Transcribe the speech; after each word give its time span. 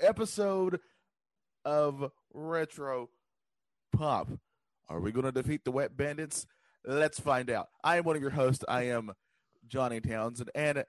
episode 0.00 0.80
of 1.64 2.10
Retro 2.32 3.08
Pop. 3.96 4.28
Are 4.88 5.00
we 5.00 5.10
going 5.10 5.24
to 5.24 5.32
defeat 5.32 5.64
the 5.64 5.72
Wet 5.72 5.96
Bandits? 5.96 6.46
Let's 6.84 7.18
find 7.18 7.50
out. 7.50 7.68
I 7.82 7.96
am 7.96 8.04
one 8.04 8.14
of 8.16 8.22
your 8.22 8.30
hosts. 8.30 8.64
I 8.68 8.84
am 8.84 9.12
Johnny 9.66 10.00
Townsend, 10.00 10.50
and 10.54 10.84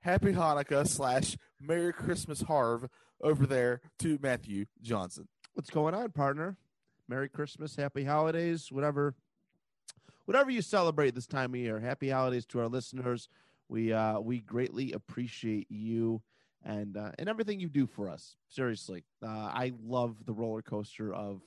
Happy 0.00 0.32
Hanukkah 0.32 0.86
slash 0.86 1.36
Merry 1.60 1.92
Christmas 1.92 2.42
Harv 2.42 2.88
over 3.20 3.46
there 3.46 3.80
to 4.00 4.18
Matthew 4.20 4.66
Johnson. 4.82 5.28
What's 5.54 5.70
going 5.70 5.94
on, 5.94 6.10
partner? 6.10 6.58
Merry 7.08 7.28
Christmas, 7.28 7.76
happy 7.76 8.04
holidays, 8.04 8.70
whatever 8.70 9.14
whatever 10.26 10.50
you 10.50 10.60
celebrate 10.60 11.14
this 11.14 11.26
time 11.26 11.54
of 11.54 11.60
year. 11.60 11.80
Happy 11.80 12.10
holidays 12.10 12.44
to 12.46 12.60
our 12.60 12.68
listeners. 12.68 13.28
We 13.68 13.92
uh 13.92 14.20
we 14.20 14.40
greatly 14.40 14.92
appreciate 14.92 15.66
you 15.70 16.22
and 16.64 16.96
uh, 16.96 17.12
and 17.18 17.28
everything 17.28 17.60
you 17.60 17.68
do 17.68 17.86
for 17.86 18.08
us. 18.08 18.36
Seriously. 18.48 19.04
Uh 19.22 19.28
I 19.28 19.72
love 19.82 20.16
the 20.24 20.32
roller 20.32 20.62
coaster 20.62 21.12
of 21.12 21.42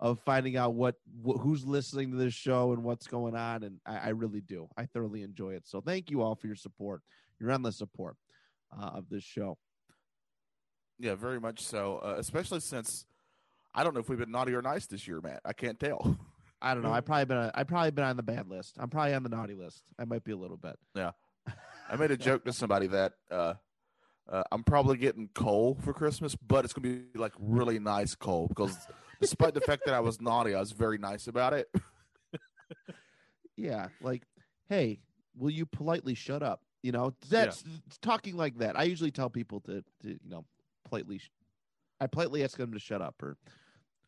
of 0.00 0.20
finding 0.20 0.56
out 0.56 0.74
what 0.74 0.96
wh- 1.24 1.38
who's 1.40 1.64
listening 1.64 2.10
to 2.10 2.16
this 2.16 2.34
show 2.34 2.72
and 2.72 2.82
what's 2.82 3.06
going 3.06 3.36
on 3.36 3.62
and 3.62 3.78
I, 3.86 3.96
I 3.96 4.08
really 4.08 4.40
do. 4.40 4.68
I 4.76 4.86
thoroughly 4.86 5.22
enjoy 5.22 5.50
it. 5.54 5.66
So 5.66 5.80
thank 5.80 6.10
you 6.10 6.22
all 6.22 6.34
for 6.34 6.46
your 6.46 6.56
support, 6.56 7.02
your 7.38 7.50
endless 7.50 7.78
support 7.78 8.16
uh, 8.76 8.86
of 8.86 9.08
this 9.10 9.22
show. 9.22 9.58
Yeah, 10.98 11.14
very 11.14 11.40
much 11.40 11.60
so. 11.60 12.00
Uh, 12.02 12.14
especially 12.18 12.60
since 12.60 13.06
I 13.74 13.84
don't 13.84 13.94
know 13.94 14.00
if 14.00 14.08
we've 14.08 14.18
been 14.18 14.30
naughty 14.30 14.54
or 14.54 14.62
nice 14.62 14.86
this 14.86 15.06
year, 15.08 15.20
Matt. 15.20 15.40
I 15.44 15.52
can't 15.52 15.78
tell. 15.78 16.18
I 16.62 16.74
don't 16.74 16.82
know. 16.82 16.92
I 16.92 17.00
probably 17.00 17.24
been 17.24 17.50
I 17.54 17.64
probably 17.64 17.90
been 17.90 18.04
on 18.04 18.16
the 18.16 18.22
bad 18.22 18.48
list. 18.48 18.76
I'm 18.78 18.88
probably 18.88 19.14
on 19.14 19.22
the 19.22 19.28
naughty 19.28 19.54
list. 19.54 19.82
I 19.98 20.04
might 20.04 20.24
be 20.24 20.32
a 20.32 20.36
little 20.36 20.56
bit. 20.56 20.78
Yeah, 20.94 21.10
I 21.90 21.96
made 21.96 22.12
a 22.12 22.16
joke 22.16 22.44
to 22.44 22.52
somebody 22.52 22.86
that 22.86 23.14
uh, 23.30 23.54
uh, 24.30 24.44
I'm 24.52 24.62
probably 24.62 24.96
getting 24.96 25.28
coal 25.34 25.76
for 25.82 25.92
Christmas, 25.92 26.36
but 26.36 26.64
it's 26.64 26.72
gonna 26.72 26.88
be 26.88 27.18
like 27.18 27.32
really 27.38 27.78
nice 27.78 28.14
coal 28.14 28.46
because 28.46 28.78
despite 29.20 29.54
the 29.54 29.60
fact 29.60 29.82
that 29.86 29.94
I 29.94 30.00
was 30.00 30.20
naughty, 30.20 30.54
I 30.54 30.60
was 30.60 30.72
very 30.72 30.98
nice 30.98 31.26
about 31.26 31.52
it. 31.52 31.68
Yeah, 33.56 33.88
like, 34.00 34.22
hey, 34.68 35.00
will 35.36 35.50
you 35.50 35.66
politely 35.66 36.14
shut 36.14 36.42
up? 36.42 36.62
You 36.82 36.92
know, 36.92 37.14
that's 37.28 37.62
talking 38.00 38.36
like 38.36 38.58
that. 38.58 38.78
I 38.78 38.84
usually 38.84 39.10
tell 39.10 39.30
people 39.30 39.60
to, 39.60 39.84
to 40.02 40.08
you 40.08 40.18
know, 40.28 40.44
politely. 40.84 41.18
Sh- 41.18 41.30
I 42.00 42.08
politely 42.08 42.42
ask 42.42 42.56
them 42.56 42.72
to 42.72 42.80
shut 42.80 43.00
up 43.00 43.22
or 43.22 43.36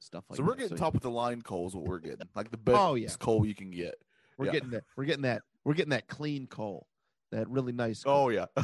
stuff 0.05 0.25
like 0.29 0.37
so 0.37 0.43
that. 0.43 0.49
we're 0.49 0.55
getting 0.57 0.77
top 0.77 0.95
of 0.95 1.01
the 1.01 1.11
line 1.11 1.43
coal 1.43 1.67
is 1.67 1.75
what 1.75 1.85
we're 1.85 1.99
getting, 1.99 2.29
like 2.35 2.51
the 2.51 2.57
best 2.59 2.79
Oh, 2.79 2.95
yeah. 2.95 3.09
coal 3.19 3.45
you 3.47 3.55
can 3.55 3.71
get. 3.71 3.95
We're 4.39 4.47
yeah. 4.47 4.53
getting 4.53 4.71
that. 4.71 4.85
We're 4.97 5.05
getting 5.05 5.23
that. 5.23 5.43
We're 5.65 5.75
getting 5.75 5.91
that 5.91 6.09
clean 6.09 6.47
coal. 6.47 6.87
That 7.33 7.49
really 7.49 7.73
nice. 7.73 8.03
Oh 8.07 8.29
yeah, 8.29 8.47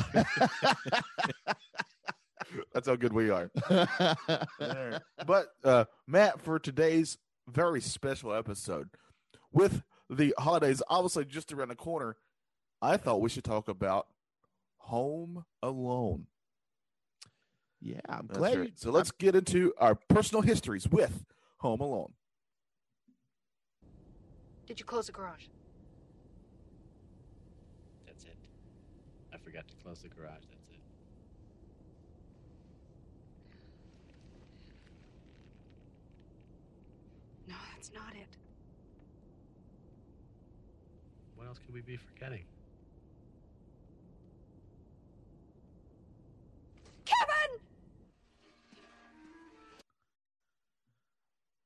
that's 2.72 2.86
how 2.88 2.96
good 2.96 3.12
we 3.12 3.30
are. 3.30 3.50
But 5.26 5.48
uh, 5.64 5.84
Matt, 6.06 6.40
for 6.40 6.58
today's 6.58 7.18
very 7.48 7.80
special 7.80 8.32
episode, 8.34 8.88
with 9.52 9.82
the 10.08 10.34
holidays 10.38 10.82
obviously 10.88 11.24
just 11.24 11.52
around 11.52 11.68
the 11.68 11.74
corner, 11.76 12.16
I 12.82 12.96
thought 12.96 13.20
we 13.20 13.28
should 13.28 13.44
talk 13.44 13.68
about 13.68 14.06
Home 14.78 15.44
Alone. 15.62 16.26
yeah, 17.80 18.00
I'm 18.08 18.26
That's 18.26 18.38
glad. 18.38 18.58
right. 18.58 18.66
you- 18.68 18.72
So 18.76 18.90
let's 18.90 19.10
get 19.10 19.34
into 19.34 19.72
our 19.78 19.94
personal 19.94 20.42
histories 20.42 20.88
with 20.88 21.24
Home 21.60 21.80
Alone. 21.80 22.10
Did 24.66 24.80
you 24.80 24.86
close 24.86 25.06
the 25.06 25.12
garage? 25.12 25.44
That's 28.06 28.24
it. 28.24 28.36
I 29.34 29.36
forgot 29.36 29.68
to 29.68 29.74
close 29.82 30.00
the 30.00 30.08
garage. 30.08 30.44
That's 30.50 30.70
it. 30.70 30.80
No, 37.46 37.56
that's 37.74 37.92
not 37.92 38.14
it. 38.14 38.38
What 41.36 41.46
else 41.46 41.58
could 41.58 41.74
we 41.74 41.82
be 41.82 41.98
forgetting? 41.98 42.44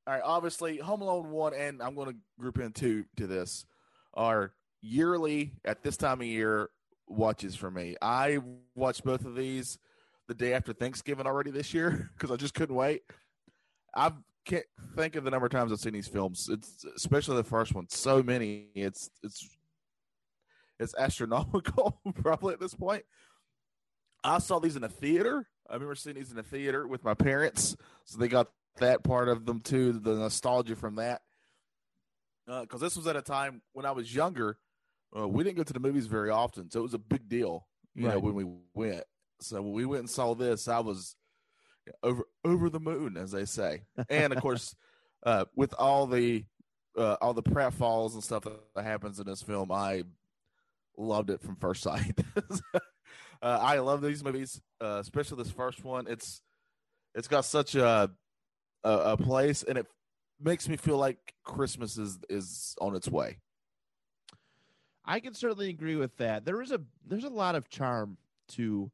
All 0.06 0.12
right, 0.12 0.22
obviously 0.22 0.76
Home 0.78 1.00
Alone 1.00 1.30
one, 1.30 1.54
and 1.54 1.82
I'm 1.82 1.94
going 1.94 2.10
to 2.10 2.16
group 2.38 2.58
in 2.58 2.72
two 2.72 3.06
to 3.16 3.26
this 3.26 3.64
are 4.12 4.52
yearly 4.82 5.52
at 5.64 5.82
this 5.82 5.96
time 5.96 6.20
of 6.20 6.26
year 6.26 6.68
watches 7.08 7.56
for 7.56 7.70
me. 7.70 7.96
I 8.02 8.38
watched 8.74 9.04
both 9.04 9.24
of 9.24 9.34
these 9.34 9.78
the 10.28 10.34
day 10.34 10.52
after 10.52 10.72
Thanksgiving 10.72 11.26
already 11.26 11.50
this 11.50 11.72
year 11.72 12.10
because 12.16 12.30
I 12.30 12.36
just 12.36 12.54
couldn't 12.54 12.76
wait. 12.76 13.02
I 13.94 14.12
can't 14.44 14.66
think 14.94 15.16
of 15.16 15.24
the 15.24 15.30
number 15.30 15.46
of 15.46 15.52
times 15.52 15.72
I've 15.72 15.80
seen 15.80 15.94
these 15.94 16.08
films. 16.08 16.48
It's 16.50 16.84
especially 16.96 17.36
the 17.36 17.44
first 17.44 17.74
one. 17.74 17.86
So 17.88 18.22
many. 18.22 18.66
It's 18.74 19.10
it's 19.22 19.48
it's 20.78 20.94
astronomical 20.98 21.98
probably 22.14 22.52
at 22.52 22.60
this 22.60 22.74
point. 22.74 23.04
I 24.22 24.38
saw 24.38 24.58
these 24.58 24.76
in 24.76 24.84
a 24.84 24.88
theater. 24.88 25.46
I 25.68 25.74
remember 25.74 25.94
seeing 25.94 26.16
these 26.16 26.30
in 26.30 26.38
a 26.38 26.42
theater 26.42 26.86
with 26.86 27.04
my 27.04 27.14
parents, 27.14 27.74
so 28.04 28.18
they 28.18 28.28
got 28.28 28.48
that 28.76 29.04
part 29.04 29.28
of 29.28 29.46
them 29.46 29.60
too, 29.60 29.92
the 29.92 30.14
nostalgia 30.14 30.76
from 30.76 30.96
that. 30.96 31.22
Because 32.46 32.80
this 32.80 32.96
was 32.96 33.06
at 33.06 33.16
a 33.16 33.22
time 33.22 33.62
when 33.72 33.86
I 33.86 33.92
was 33.92 34.14
younger, 34.14 34.58
uh, 35.16 35.26
we 35.26 35.44
didn't 35.44 35.56
go 35.56 35.62
to 35.62 35.72
the 35.72 35.80
movies 35.80 36.06
very 36.06 36.30
often, 36.30 36.70
so 36.70 36.80
it 36.80 36.82
was 36.82 36.94
a 36.94 36.98
big 36.98 37.28
deal, 37.28 37.66
you 37.94 38.08
know, 38.08 38.18
when 38.18 38.34
we 38.34 38.46
went. 38.74 39.04
So 39.40 39.62
when 39.62 39.72
we 39.72 39.86
went 39.86 40.00
and 40.00 40.10
saw 40.10 40.34
this, 40.34 40.68
I 40.68 40.80
was 40.80 41.16
over 42.02 42.24
over 42.44 42.68
the 42.68 42.80
moon, 42.80 43.16
as 43.16 43.30
they 43.30 43.44
say. 43.44 43.82
And 44.08 44.32
of 44.32 44.40
course, 44.40 44.74
uh, 45.24 45.46
with 45.54 45.74
all 45.78 46.06
the 46.06 46.44
uh, 46.96 47.16
all 47.20 47.34
the 47.34 47.42
pratfalls 47.42 48.14
and 48.14 48.22
stuff 48.22 48.44
that 48.74 48.84
happens 48.84 49.18
in 49.18 49.26
this 49.26 49.42
film, 49.42 49.72
I 49.72 50.04
loved 50.96 51.30
it 51.30 51.40
from 51.40 51.56
first 51.56 51.82
sight. 51.82 52.18
uh, 52.74 52.78
I 53.42 53.78
love 53.78 54.02
these 54.02 54.24
movies, 54.24 54.60
uh, 54.80 54.98
especially 55.00 55.42
this 55.42 55.52
first 55.52 55.84
one. 55.84 56.06
It's 56.08 56.42
it's 57.14 57.28
got 57.28 57.44
such 57.44 57.74
a, 57.74 58.10
a 58.84 59.12
a 59.12 59.16
place, 59.16 59.62
and 59.62 59.78
it 59.78 59.86
makes 60.40 60.68
me 60.68 60.76
feel 60.76 60.98
like 60.98 61.34
Christmas 61.42 61.98
is 61.98 62.18
is 62.28 62.76
on 62.80 62.94
its 62.94 63.08
way. 63.08 63.38
I 65.04 65.20
can 65.20 65.34
certainly 65.34 65.68
agree 65.68 65.96
with 65.96 66.16
that. 66.18 66.44
There 66.44 66.62
is 66.62 66.72
a 66.72 66.80
there's 67.06 67.24
a 67.24 67.30
lot 67.30 67.54
of 67.54 67.68
charm 67.68 68.16
to 68.50 68.90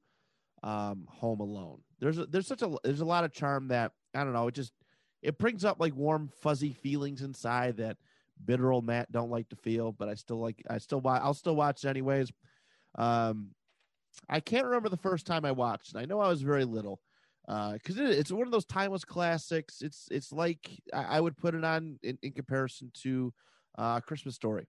um 0.62 1.06
Home 1.08 1.40
Alone. 1.40 1.80
There's 2.00 2.18
a, 2.18 2.26
there's 2.26 2.46
such 2.46 2.62
a 2.62 2.76
there's 2.84 3.00
a 3.00 3.04
lot 3.04 3.24
of 3.24 3.32
charm 3.32 3.68
that 3.68 3.92
I 4.14 4.24
don't 4.24 4.32
know, 4.32 4.48
it 4.48 4.54
just 4.54 4.72
it 5.22 5.38
brings 5.38 5.64
up 5.64 5.78
like 5.80 5.94
warm 5.94 6.30
fuzzy 6.40 6.72
feelings 6.72 7.22
inside 7.22 7.76
that 7.76 7.98
bitter 8.44 8.72
old 8.72 8.86
Matt 8.86 9.12
don't 9.12 9.30
like 9.30 9.48
to 9.50 9.56
feel, 9.56 9.92
but 9.92 10.08
I 10.08 10.14
still 10.14 10.40
like 10.40 10.62
I 10.68 10.78
still 10.78 11.00
watch 11.00 11.20
I'll 11.22 11.34
still 11.34 11.56
watch 11.56 11.84
it 11.84 11.88
anyways. 11.88 12.32
Um 12.96 13.50
I 14.28 14.40
can't 14.40 14.66
remember 14.66 14.88
the 14.88 14.96
first 14.96 15.26
time 15.26 15.44
I 15.44 15.52
watched. 15.52 15.94
I 15.94 16.04
know 16.04 16.20
I 16.20 16.28
was 16.28 16.42
very 16.42 16.64
little. 16.64 17.00
Uh, 17.50 17.72
because 17.72 17.98
it, 17.98 18.10
it's 18.10 18.30
one 18.30 18.46
of 18.46 18.52
those 18.52 18.64
timeless 18.64 19.04
classics. 19.04 19.82
It's 19.82 20.06
it's 20.12 20.30
like 20.30 20.70
I, 20.94 21.16
I 21.16 21.20
would 21.20 21.36
put 21.36 21.56
it 21.56 21.64
on 21.64 21.98
in, 22.04 22.16
in 22.22 22.30
comparison 22.30 22.92
to 23.02 23.34
uh 23.76 23.98
Christmas 24.00 24.36
Story 24.36 24.68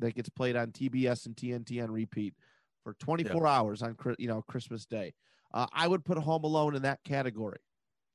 that 0.00 0.16
gets 0.16 0.28
played 0.28 0.56
on 0.56 0.72
TBS 0.72 1.26
and 1.26 1.36
TNT 1.36 1.80
on 1.82 1.90
repeat 1.92 2.34
for 2.82 2.94
24 2.94 3.46
hours 3.46 3.80
on 3.80 3.96
you 4.18 4.26
know 4.26 4.42
Christmas 4.42 4.86
Day. 4.86 5.14
Uh, 5.54 5.66
I 5.72 5.86
would 5.86 6.04
put 6.04 6.18
Home 6.18 6.42
Alone 6.42 6.74
in 6.74 6.82
that 6.82 6.98
category. 7.04 7.60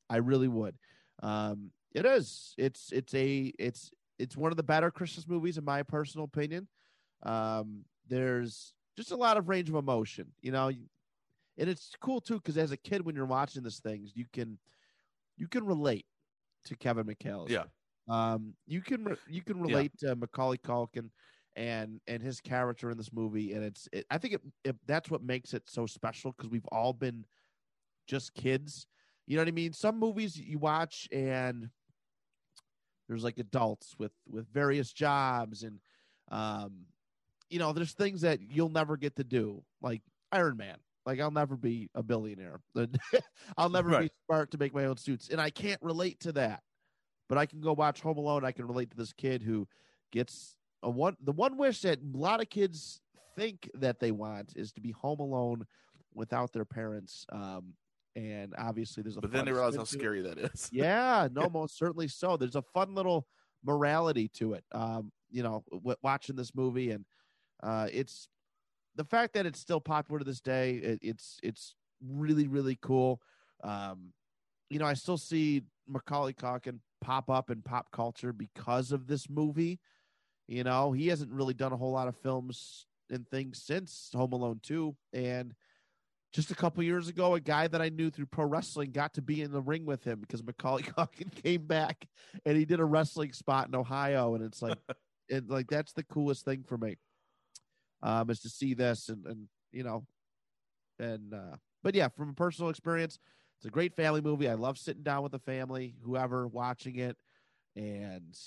I 0.09 0.17
really 0.17 0.49
would. 0.49 0.75
Um, 1.23 1.71
it 1.93 2.05
is. 2.05 2.53
It's 2.57 2.91
it's 2.91 3.13
a 3.13 3.53
it's 3.57 3.91
it's 4.19 4.35
one 4.35 4.51
of 4.51 4.57
the 4.57 4.63
better 4.63 4.91
Christmas 4.91 5.25
movies 5.25 5.57
in 5.57 5.63
my 5.63 5.83
personal 5.83 6.25
opinion. 6.25 6.67
Um, 7.23 7.85
there's 8.09 8.73
just 8.97 9.11
a 9.11 9.15
lot 9.15 9.37
of 9.37 9.47
range 9.47 9.69
of 9.69 9.75
emotion, 9.75 10.33
you 10.41 10.51
know, 10.51 10.69
and 11.61 11.69
it's 11.69 11.91
cool 12.01 12.19
too 12.19 12.35
because 12.35 12.57
as 12.57 12.71
a 12.71 12.77
kid 12.77 13.05
when 13.05 13.15
you're 13.15 13.25
watching 13.25 13.61
these 13.63 13.79
things, 13.79 14.11
you 14.15 14.25
can 14.33 14.57
you 15.37 15.47
can 15.47 15.63
relate 15.65 16.05
to 16.65 16.75
Kevin 16.75 17.05
McCallister. 17.05 17.49
Yeah. 17.51 17.63
Um, 18.09 18.55
you 18.65 18.81
can 18.81 19.05
re- 19.05 19.15
you 19.29 19.41
can 19.41 19.61
relate 19.61 19.91
to 19.99 20.15
Macaulay 20.15 20.57
Culkin 20.57 21.11
and 21.55 22.01
and 22.07 22.21
his 22.23 22.41
character 22.41 22.89
in 22.89 22.97
this 22.97 23.13
movie, 23.13 23.53
and 23.53 23.63
it's 23.63 23.87
it, 23.93 24.05
I 24.09 24.17
think 24.17 24.33
it, 24.33 24.41
it 24.63 24.75
that's 24.87 25.11
what 25.11 25.23
makes 25.23 25.53
it 25.53 25.69
so 25.69 25.85
special 25.85 26.31
because 26.31 26.49
we've 26.49 26.65
all 26.71 26.93
been 26.93 27.25
just 28.07 28.33
kids. 28.33 28.87
You 29.27 29.37
know 29.37 29.41
what 29.43 29.49
I 29.49 29.51
mean? 29.51 29.71
Some 29.71 29.99
movies 29.99 30.35
you 30.35 30.57
watch 30.57 31.07
and 31.11 31.69
there's 33.07 33.23
like 33.23 33.37
adults 33.37 33.95
with 33.99 34.13
with 34.27 34.47
various 34.51 34.91
jobs 34.93 35.63
and 35.63 35.79
um 36.31 36.85
you 37.49 37.59
know 37.59 37.73
there's 37.73 37.91
things 37.91 38.21
that 38.21 38.39
you'll 38.41 38.69
never 38.69 38.95
get 38.95 39.17
to 39.17 39.23
do 39.23 39.61
like 39.81 40.01
iron 40.31 40.55
man 40.55 40.77
like 41.05 41.19
i'll 41.19 41.31
never 41.31 41.55
be 41.55 41.89
a 41.95 42.03
billionaire. 42.03 42.59
I'll 43.57 43.69
never 43.69 43.99
be 43.99 44.09
smart 44.25 44.51
to 44.51 44.57
make 44.57 44.73
my 44.73 44.85
own 44.85 44.97
suits. 44.97 45.29
And 45.29 45.41
i 45.41 45.49
can't 45.49 45.81
relate 45.81 46.19
to 46.21 46.31
that. 46.33 46.61
But 47.29 47.37
i 47.37 47.45
can 47.45 47.61
go 47.61 47.73
watch 47.73 48.01
home 48.01 48.17
alone. 48.17 48.45
I 48.45 48.51
can 48.51 48.67
relate 48.67 48.91
to 48.91 48.97
this 48.97 49.13
kid 49.13 49.41
who 49.43 49.67
gets 50.11 50.55
a 50.83 50.89
one 50.89 51.17
the 51.21 51.31
one 51.31 51.57
wish 51.57 51.81
that 51.81 51.99
a 51.99 52.17
lot 52.17 52.41
of 52.41 52.49
kids 52.49 52.99
think 53.35 53.69
that 53.75 53.99
they 53.99 54.11
want 54.11 54.53
is 54.55 54.71
to 54.73 54.81
be 54.81 54.91
home 54.91 55.19
alone 55.19 55.65
without 56.13 56.51
their 56.53 56.65
parents. 56.65 57.25
Um 57.31 57.73
and 58.15 58.53
obviously 58.57 59.03
there's 59.03 59.17
a 59.17 59.21
But 59.21 59.31
then 59.31 59.45
they 59.45 59.53
realize 59.53 59.75
how 59.75 59.85
scary 59.85 60.21
that 60.21 60.37
is. 60.37 60.69
yeah, 60.73 61.27
no, 61.31 61.49
most 61.49 61.77
certainly 61.77 62.07
so. 62.07 62.37
There's 62.37 62.55
a 62.55 62.61
fun 62.61 62.93
little 62.93 63.25
morality 63.63 64.27
to 64.29 64.53
it. 64.53 64.63
Um, 64.71 65.11
you 65.29 65.43
know, 65.43 65.63
w- 65.71 65.95
watching 66.01 66.35
this 66.35 66.53
movie, 66.53 66.91
and 66.91 67.05
uh, 67.63 67.87
it's 67.91 68.27
the 68.95 69.05
fact 69.05 69.33
that 69.33 69.45
it's 69.45 69.59
still 69.59 69.81
popular 69.81 70.19
to 70.19 70.25
this 70.25 70.41
day. 70.41 70.75
It, 70.75 70.99
it's 71.01 71.39
it's 71.43 71.75
really 72.05 72.47
really 72.47 72.77
cool. 72.81 73.21
Um, 73.63 74.13
you 74.69 74.79
know, 74.79 74.85
I 74.85 74.93
still 74.93 75.17
see 75.17 75.63
Macaulay 75.87 76.33
Culkin 76.33 76.79
pop 77.01 77.29
up 77.29 77.49
in 77.49 77.61
pop 77.61 77.91
culture 77.91 78.31
because 78.31 78.91
of 78.91 79.07
this 79.07 79.29
movie. 79.29 79.79
You 80.47 80.63
know, 80.63 80.91
he 80.91 81.07
hasn't 81.07 81.31
really 81.31 81.53
done 81.53 81.73
a 81.73 81.77
whole 81.77 81.91
lot 81.91 82.07
of 82.07 82.15
films 82.15 82.85
and 83.09 83.27
things 83.27 83.61
since 83.61 84.09
Home 84.13 84.33
Alone 84.33 84.59
2. 84.63 84.95
And 85.13 85.53
just 86.33 86.51
a 86.51 86.55
couple 86.55 86.83
years 86.83 87.09
ago, 87.09 87.35
a 87.35 87.39
guy 87.39 87.67
that 87.67 87.81
I 87.81 87.89
knew 87.89 88.09
through 88.09 88.27
pro 88.27 88.45
wrestling 88.45 88.91
got 88.91 89.13
to 89.15 89.21
be 89.21 89.41
in 89.41 89.51
the 89.51 89.61
ring 89.61 89.85
with 89.85 90.03
him 90.03 90.19
because 90.19 90.43
Macaulay 90.43 90.83
Culkin 90.97 91.31
came 91.43 91.65
back 91.65 92.07
and 92.45 92.57
he 92.57 92.65
did 92.65 92.79
a 92.79 92.85
wrestling 92.85 93.33
spot 93.33 93.67
in 93.67 93.75
Ohio. 93.75 94.35
And 94.35 94.43
it's 94.43 94.61
like, 94.61 94.77
it, 95.29 95.49
like 95.49 95.67
that's 95.67 95.93
the 95.93 96.03
coolest 96.03 96.45
thing 96.45 96.63
for 96.63 96.77
me, 96.77 96.97
um, 98.03 98.29
is 98.29 98.39
to 98.41 98.49
see 98.49 98.73
this 98.73 99.09
and, 99.09 99.25
and 99.25 99.47
you 99.71 99.83
know, 99.83 100.05
and, 100.99 101.33
uh, 101.33 101.55
but 101.83 101.95
yeah, 101.95 102.09
from 102.09 102.29
a 102.29 102.33
personal 102.33 102.69
experience, 102.69 103.17
it's 103.57 103.65
a 103.65 103.71
great 103.71 103.95
family 103.95 104.21
movie. 104.21 104.49
I 104.49 104.55
love 104.55 104.77
sitting 104.77 105.03
down 105.03 105.23
with 105.23 105.31
the 105.31 105.39
family, 105.39 105.95
whoever 106.03 106.47
watching 106.47 106.97
it. 106.97 107.17
And 107.75 108.37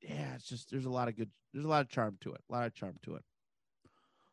yeah, 0.00 0.34
it's 0.34 0.48
just, 0.48 0.70
there's 0.70 0.86
a 0.86 0.90
lot 0.90 1.08
of 1.08 1.16
good, 1.16 1.30
there's 1.52 1.64
a 1.64 1.68
lot 1.68 1.82
of 1.82 1.88
charm 1.88 2.18
to 2.20 2.32
it, 2.32 2.40
a 2.48 2.52
lot 2.52 2.66
of 2.66 2.74
charm 2.74 2.94
to 3.02 3.16
it. 3.16 3.24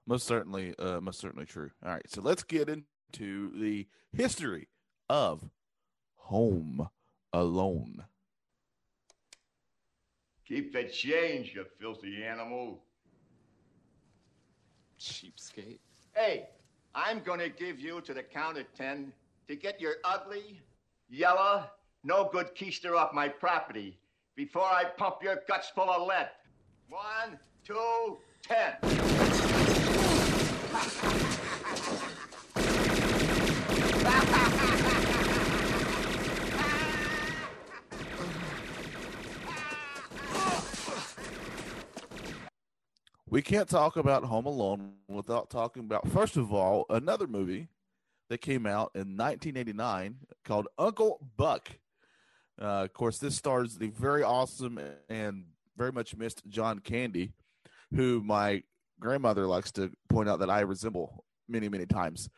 Most 0.05 0.25
certainly, 0.25 0.73
uh, 0.79 1.01
most 1.01 1.19
certainly 1.19 1.45
true. 1.45 1.71
All 1.83 1.91
right, 1.91 2.09
so 2.09 2.21
let's 2.21 2.43
get 2.43 2.69
into 2.69 3.51
the 3.59 3.87
history 4.13 4.69
of 5.09 5.49
Home 6.15 6.87
Alone. 7.33 8.05
Keep 10.47 10.71
the 10.71 10.85
change, 10.85 11.53
you 11.53 11.65
filthy 11.79 12.23
animal. 12.23 12.83
Cheapskate. 14.99 15.79
Hey, 16.13 16.49
I'm 16.95 17.21
gonna 17.21 17.49
give 17.49 17.79
you 17.79 18.01
to 18.01 18.13
the 18.13 18.23
count 18.23 18.57
of 18.57 18.65
ten 18.75 19.13
to 19.47 19.55
get 19.55 19.79
your 19.79 19.95
ugly, 20.03 20.61
yellow, 21.09 21.65
no 22.03 22.29
good 22.31 22.55
keister 22.55 22.97
off 22.97 23.13
my 23.13 23.27
property 23.27 23.97
before 24.35 24.63
I 24.63 24.85
pump 24.85 25.17
your 25.21 25.41
guts 25.47 25.69
full 25.69 25.89
of 25.89 26.07
lead. 26.07 26.29
One, 26.89 27.37
two, 27.65 28.17
ten. 28.41 28.77
We 43.37 43.43
can't 43.43 43.69
talk 43.69 43.97
about 43.97 44.23
Home 44.23 44.47
Alone 44.47 44.93
without 45.07 45.51
talking 45.51 45.83
about, 45.83 46.09
first 46.09 46.37
of 46.37 46.51
all, 46.51 46.87
another 46.89 47.27
movie 47.27 47.67
that 48.31 48.39
came 48.39 48.65
out 48.65 48.89
in 48.95 49.15
1989 49.15 50.15
called 50.43 50.67
Uncle 50.79 51.19
Buck. 51.37 51.69
Uh, 52.59 52.85
of 52.85 52.93
course, 52.93 53.19
this 53.19 53.35
stars 53.35 53.77
the 53.77 53.89
very 53.89 54.23
awesome 54.23 54.79
and 55.07 55.45
very 55.77 55.91
much 55.91 56.15
missed 56.15 56.47
John 56.49 56.79
Candy, 56.79 57.33
who 57.93 58.23
my 58.25 58.63
grandmother 58.99 59.45
likes 59.45 59.71
to 59.73 59.91
point 60.09 60.27
out 60.27 60.39
that 60.39 60.49
I 60.49 60.61
resemble 60.61 61.23
many, 61.47 61.69
many 61.69 61.85
times. 61.85 62.31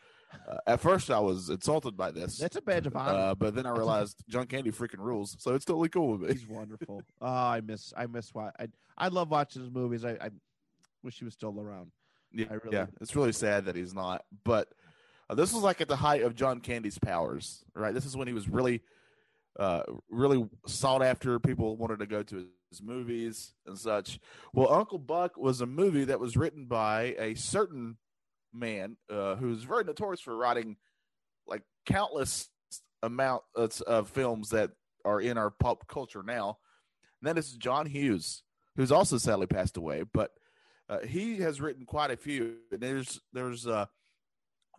Uh, 0.49 0.57
at 0.67 0.81
first, 0.81 1.09
I 1.09 1.19
was 1.19 1.49
insulted 1.49 1.95
by 1.95 2.11
this, 2.11 2.37
That's 2.37 2.57
a 2.57 2.61
badge 2.61 2.87
of 2.87 2.97
honor. 2.97 3.17
uh, 3.17 3.35
but 3.35 3.55
then 3.55 3.65
I 3.65 3.71
realized 3.71 4.21
John 4.27 4.47
Candy 4.47 4.71
freaking 4.73 4.99
rules, 4.99 5.37
so 5.39 5.55
it's 5.55 5.63
totally 5.63 5.87
cool 5.87 6.17
with 6.17 6.29
me. 6.29 6.33
He's 6.33 6.45
wonderful. 6.45 7.03
oh, 7.21 7.25
I 7.25 7.61
miss 7.61 7.93
I 7.95 8.05
miss 8.05 8.33
why 8.33 8.51
I 8.59 8.67
I 8.97 9.07
love 9.07 9.31
watching 9.31 9.61
his 9.61 9.71
movies. 9.71 10.03
I, 10.03 10.11
I 10.19 10.29
wish 11.03 11.17
he 11.19 11.25
was 11.25 11.33
still 11.33 11.59
around. 11.59 11.91
Yeah, 12.31 12.47
really- 12.63 12.75
yeah, 12.77 12.87
it's 13.01 13.15
really 13.15 13.31
sad 13.31 13.65
that 13.65 13.75
he's 13.75 13.93
not. 13.93 14.23
But 14.43 14.67
uh, 15.29 15.35
this 15.35 15.53
was 15.53 15.63
like 15.63 15.81
at 15.81 15.87
the 15.87 15.95
height 15.95 16.23
of 16.23 16.35
John 16.35 16.59
Candy's 16.59 16.99
powers, 16.99 17.63
right? 17.75 17.93
This 17.93 18.05
is 18.05 18.15
when 18.15 18.27
he 18.27 18.33
was 18.33 18.47
really, 18.47 18.81
uh, 19.59 19.83
really 20.09 20.47
sought 20.67 21.01
after. 21.03 21.39
People 21.39 21.77
wanted 21.77 21.99
to 21.99 22.05
go 22.05 22.23
to 22.23 22.47
his 22.69 22.81
movies 22.81 23.53
and 23.65 23.77
such. 23.77 24.19
Well, 24.53 24.71
Uncle 24.71 24.99
Buck 24.99 25.37
was 25.37 25.61
a 25.61 25.65
movie 25.65 26.05
that 26.05 26.19
was 26.19 26.37
written 26.37 26.65
by 26.65 27.15
a 27.17 27.33
certain 27.35 27.97
man 28.53 28.97
uh, 29.11 29.35
who's 29.35 29.63
very 29.63 29.83
notorious 29.83 30.21
for 30.21 30.35
writing 30.35 30.77
like 31.47 31.63
countless 31.85 32.49
amounts 33.01 33.81
of 33.81 34.09
films 34.09 34.49
that 34.49 34.71
are 35.05 35.21
in 35.21 35.37
our 35.37 35.49
pop 35.49 35.87
culture 35.87 36.23
now. 36.23 36.57
And 37.21 37.27
that 37.27 37.39
is 37.39 37.53
John 37.53 37.85
Hughes, 37.85 38.43
who's 38.75 38.91
also 38.91 39.17
sadly 39.17 39.47
passed 39.47 39.77
away, 39.77 40.03
but 40.13 40.31
uh, 40.89 40.99
he 40.99 41.37
has 41.37 41.61
written 41.61 41.85
quite 41.85 42.11
a 42.11 42.17
few. 42.17 42.55
There's 42.71 43.19
there's 43.31 43.67
uh 43.67 43.85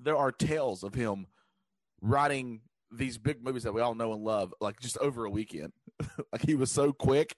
there 0.02 0.16
are 0.16 0.32
tales 0.32 0.82
of 0.82 0.94
him 0.94 1.26
writing 2.00 2.62
these 2.90 3.18
big 3.18 3.44
movies 3.44 3.62
that 3.62 3.72
we 3.72 3.80
all 3.80 3.94
know 3.94 4.12
and 4.12 4.24
love, 4.24 4.52
like 4.60 4.80
just 4.80 4.98
over 4.98 5.24
a 5.24 5.30
weekend. 5.30 5.72
like 6.32 6.44
he 6.44 6.54
was 6.54 6.70
so 6.70 6.92
quick, 6.92 7.36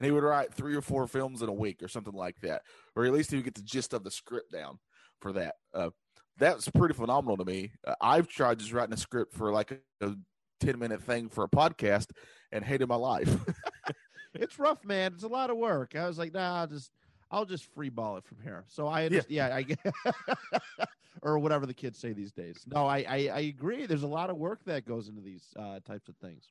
and 0.00 0.06
he 0.06 0.12
would 0.12 0.24
write 0.24 0.52
three 0.52 0.74
or 0.74 0.80
four 0.80 1.06
films 1.06 1.42
in 1.42 1.48
a 1.48 1.52
week 1.52 1.82
or 1.82 1.88
something 1.88 2.14
like 2.14 2.40
that, 2.40 2.62
or 2.96 3.04
at 3.04 3.12
least 3.12 3.30
he 3.30 3.36
would 3.36 3.44
get 3.44 3.54
the 3.54 3.62
gist 3.62 3.92
of 3.92 4.02
the 4.02 4.10
script 4.10 4.50
down 4.52 4.78
for 5.20 5.32
that. 5.32 5.54
Uh, 5.72 5.90
that's 6.38 6.68
pretty 6.68 6.94
phenomenal 6.94 7.36
to 7.36 7.44
me. 7.44 7.72
Uh, 7.86 7.94
I've 8.00 8.28
tried 8.28 8.58
just 8.58 8.72
writing 8.72 8.94
a 8.94 8.98
script 8.98 9.34
for 9.34 9.52
like 9.52 9.70
a, 9.70 10.06
a 10.06 10.14
ten 10.60 10.78
minute 10.78 11.02
thing 11.02 11.28
for 11.28 11.44
a 11.44 11.48
podcast 11.48 12.10
and 12.50 12.64
hated 12.64 12.88
my 12.88 12.96
life. 12.96 13.36
It's 14.34 14.58
rough, 14.58 14.84
man. 14.84 15.12
It's 15.14 15.24
a 15.24 15.28
lot 15.28 15.50
of 15.50 15.56
work. 15.56 15.96
I 15.96 16.06
was 16.06 16.18
like, 16.18 16.32
nah, 16.32 16.60
I'll 16.60 16.66
just 16.66 16.92
I'll 17.30 17.44
just 17.44 17.66
free 17.74 17.90
ball 17.90 18.16
it 18.16 18.24
from 18.24 18.38
here. 18.42 18.64
So 18.68 18.86
I 18.86 19.04
understand. 19.04 19.30
Yeah, 19.30 19.54
I 19.54 19.62
get 19.62 19.78
or 21.22 21.38
whatever 21.38 21.66
the 21.66 21.74
kids 21.74 21.98
say 21.98 22.12
these 22.12 22.32
days. 22.32 22.64
No, 22.66 22.86
I, 22.86 22.98
I 23.08 23.30
I 23.32 23.40
agree. 23.40 23.86
There's 23.86 24.02
a 24.02 24.08
lot 24.08 24.30
of 24.30 24.36
work 24.36 24.60
that 24.66 24.86
goes 24.86 25.08
into 25.08 25.20
these 25.20 25.44
uh, 25.58 25.80
types 25.80 26.08
of 26.08 26.16
things. 26.16 26.44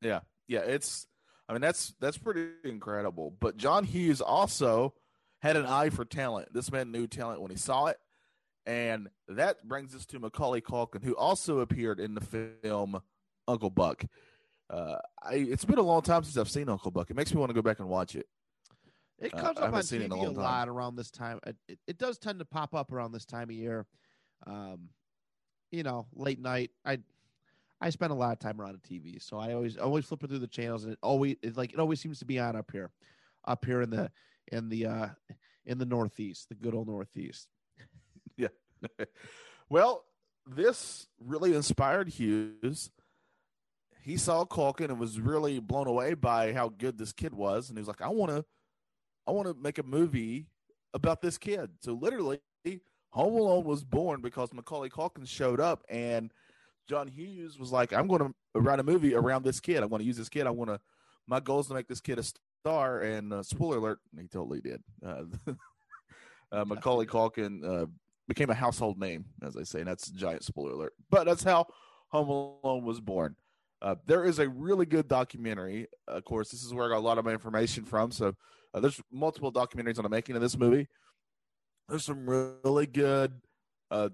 Yeah, 0.00 0.20
yeah, 0.48 0.60
it's. 0.60 1.06
I 1.48 1.52
mean, 1.52 1.60
that's 1.60 1.94
that's 2.00 2.18
pretty 2.18 2.48
incredible. 2.64 3.34
But 3.38 3.56
John 3.56 3.84
Hughes 3.84 4.20
also 4.20 4.94
had 5.40 5.56
an 5.56 5.66
eye 5.66 5.90
for 5.90 6.04
talent. 6.04 6.52
This 6.54 6.70
man 6.70 6.92
knew 6.92 7.06
talent 7.06 7.42
when 7.42 7.50
he 7.50 7.56
saw 7.56 7.86
it, 7.86 7.98
and 8.64 9.08
that 9.28 9.66
brings 9.66 9.94
us 9.94 10.06
to 10.06 10.18
Macaulay 10.20 10.60
Culkin, 10.60 11.02
who 11.02 11.14
also 11.16 11.60
appeared 11.60 12.00
in 12.00 12.14
the 12.14 12.20
film 12.62 13.00
Uncle 13.48 13.70
Buck. 13.70 14.04
Uh, 14.70 14.96
I, 15.22 15.34
it's 15.34 15.64
been 15.64 15.78
a 15.78 15.82
long 15.82 16.02
time 16.02 16.24
since 16.24 16.38
I've 16.38 16.48
seen 16.50 16.68
Uncle 16.68 16.90
Buck. 16.90 17.10
It 17.10 17.16
makes 17.16 17.34
me 17.34 17.40
want 17.40 17.50
to 17.50 17.54
go 17.54 17.62
back 17.62 17.80
and 17.80 17.88
watch 17.88 18.14
it. 18.14 18.26
It 19.22 19.34
Uh, 19.34 19.40
comes 19.40 19.58
I 19.58 19.66
up 19.68 19.74
on 19.74 19.82
seen 19.82 20.02
it 20.02 20.06
in 20.06 20.10
TV 20.10 20.18
a 20.26 20.30
a, 20.30 20.34
time. 20.34 20.34
lot 20.34 20.68
around 20.68 20.96
this 20.96 21.10
time. 21.10 21.38
It, 21.46 21.56
it, 21.68 21.78
it 21.86 21.98
does 21.98 22.18
tend 22.18 22.38
to 22.40 22.44
pop 22.44 22.74
up 22.74 22.92
around 22.92 23.12
this 23.12 23.24
time 23.24 23.48
of 23.50 23.56
year. 23.56 23.86
Um, 24.46 24.88
you 25.70 25.82
know, 25.82 26.06
late 26.14 26.40
night. 26.40 26.70
I 26.84 26.98
I 27.80 27.90
spend 27.90 28.12
a 28.12 28.16
lot 28.16 28.32
of 28.32 28.38
time 28.38 28.60
around 28.60 28.80
the 28.82 28.88
TV, 28.88 29.20
so 29.22 29.38
I 29.38 29.54
always 29.54 29.76
always 29.76 30.04
flipping 30.04 30.28
through 30.28 30.40
the 30.40 30.46
channels, 30.46 30.84
and 30.84 30.92
it 30.92 30.98
always 31.02 31.36
it's 31.42 31.56
like 31.56 31.72
it 31.72 31.78
always 31.78 32.00
seems 32.00 32.18
to 32.18 32.24
be 32.24 32.38
on 32.38 32.56
up 32.56 32.70
here, 32.72 32.90
up 33.46 33.64
here 33.64 33.80
in 33.82 33.90
the 33.90 34.10
in 34.50 34.68
the 34.68 34.86
uh 34.86 35.08
in 35.64 35.78
the 35.78 35.86
Northeast, 35.86 36.48
the 36.48 36.54
good 36.54 36.74
old 36.74 36.88
Northeast. 36.88 37.48
Yeah. 38.36 38.48
well, 39.68 40.04
this 40.46 41.06
really 41.20 41.54
inspired 41.54 42.08
Hughes. 42.08 42.90
He 44.02 44.16
saw 44.16 44.44
Culkin 44.44 44.86
and 44.86 44.98
was 44.98 45.20
really 45.20 45.60
blown 45.60 45.86
away 45.86 46.14
by 46.14 46.52
how 46.52 46.70
good 46.70 46.98
this 46.98 47.12
kid 47.12 47.34
was, 47.34 47.68
and 47.68 47.78
he 47.78 47.80
was 47.80 47.88
like, 47.88 48.00
"I 48.00 48.08
want 48.08 48.30
to, 48.32 48.44
I 49.26 49.30
want 49.32 49.48
to 49.48 49.54
make 49.54 49.78
a 49.78 49.82
movie 49.82 50.46
about 50.94 51.20
this 51.20 51.38
kid." 51.38 51.70
So 51.80 51.92
literally, 51.94 52.40
Home 53.10 53.34
Alone 53.34 53.64
was 53.64 53.84
born 53.84 54.20
because 54.20 54.52
Macaulay 54.52 54.88
Culkin 54.88 55.26
showed 55.26 55.60
up, 55.60 55.84
and 55.88 56.32
John 56.88 57.08
Hughes 57.08 57.58
was 57.58 57.72
like, 57.72 57.92
"I'm 57.92 58.08
going 58.08 58.20
to 58.20 58.60
write 58.60 58.80
a 58.80 58.84
movie 58.84 59.14
around 59.14 59.44
this 59.44 59.60
kid. 59.60 59.82
I 59.82 59.86
want 59.86 60.02
to 60.02 60.06
use 60.06 60.16
this 60.16 60.28
kid. 60.28 60.46
I 60.46 60.50
want 60.50 60.70
to. 60.70 60.80
My 61.26 61.40
goal 61.40 61.60
is 61.60 61.68
to 61.68 61.74
make 61.74 61.88
this 61.88 62.00
kid 62.00 62.18
a 62.18 62.24
star, 62.62 63.00
and 63.00 63.32
uh, 63.32 63.42
spoiler 63.42 63.78
alert, 63.78 63.98
he 64.18 64.28
totally 64.28 64.60
did. 64.60 64.82
Uh, 65.04 65.24
uh, 66.52 66.64
Macaulay 66.64 67.06
Culkin 67.06 67.64
uh, 67.64 67.86
became 68.28 68.50
a 68.50 68.54
household 68.54 68.98
name, 68.98 69.24
as 69.42 69.56
I 69.56 69.62
say, 69.62 69.80
and 69.80 69.88
that's 69.88 70.08
a 70.08 70.14
giant 70.14 70.44
spoiler 70.44 70.72
alert. 70.72 70.94
But 71.10 71.24
that's 71.24 71.42
how 71.44 71.66
Home 72.08 72.28
Alone 72.28 72.84
was 72.84 73.00
born. 73.00 73.36
Uh, 73.80 73.96
there 74.06 74.24
is 74.24 74.38
a 74.38 74.48
really 74.48 74.86
good 74.86 75.08
documentary. 75.08 75.88
Of 76.06 76.24
course, 76.24 76.50
this 76.50 76.62
is 76.62 76.72
where 76.72 76.86
I 76.86 76.88
got 76.90 76.98
a 76.98 77.00
lot 77.00 77.18
of 77.18 77.24
my 77.24 77.32
information 77.32 77.84
from. 77.84 78.12
So 78.12 78.34
uh, 78.74 78.80
there's 78.80 79.00
multiple 79.10 79.52
documentaries 79.52 79.98
on 79.98 80.04
the 80.04 80.08
making 80.08 80.36
of 80.36 80.42
this 80.42 80.56
movie. 80.56 80.88
There's 81.88 82.04
some 82.04 82.28
really 82.28 82.86
good 82.86 83.40
uh, 83.90 84.10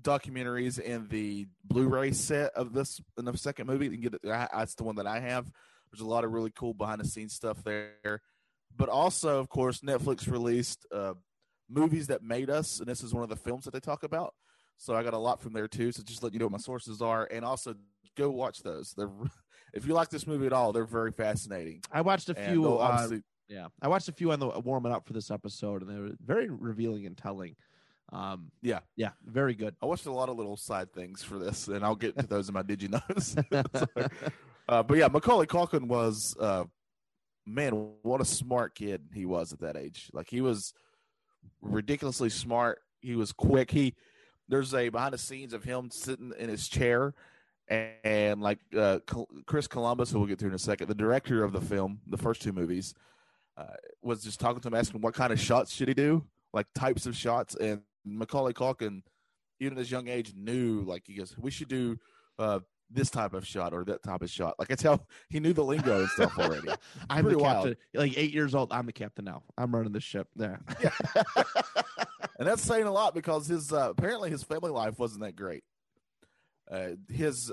documentaries 0.00 0.78
in 0.78 1.08
the 1.08 1.46
Blu-ray 1.64 2.12
set 2.12 2.52
of 2.54 2.72
this 2.72 3.00
in 3.18 3.24
the 3.24 3.36
second 3.36 3.66
movie. 3.66 3.86
You 3.86 3.92
can 3.92 4.00
get 4.00 4.14
it. 4.14 4.20
That's 4.22 4.74
the 4.74 4.84
one 4.84 4.96
that 4.96 5.06
I 5.06 5.20
have. 5.20 5.50
There's 5.90 6.00
a 6.00 6.08
lot 6.08 6.24
of 6.24 6.32
really 6.32 6.50
cool 6.50 6.74
behind-the-scenes 6.74 7.32
stuff 7.32 7.62
there. 7.64 8.20
But 8.74 8.88
also, 8.88 9.38
of 9.38 9.48
course, 9.48 9.80
Netflix 9.80 10.30
released 10.30 10.86
uh, 10.92 11.14
movies 11.68 12.06
that 12.08 12.22
made 12.22 12.50
us, 12.50 12.80
and 12.80 12.88
this 12.88 13.02
is 13.02 13.12
one 13.12 13.22
of 13.22 13.28
the 13.28 13.36
films 13.36 13.64
that 13.64 13.72
they 13.72 13.80
talk 13.80 14.02
about. 14.02 14.34
So 14.78 14.94
I 14.94 15.02
got 15.02 15.14
a 15.14 15.18
lot 15.18 15.40
from 15.40 15.52
there 15.52 15.68
too. 15.68 15.92
So 15.92 16.02
just 16.02 16.22
let 16.22 16.32
you 16.32 16.38
know 16.38 16.46
what 16.46 16.52
my 16.52 16.58
sources 16.58 17.00
are, 17.02 17.28
and 17.30 17.44
also 17.44 17.74
go 18.16 18.30
watch 18.30 18.62
those. 18.62 18.94
They're 18.96 19.10
if 19.74 19.86
you 19.86 19.94
like 19.94 20.08
this 20.08 20.26
movie 20.26 20.46
at 20.46 20.52
all, 20.52 20.72
they're 20.72 20.84
very 20.84 21.12
fascinating. 21.12 21.82
I 21.90 22.00
watched 22.00 22.28
a 22.28 22.34
few. 22.34 22.78
Uh, 22.78 23.18
yeah, 23.48 23.68
I 23.80 23.88
watched 23.88 24.08
a 24.08 24.12
few 24.12 24.32
on 24.32 24.40
the 24.40 24.48
warming 24.60 24.92
up 24.92 25.06
for 25.06 25.12
this 25.12 25.30
episode, 25.30 25.82
and 25.82 25.90
they 25.90 25.98
were 26.00 26.16
very 26.24 26.48
revealing 26.48 27.06
and 27.06 27.16
telling. 27.16 27.56
Um, 28.12 28.50
Yeah. 28.60 28.80
yeah, 28.96 29.10
very 29.24 29.54
good. 29.54 29.74
I 29.82 29.86
watched 29.86 30.06
a 30.06 30.12
lot 30.12 30.28
of 30.28 30.36
little 30.36 30.56
side 30.56 30.92
things 30.92 31.22
for 31.22 31.38
this, 31.38 31.68
and 31.68 31.84
I'll 31.84 31.96
get 31.96 32.18
to 32.18 32.26
those 32.28 32.48
in 32.48 32.54
my 32.54 32.62
did 32.62 32.82
you 32.82 32.88
knows. 32.88 33.36
So, 33.74 33.96
uh, 34.68 34.82
but 34.82 34.98
yeah, 34.98 35.08
Macaulay 35.08 35.46
Culkin 35.46 35.86
was, 35.88 36.36
uh, 36.38 36.64
man, 37.46 37.92
what 38.02 38.20
a 38.20 38.24
smart 38.24 38.74
kid 38.74 39.08
he 39.14 39.24
was 39.26 39.52
at 39.52 39.60
that 39.60 39.76
age. 39.76 40.10
Like 40.12 40.28
he 40.28 40.40
was 40.40 40.74
ridiculously 41.60 42.28
smart. 42.30 42.80
He 43.00 43.16
was 43.16 43.32
quick. 43.32 43.70
He 43.70 43.94
there's 44.48 44.74
a 44.74 44.88
behind 44.90 45.14
the 45.14 45.18
scenes 45.18 45.52
of 45.52 45.64
him 45.64 45.90
sitting 45.90 46.32
in 46.38 46.48
his 46.48 46.68
chair, 46.68 47.14
and, 47.68 47.90
and 48.04 48.40
like 48.42 48.58
uh, 48.76 48.98
Chris 49.46 49.66
Columbus, 49.66 50.10
who 50.10 50.18
we'll 50.18 50.28
get 50.28 50.38
to 50.40 50.46
in 50.46 50.54
a 50.54 50.58
second, 50.58 50.88
the 50.88 50.94
director 50.94 51.42
of 51.42 51.52
the 51.52 51.60
film, 51.60 52.00
the 52.06 52.18
first 52.18 52.42
two 52.42 52.52
movies, 52.52 52.94
uh, 53.56 53.64
was 54.02 54.22
just 54.22 54.40
talking 54.40 54.60
to 54.60 54.68
him, 54.68 54.74
asking 54.74 55.00
what 55.00 55.14
kind 55.14 55.32
of 55.32 55.40
shots 55.40 55.72
should 55.72 55.88
he 55.88 55.94
do, 55.94 56.24
like 56.52 56.66
types 56.74 57.06
of 57.06 57.16
shots, 57.16 57.54
and 57.56 57.82
Macaulay 58.04 58.52
Culkin, 58.52 59.02
even 59.60 59.76
at 59.76 59.78
his 59.78 59.90
young 59.90 60.08
age, 60.08 60.32
knew 60.34 60.82
like 60.82 61.02
he 61.06 61.14
goes, 61.14 61.36
we 61.38 61.50
should 61.50 61.68
do 61.68 61.96
uh, 62.38 62.60
this 62.90 63.10
type 63.10 63.34
of 63.34 63.46
shot 63.46 63.72
or 63.72 63.84
that 63.84 64.02
type 64.02 64.22
of 64.22 64.30
shot. 64.30 64.54
Like 64.58 64.70
I 64.70 64.74
tell, 64.74 65.06
he 65.28 65.40
knew 65.40 65.52
the 65.52 65.64
lingo 65.64 66.00
and 66.00 66.08
stuff 66.10 66.38
already. 66.38 66.68
I'm 67.10 67.24
the 67.24 67.38
wild. 67.38 67.66
captain. 67.66 67.76
Like 67.94 68.16
eight 68.16 68.32
years 68.32 68.54
old, 68.54 68.72
I'm 68.72 68.86
the 68.86 68.92
captain 68.92 69.24
now. 69.24 69.42
I'm 69.56 69.74
running 69.74 69.92
the 69.92 70.00
ship. 70.00 70.28
There. 70.36 70.60
and 72.38 72.48
that's 72.48 72.62
saying 72.62 72.86
a 72.86 72.92
lot 72.92 73.14
because 73.14 73.46
his 73.46 73.72
uh, 73.72 73.90
apparently 73.90 74.30
his 74.30 74.42
family 74.42 74.70
life 74.70 74.98
wasn't 74.98 75.22
that 75.22 75.36
great. 75.36 75.64
Uh, 76.70 76.90
his, 77.08 77.52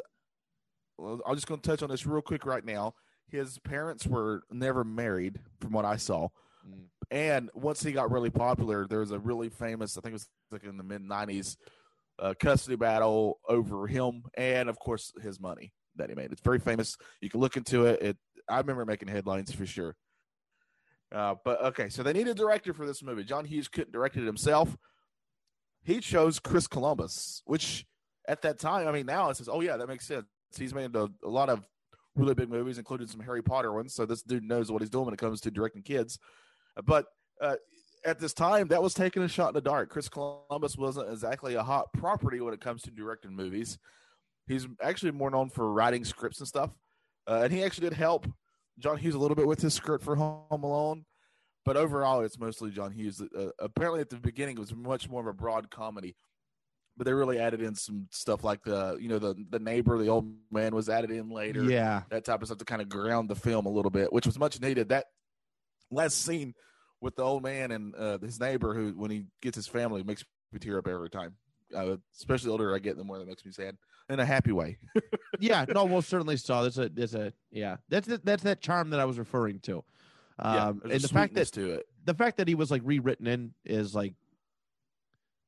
I'm 0.99 1.35
just 1.35 1.47
going 1.47 1.59
to 1.59 1.69
touch 1.69 1.83
on 1.83 1.89
this 1.89 2.05
real 2.05 2.21
quick 2.21 2.45
right 2.45 2.63
now. 2.63 2.93
His 3.31 3.59
parents 3.59 4.05
were 4.07 4.43
never 4.51 4.83
married, 4.83 5.39
from 5.59 5.71
what 5.71 5.85
I 5.85 5.97
saw. 5.97 6.29
Mm. 6.67 6.85
And 7.11 7.49
once 7.53 7.83
he 7.83 7.91
got 7.91 8.11
really 8.11 8.29
popular, 8.29 8.87
there 8.87 8.99
was 8.99 9.11
a 9.11 9.19
really 9.19 9.49
famous, 9.49 9.97
I 9.97 10.01
think 10.01 10.11
it 10.11 10.13
was 10.13 10.29
like 10.51 10.63
in 10.63 10.77
the 10.77 10.83
mid 10.83 11.01
'90s, 11.01 11.57
uh, 12.19 12.33
custody 12.39 12.75
battle 12.75 13.39
over 13.47 13.87
him 13.87 14.23
and, 14.35 14.69
of 14.69 14.77
course, 14.79 15.11
his 15.21 15.39
money 15.39 15.73
that 15.95 16.09
he 16.09 16.15
made. 16.15 16.31
It's 16.31 16.41
very 16.41 16.59
famous. 16.59 16.97
You 17.21 17.29
can 17.29 17.39
look 17.39 17.57
into 17.57 17.85
it. 17.85 18.01
It 18.01 18.17
I 18.47 18.57
remember 18.57 18.85
making 18.85 19.09
headlines 19.09 19.51
for 19.51 19.65
sure. 19.65 19.95
Uh, 21.11 21.35
but 21.43 21.61
okay, 21.65 21.89
so 21.89 22.03
they 22.03 22.13
need 22.13 22.27
a 22.27 22.33
director 22.33 22.73
for 22.73 22.85
this 22.85 23.01
movie. 23.01 23.23
John 23.23 23.45
Hughes 23.45 23.67
couldn't 23.67 23.91
direct 23.91 24.17
it 24.17 24.25
himself. 24.25 24.77
He 25.83 25.99
chose 25.99 26.39
Chris 26.39 26.67
Columbus, 26.67 27.41
which 27.45 27.85
at 28.27 28.41
that 28.43 28.59
time, 28.59 28.87
I 28.87 28.91
mean, 28.91 29.05
now 29.05 29.29
it 29.29 29.37
says, 29.37 29.49
oh 29.49 29.61
yeah, 29.61 29.77
that 29.77 29.87
makes 29.87 30.05
sense. 30.05 30.25
He's 30.55 30.73
made 30.73 30.95
a, 30.95 31.09
a 31.23 31.29
lot 31.29 31.49
of 31.49 31.65
really 32.19 32.35
big 32.35 32.49
movies, 32.49 32.77
including 32.77 33.07
some 33.07 33.21
Harry 33.21 33.41
Potter 33.41 33.71
ones. 33.73 33.93
So 33.93 34.05
this 34.05 34.21
dude 34.21 34.43
knows 34.43 34.71
what 34.71 34.81
he's 34.81 34.89
doing 34.89 35.05
when 35.05 35.13
it 35.13 35.19
comes 35.19 35.41
to 35.41 35.51
directing 35.51 35.81
kids. 35.81 36.19
But 36.83 37.05
uh, 37.41 37.55
at 38.05 38.19
this 38.19 38.33
time, 38.33 38.67
that 38.69 38.81
was 38.81 38.93
taking 38.93 39.23
a 39.23 39.27
shot 39.27 39.49
in 39.49 39.53
the 39.53 39.61
dark. 39.61 39.89
Chris 39.89 40.09
Columbus 40.09 40.77
wasn't 40.77 41.11
exactly 41.11 41.55
a 41.55 41.63
hot 41.63 41.91
property 41.93 42.39
when 42.41 42.53
it 42.53 42.61
comes 42.61 42.81
to 42.83 42.91
directing 42.91 43.35
movies. 43.35 43.77
He's 44.47 44.67
actually 44.81 45.11
more 45.11 45.29
known 45.29 45.49
for 45.49 45.71
writing 45.71 46.03
scripts 46.03 46.39
and 46.39 46.47
stuff, 46.47 46.71
uh, 47.27 47.41
and 47.43 47.53
he 47.53 47.63
actually 47.63 47.89
did 47.89 47.97
help 47.97 48.27
John 48.79 48.97
Hughes 48.97 49.15
a 49.15 49.19
little 49.19 49.35
bit 49.35 49.47
with 49.47 49.61
his 49.61 49.73
script 49.73 50.03
for 50.03 50.15
Home 50.15 50.63
Alone. 50.63 51.05
But 51.65 51.77
overall, 51.77 52.21
it's 52.21 52.39
mostly 52.39 52.71
John 52.71 52.91
Hughes. 52.91 53.21
Uh, 53.21 53.49
apparently, 53.59 54.01
at 54.01 54.09
the 54.09 54.15
beginning, 54.15 54.57
it 54.57 54.61
was 54.61 54.73
much 54.73 55.09
more 55.09 55.21
of 55.21 55.27
a 55.27 55.33
broad 55.33 55.69
comedy, 55.69 56.15
but 56.99 57.05
they 57.05 57.13
really 57.13 57.39
added 57.39 57.61
in 57.61 57.73
some 57.73 58.05
stuff 58.11 58.43
like 58.43 58.61
the 58.63 58.97
you 59.01 59.07
know 59.09 59.17
the 59.17 59.33
the 59.49 59.57
neighbor, 59.59 59.97
the 59.97 60.09
old 60.09 60.31
man 60.51 60.75
was 60.75 60.87
added 60.89 61.09
in 61.09 61.29
later 61.29 61.63
Yeah. 61.63 62.03
that 62.11 62.25
type 62.25 62.41
of 62.41 62.47
stuff 62.49 62.57
to 62.59 62.65
kind 62.65 62.81
of 62.81 62.89
ground 62.89 63.29
the 63.29 63.35
film 63.35 63.65
a 63.65 63.69
little 63.69 63.89
bit, 63.89 64.13
which 64.13 64.27
was 64.27 64.37
much 64.37 64.61
needed. 64.61 64.89
That 64.89 65.05
last 65.89 66.21
scene 66.23 66.53
with 67.01 67.15
the 67.15 67.23
old 67.23 67.41
man 67.41 67.71
and 67.71 67.95
uh, 67.95 68.19
his 68.19 68.39
neighbor, 68.39 68.73
who 68.75 68.89
when 68.91 69.09
he 69.09 69.25
gets 69.41 69.55
his 69.55 69.65
family, 69.67 70.03
makes 70.03 70.23
me 70.51 70.59
tear 70.59 70.77
up 70.77 70.87
every 70.87 71.09
time. 71.09 71.35
Uh, 71.75 71.95
especially 72.17 72.47
the 72.47 72.51
older 72.51 72.75
I 72.75 72.79
get, 72.79 72.97
the 72.97 73.03
more 73.03 73.17
that 73.19 73.27
makes 73.27 73.45
me 73.45 73.51
sad 73.51 73.77
in 74.09 74.19
a 74.19 74.25
happy 74.25 74.51
way. 74.51 74.77
yeah, 75.39 75.65
no, 75.69 75.85
well, 75.85 76.01
certainly 76.01 76.35
so. 76.35 76.61
There's 76.63 76.79
a, 76.79 76.89
there's 76.89 77.13
a, 77.15 77.31
yeah, 77.51 77.77
that's 77.89 78.07
the, 78.07 78.19
that's 78.23 78.43
that 78.43 78.59
charm 78.59 78.89
that 78.89 78.99
I 78.99 79.05
was 79.05 79.17
referring 79.19 79.59
to. 79.61 79.83
yeah, 80.43 80.65
Um, 80.69 80.81
there's 80.83 80.95
and 80.95 81.03
the 81.03 81.13
fact 81.13 81.35
that 81.35 81.45
to 81.53 81.73
it. 81.75 81.85
the 82.05 82.15
fact 82.15 82.37
that 82.37 82.47
he 82.47 82.55
was 82.55 82.71
like 82.71 82.81
rewritten 82.83 83.27
in 83.27 83.53
is 83.65 83.93
like, 83.95 84.15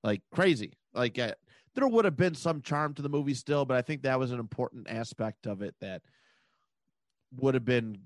like 0.04 0.22
crazy. 0.32 0.74
Like 0.94 1.18
uh, 1.20 1.34
there 1.76 1.88
would 1.88 2.06
have 2.06 2.18
been 2.18 2.36
some 2.36 2.62
charm 2.62 2.94
to 2.96 3.02
the 3.02 3.10
movie 3.10 3.34
still, 3.34 3.66
but 3.66 3.78
I 3.78 3.82
think 3.82 4.04
that 4.04 4.20
was 4.20 4.32
an 4.32 4.40
important 4.40 4.90
aspect 4.90 5.48
of 5.48 5.62
it 5.62 5.76
that 5.82 6.02
would 7.38 7.54
have 7.54 7.66
been 7.66 8.00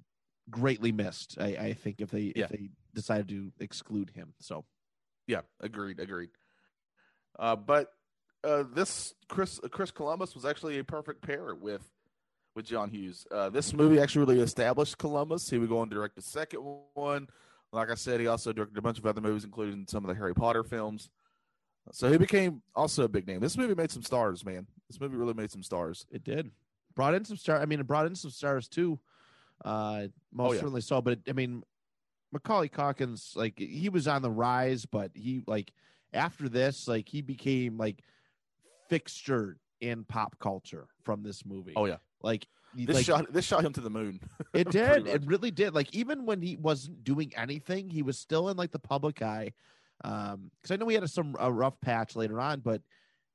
greatly 0.50 0.92
missed. 0.92 1.38
I, 1.40 1.46
I 1.58 1.74
think 1.74 2.02
if 2.02 2.12
they 2.12 2.34
Yeah. 2.36 2.44
if 2.46 2.50
they 2.50 2.70
decided 2.94 3.28
to 3.30 3.52
exclude 3.60 4.12
him. 4.12 4.34
So 4.40 4.66
Yeah, 5.28 5.42
agreed, 5.60 6.00
agreed. 6.00 6.30
Uh, 7.38 7.56
but 7.56 7.92
uh, 8.44 8.64
this 8.74 9.14
Chris 9.28 9.60
Chris 9.72 9.92
Columbus 9.92 10.36
was 10.36 10.46
actually 10.46 10.78
a 10.80 10.84
perfect 10.84 11.22
pair 11.22 11.56
with 11.56 11.82
with 12.56 12.66
John 12.66 12.90
Hughes. 12.90 13.26
Uh, 13.32 13.50
this 13.50 13.74
movie 13.74 14.00
actually 14.00 14.26
really 14.26 14.40
established 14.44 14.98
Columbus. 14.98 15.50
He 15.50 15.58
would 15.58 15.68
go 15.68 15.80
on 15.80 15.90
to 15.90 15.96
direct 15.96 16.16
the 16.16 16.22
second 16.22 16.60
one. 16.94 17.28
Like 17.74 17.90
I 17.90 17.96
said, 17.96 18.22
he 18.22 18.28
also 18.28 18.54
directed 18.54 18.78
a 18.78 18.82
bunch 18.82 18.98
of 19.00 19.06
other 19.06 19.20
movies, 19.20 19.44
including 19.44 19.86
some 19.90 20.06
of 20.06 20.08
the 20.08 20.16
Harry 20.16 20.34
Potter 20.34 20.64
films. 20.64 21.10
So 21.92 22.12
he 22.12 22.18
became 22.18 22.62
also 22.76 23.04
a 23.04 23.08
big 23.08 23.28
name. 23.28 23.40
This 23.40 23.58
movie 23.58 23.76
made 23.76 23.92
some 23.92 24.02
stars, 24.04 24.44
man. 24.44 24.68
This 24.90 25.00
movie 25.00 25.16
really 25.18 25.34
made 25.34 25.52
some 25.52 25.64
stars. 25.64 26.06
it 26.12 26.24
did 26.24 26.52
brought 26.96 27.14
in 27.14 27.26
some 27.26 27.38
star. 27.38 27.62
I 27.62 27.66
mean, 27.66 27.80
it 27.80 27.88
brought 27.88 28.08
in 28.08 28.16
some 28.16 28.32
stars 28.32 28.68
too. 28.68 29.00
Uh, 29.64 30.08
most 30.34 30.50
Oh, 30.50 30.54
yeah. 30.54 30.60
certainly 30.60 30.82
so. 30.82 31.02
But 31.02 31.20
I 31.28 31.34
mean, 31.34 31.64
Macaulay 32.32 32.70
Culkins, 32.70 33.36
like 33.36 33.60
he 33.60 33.90
was 33.90 34.08
on 34.08 34.22
the 34.22 34.32
rise, 34.32 34.86
but 34.86 35.12
he 35.14 35.44
like 35.46 35.72
after 36.14 36.50
this, 36.50 36.88
like 36.88 37.08
he 37.08 37.22
became 37.22 37.78
like 37.78 38.02
fixture 38.90 39.58
in 39.82 40.04
pop 40.06 40.38
culture 40.40 40.88
from 41.04 41.24
this 41.24 41.46
movie. 41.46 41.74
Oh 41.76 41.86
yeah, 41.86 41.98
like 42.22 42.48
this 42.74 42.96
like, 42.96 43.06
shot 43.06 43.32
this 43.32 43.46
shot 43.46 43.64
him 43.64 43.74
to 43.74 43.82
the 43.82 43.90
moon. 43.90 44.20
it 44.54 44.70
did. 44.72 45.08
It 45.08 45.26
really 45.26 45.52
did. 45.52 45.74
Like 45.74 45.94
even 45.94 46.26
when 46.26 46.42
he 46.42 46.56
wasn't 46.56 47.04
doing 47.04 47.32
anything, 47.38 47.90
he 47.90 48.02
was 48.02 48.18
still 48.18 48.50
in 48.50 48.58
like 48.58 48.72
the 48.72 48.80
public 48.80 49.22
eye. 49.22 49.54
Um, 50.04 50.52
because 50.62 50.72
I 50.72 50.76
know 50.78 50.88
he 50.88 50.96
had 50.96 51.04
a, 51.04 51.08
some 51.08 51.36
a 51.40 51.52
rough 51.52 51.80
patch 51.82 52.16
later 52.16 52.40
on, 52.40 52.60
but 52.60 52.82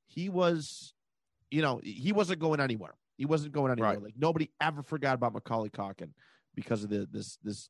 he 0.07 0.29
was, 0.29 0.93
you 1.49 1.61
know, 1.61 1.81
he 1.83 2.11
wasn't 2.11 2.39
going 2.39 2.59
anywhere. 2.59 2.93
He 3.17 3.25
wasn't 3.25 3.53
going 3.53 3.71
anywhere. 3.71 3.91
Right. 3.93 4.03
Like 4.03 4.13
nobody 4.17 4.51
ever 4.61 4.83
forgot 4.83 5.15
about 5.15 5.33
Macaulay 5.33 5.69
Culkin 5.69 6.11
because 6.55 6.83
of 6.83 6.89
the 6.89 7.07
this 7.11 7.37
this 7.43 7.69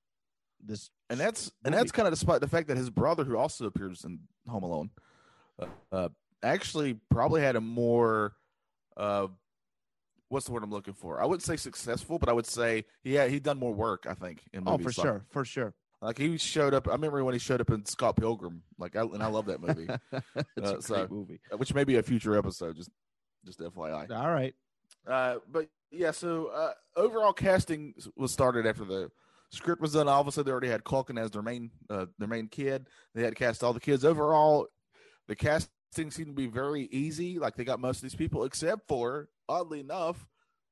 this. 0.63 0.89
and 1.09 1.19
that's 1.19 1.51
and 1.65 1.73
that's 1.73 1.91
kind 1.91 2.07
of 2.07 2.13
despite 2.13 2.41
the 2.41 2.47
fact 2.47 2.67
that 2.67 2.77
his 2.77 2.89
brother, 2.89 3.23
who 3.23 3.37
also 3.37 3.65
appears 3.65 4.03
in 4.03 4.19
Home 4.47 4.63
Alone, 4.63 4.89
uh, 5.59 5.65
uh, 5.91 6.09
actually 6.43 6.97
probably 7.09 7.41
had 7.41 7.55
a 7.55 7.61
more, 7.61 8.33
uh, 8.97 9.27
what's 10.29 10.45
the 10.45 10.51
word 10.51 10.63
I'm 10.63 10.71
looking 10.71 10.93
for? 10.93 11.21
I 11.21 11.25
wouldn't 11.25 11.43
say 11.43 11.57
successful, 11.57 12.19
but 12.19 12.29
I 12.29 12.33
would 12.33 12.45
say 12.45 12.85
yeah, 13.03 13.27
he'd 13.27 13.43
done 13.43 13.57
more 13.59 13.73
work. 13.73 14.05
I 14.07 14.13
think 14.13 14.41
in 14.53 14.63
Oh, 14.65 14.77
for 14.77 14.85
Like- 14.85 14.93
sure, 14.95 15.25
for 15.31 15.45
sure. 15.45 15.73
Like 16.01 16.17
he 16.17 16.37
showed 16.37 16.73
up. 16.73 16.87
I 16.87 16.93
remember 16.93 17.23
when 17.23 17.33
he 17.33 17.39
showed 17.39 17.61
up 17.61 17.69
in 17.69 17.85
Scott 17.85 18.15
Pilgrim. 18.15 18.63
Like, 18.79 18.95
I, 18.95 19.01
and 19.01 19.21
I 19.21 19.27
love 19.27 19.45
that 19.45 19.61
movie, 19.61 19.87
it's 20.11 20.23
Uh, 20.57 20.63
a 20.63 20.71
great 20.73 20.83
so- 20.83 21.07
movie. 21.09 21.39
which 21.57 21.73
may 21.75 21.83
be 21.83 21.97
a 21.97 22.03
future 22.03 22.35
episode. 22.37 22.75
Just, 22.75 22.89
just 23.45 23.59
FYI. 23.59 24.09
All 24.11 24.31
right. 24.31 24.55
Uh, 25.07 25.35
but 25.51 25.67
yeah, 25.91 26.11
so 26.11 26.47
uh, 26.47 26.71
overall 26.95 27.33
casting 27.33 27.93
was 28.15 28.31
started 28.31 28.65
after 28.67 28.83
the 28.85 29.09
script 29.51 29.81
was 29.81 29.93
done. 29.93 30.07
Obviously, 30.07 30.43
they 30.43 30.51
already 30.51 30.69
had 30.69 30.83
Culkin 30.83 31.19
as 31.19 31.31
their 31.31 31.41
main 31.41 31.71
uh, 31.89 32.05
their 32.19 32.27
main 32.27 32.47
kid. 32.47 32.87
They 33.15 33.23
had 33.23 33.35
cast 33.35 33.63
all 33.63 33.73
the 33.73 33.79
kids. 33.79 34.03
Overall, 34.05 34.67
the 35.27 35.35
casting 35.35 35.69
seemed 36.11 36.27
to 36.27 36.33
be 36.33 36.47
very 36.47 36.83
easy. 36.91 37.39
Like 37.39 37.55
they 37.55 37.63
got 37.63 37.79
most 37.79 37.97
of 37.97 38.03
these 38.03 38.15
people, 38.15 38.43
except 38.43 38.87
for 38.87 39.29
oddly 39.49 39.79
enough, 39.79 40.27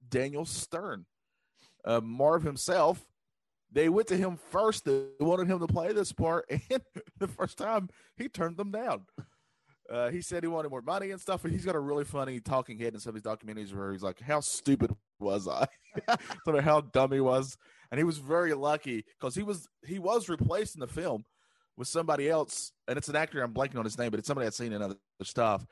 Daniel 0.10 0.46
Stern. 0.46 1.06
Uh, 1.86 2.02
Marv 2.04 2.44
himself 2.44 3.06
they 3.72 3.90
went 3.90 4.08
to 4.08 4.18
him 4.18 4.38
first. 4.50 4.86
They 4.86 5.04
wanted 5.20 5.48
him 5.48 5.60
to 5.60 5.68
play 5.68 5.94
this 5.94 6.12
part, 6.12 6.46
and 6.50 6.82
the 7.18 7.28
first 7.28 7.58
time 7.58 7.90
he 8.18 8.28
turned 8.28 8.58
them 8.58 8.72
down. 8.72 9.06
Uh, 9.90 10.10
he 10.12 10.22
said 10.22 10.44
he 10.44 10.48
wanted 10.48 10.70
more 10.70 10.84
money 10.84 11.12
and 11.12 11.20
stuff, 11.20 11.44
and 11.44 11.54
he's 11.54 11.66
got 11.66 11.76
a 11.76 11.80
really 11.80 12.04
funny 12.04 12.40
talking 12.40 12.78
head 12.78 12.94
in 12.94 13.00
some 13.00 13.10
of 13.10 13.16
his 13.16 13.24
documentaries 13.24 13.74
where 13.74 13.92
he's 13.92 14.04
like, 14.04 14.20
"How 14.20 14.40
stupid 14.40 14.96
was 15.20 15.48
I?" 15.48 15.68
Sort 16.46 16.58
of 16.58 16.64
how 16.64 16.82
dumb 16.82 17.12
he 17.12 17.20
was, 17.20 17.58
and 17.92 17.98
he 17.98 18.04
was 18.04 18.20
very 18.20 18.54
lucky 18.54 19.04
because 19.20 19.34
he 19.34 19.42
was 19.42 19.68
he 19.86 19.98
was 19.98 20.30
replaced 20.30 20.76
in 20.76 20.82
the 20.82 20.88
film 20.88 21.26
with 21.76 21.88
somebody 21.88 22.30
else, 22.30 22.72
and 22.88 22.98
it's 22.98 23.10
an 23.10 23.16
actor 23.16 23.42
I'm 23.42 23.54
blanking 23.54 23.78
on 23.78 23.86
his 23.86 23.98
name, 23.98 24.12
but 24.12 24.20
it's 24.20 24.28
somebody 24.28 24.46
I'd 24.46 24.54
seen 24.54 24.74
in 24.74 24.82
other 24.82 24.96
stuff. 25.24 25.66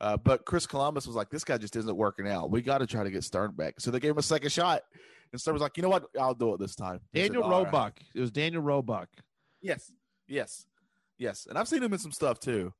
Uh, 0.00 0.16
but 0.16 0.44
Chris 0.44 0.66
Columbus 0.66 1.06
was 1.06 1.16
like, 1.16 1.30
"This 1.30 1.42
guy 1.42 1.58
just 1.58 1.74
isn't 1.74 1.96
working 1.96 2.28
out. 2.28 2.50
We 2.50 2.62
got 2.62 2.78
to 2.78 2.86
try 2.86 3.02
to 3.02 3.10
get 3.10 3.24
Stern 3.24 3.52
back." 3.52 3.80
So 3.80 3.90
they 3.90 3.98
gave 3.98 4.12
him 4.12 4.18
a 4.18 4.22
second 4.22 4.52
shot, 4.52 4.82
and 5.32 5.40
Stern 5.40 5.54
was 5.54 5.62
like, 5.62 5.76
"You 5.76 5.82
know 5.82 5.88
what? 5.88 6.06
I'll 6.20 6.34
do 6.34 6.54
it 6.54 6.60
this 6.60 6.74
time." 6.74 7.00
He 7.12 7.20
said, 7.20 7.28
Daniel 7.28 7.42
"All 7.44 7.50
right." 7.50 7.64
Roebuck. 7.64 8.00
It 8.14 8.20
was 8.20 8.30
Daniel 8.30 8.62
Roebuck. 8.62 9.08
Yes, 9.60 9.90
yes, 10.28 10.66
yes, 11.18 11.46
and 11.48 11.58
I've 11.58 11.68
seen 11.68 11.82
him 11.82 11.92
in 11.92 11.98
some 11.98 12.12
stuff 12.12 12.38
too. 12.40 12.72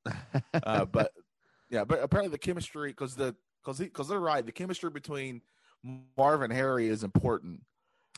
Uh, 0.54 0.84
but 0.92 1.12
yeah, 1.70 1.84
but 1.84 2.02
apparently 2.02 2.30
the 2.30 2.38
chemistry 2.38 2.90
because 2.90 3.14
the 3.16 3.34
because 3.62 3.78
because 3.78 4.08
they're 4.08 4.20
right. 4.20 4.44
The 4.44 4.52
chemistry 4.52 4.90
between 4.90 5.42
Marv 6.16 6.42
and 6.42 6.52
Harry 6.52 6.88
is 6.88 7.04
important. 7.04 7.62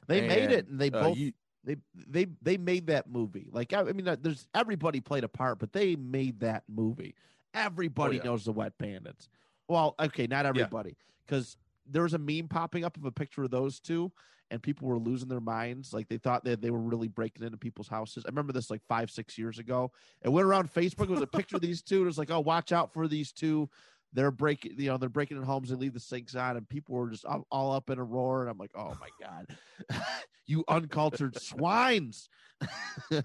They 0.06 0.26
made 0.26 0.50
it, 0.50 0.68
and 0.68 0.78
they 0.80 0.90
uh, 0.90 1.02
both 1.02 1.16
you- 1.16 1.32
they 1.64 1.76
they 1.94 2.26
they 2.42 2.56
made 2.56 2.86
that 2.86 3.10
movie. 3.10 3.48
Like 3.50 3.72
I, 3.72 3.80
I 3.80 3.92
mean, 3.92 4.16
there's 4.22 4.46
everybody 4.54 5.00
played 5.00 5.24
a 5.24 5.28
part, 5.28 5.58
but 5.58 5.72
they 5.72 5.96
made 5.96 6.40
that 6.40 6.64
movie. 6.68 7.14
Everybody 7.54 8.16
Oh, 8.20 8.22
yeah. 8.22 8.30
knows 8.30 8.44
the 8.44 8.52
Wet 8.52 8.72
Bandits. 8.78 9.28
Well, 9.68 9.94
okay, 10.00 10.26
not 10.26 10.46
everybody, 10.46 10.96
because 11.26 11.56
there 11.90 12.02
was 12.02 12.14
a 12.14 12.18
meme 12.18 12.48
popping 12.48 12.84
up 12.84 12.96
of 12.96 13.04
a 13.04 13.12
picture 13.12 13.42
of 13.44 13.50
those 13.50 13.80
two, 13.80 14.12
and 14.50 14.62
people 14.62 14.88
were 14.88 14.98
losing 14.98 15.28
their 15.28 15.40
minds. 15.40 15.92
Like 15.92 16.08
they 16.08 16.18
thought 16.18 16.44
that 16.44 16.60
they 16.60 16.70
were 16.70 16.78
really 16.78 17.08
breaking 17.08 17.44
into 17.44 17.58
people's 17.58 17.88
houses. 17.88 18.24
I 18.26 18.28
remember 18.30 18.52
this 18.52 18.70
like 18.70 18.82
five, 18.88 19.10
six 19.10 19.36
years 19.38 19.58
ago. 19.58 19.90
It 20.22 20.28
went 20.30 20.46
around 20.46 20.72
Facebook. 20.72 21.04
It 21.04 21.10
was 21.10 21.20
a 21.20 21.26
picture 21.26 21.56
of 21.56 21.62
these 21.62 21.82
two. 21.82 21.96
And 21.96 22.04
it 22.04 22.06
was 22.06 22.18
like, 22.18 22.30
oh, 22.30 22.40
watch 22.40 22.72
out 22.72 22.92
for 22.92 23.08
these 23.08 23.32
two. 23.32 23.68
They're 24.14 24.30
breaking, 24.30 24.72
you 24.78 24.86
know, 24.88 24.96
they're 24.96 25.10
breaking 25.10 25.36
in 25.36 25.42
homes 25.42 25.70
and 25.70 25.78
leave 25.78 25.92
the 25.92 26.00
sinks 26.00 26.34
on, 26.34 26.56
and 26.56 26.66
people 26.66 26.94
were 26.94 27.10
just 27.10 27.26
all, 27.26 27.46
all 27.50 27.72
up 27.72 27.90
in 27.90 27.98
a 27.98 28.04
roar. 28.04 28.40
And 28.40 28.50
I'm 28.50 28.56
like, 28.56 28.70
oh 28.74 28.94
my 28.98 29.08
god, 29.20 29.54
you 30.46 30.64
uncultured 30.66 31.38
swines! 31.38 32.30
That's 33.10 33.22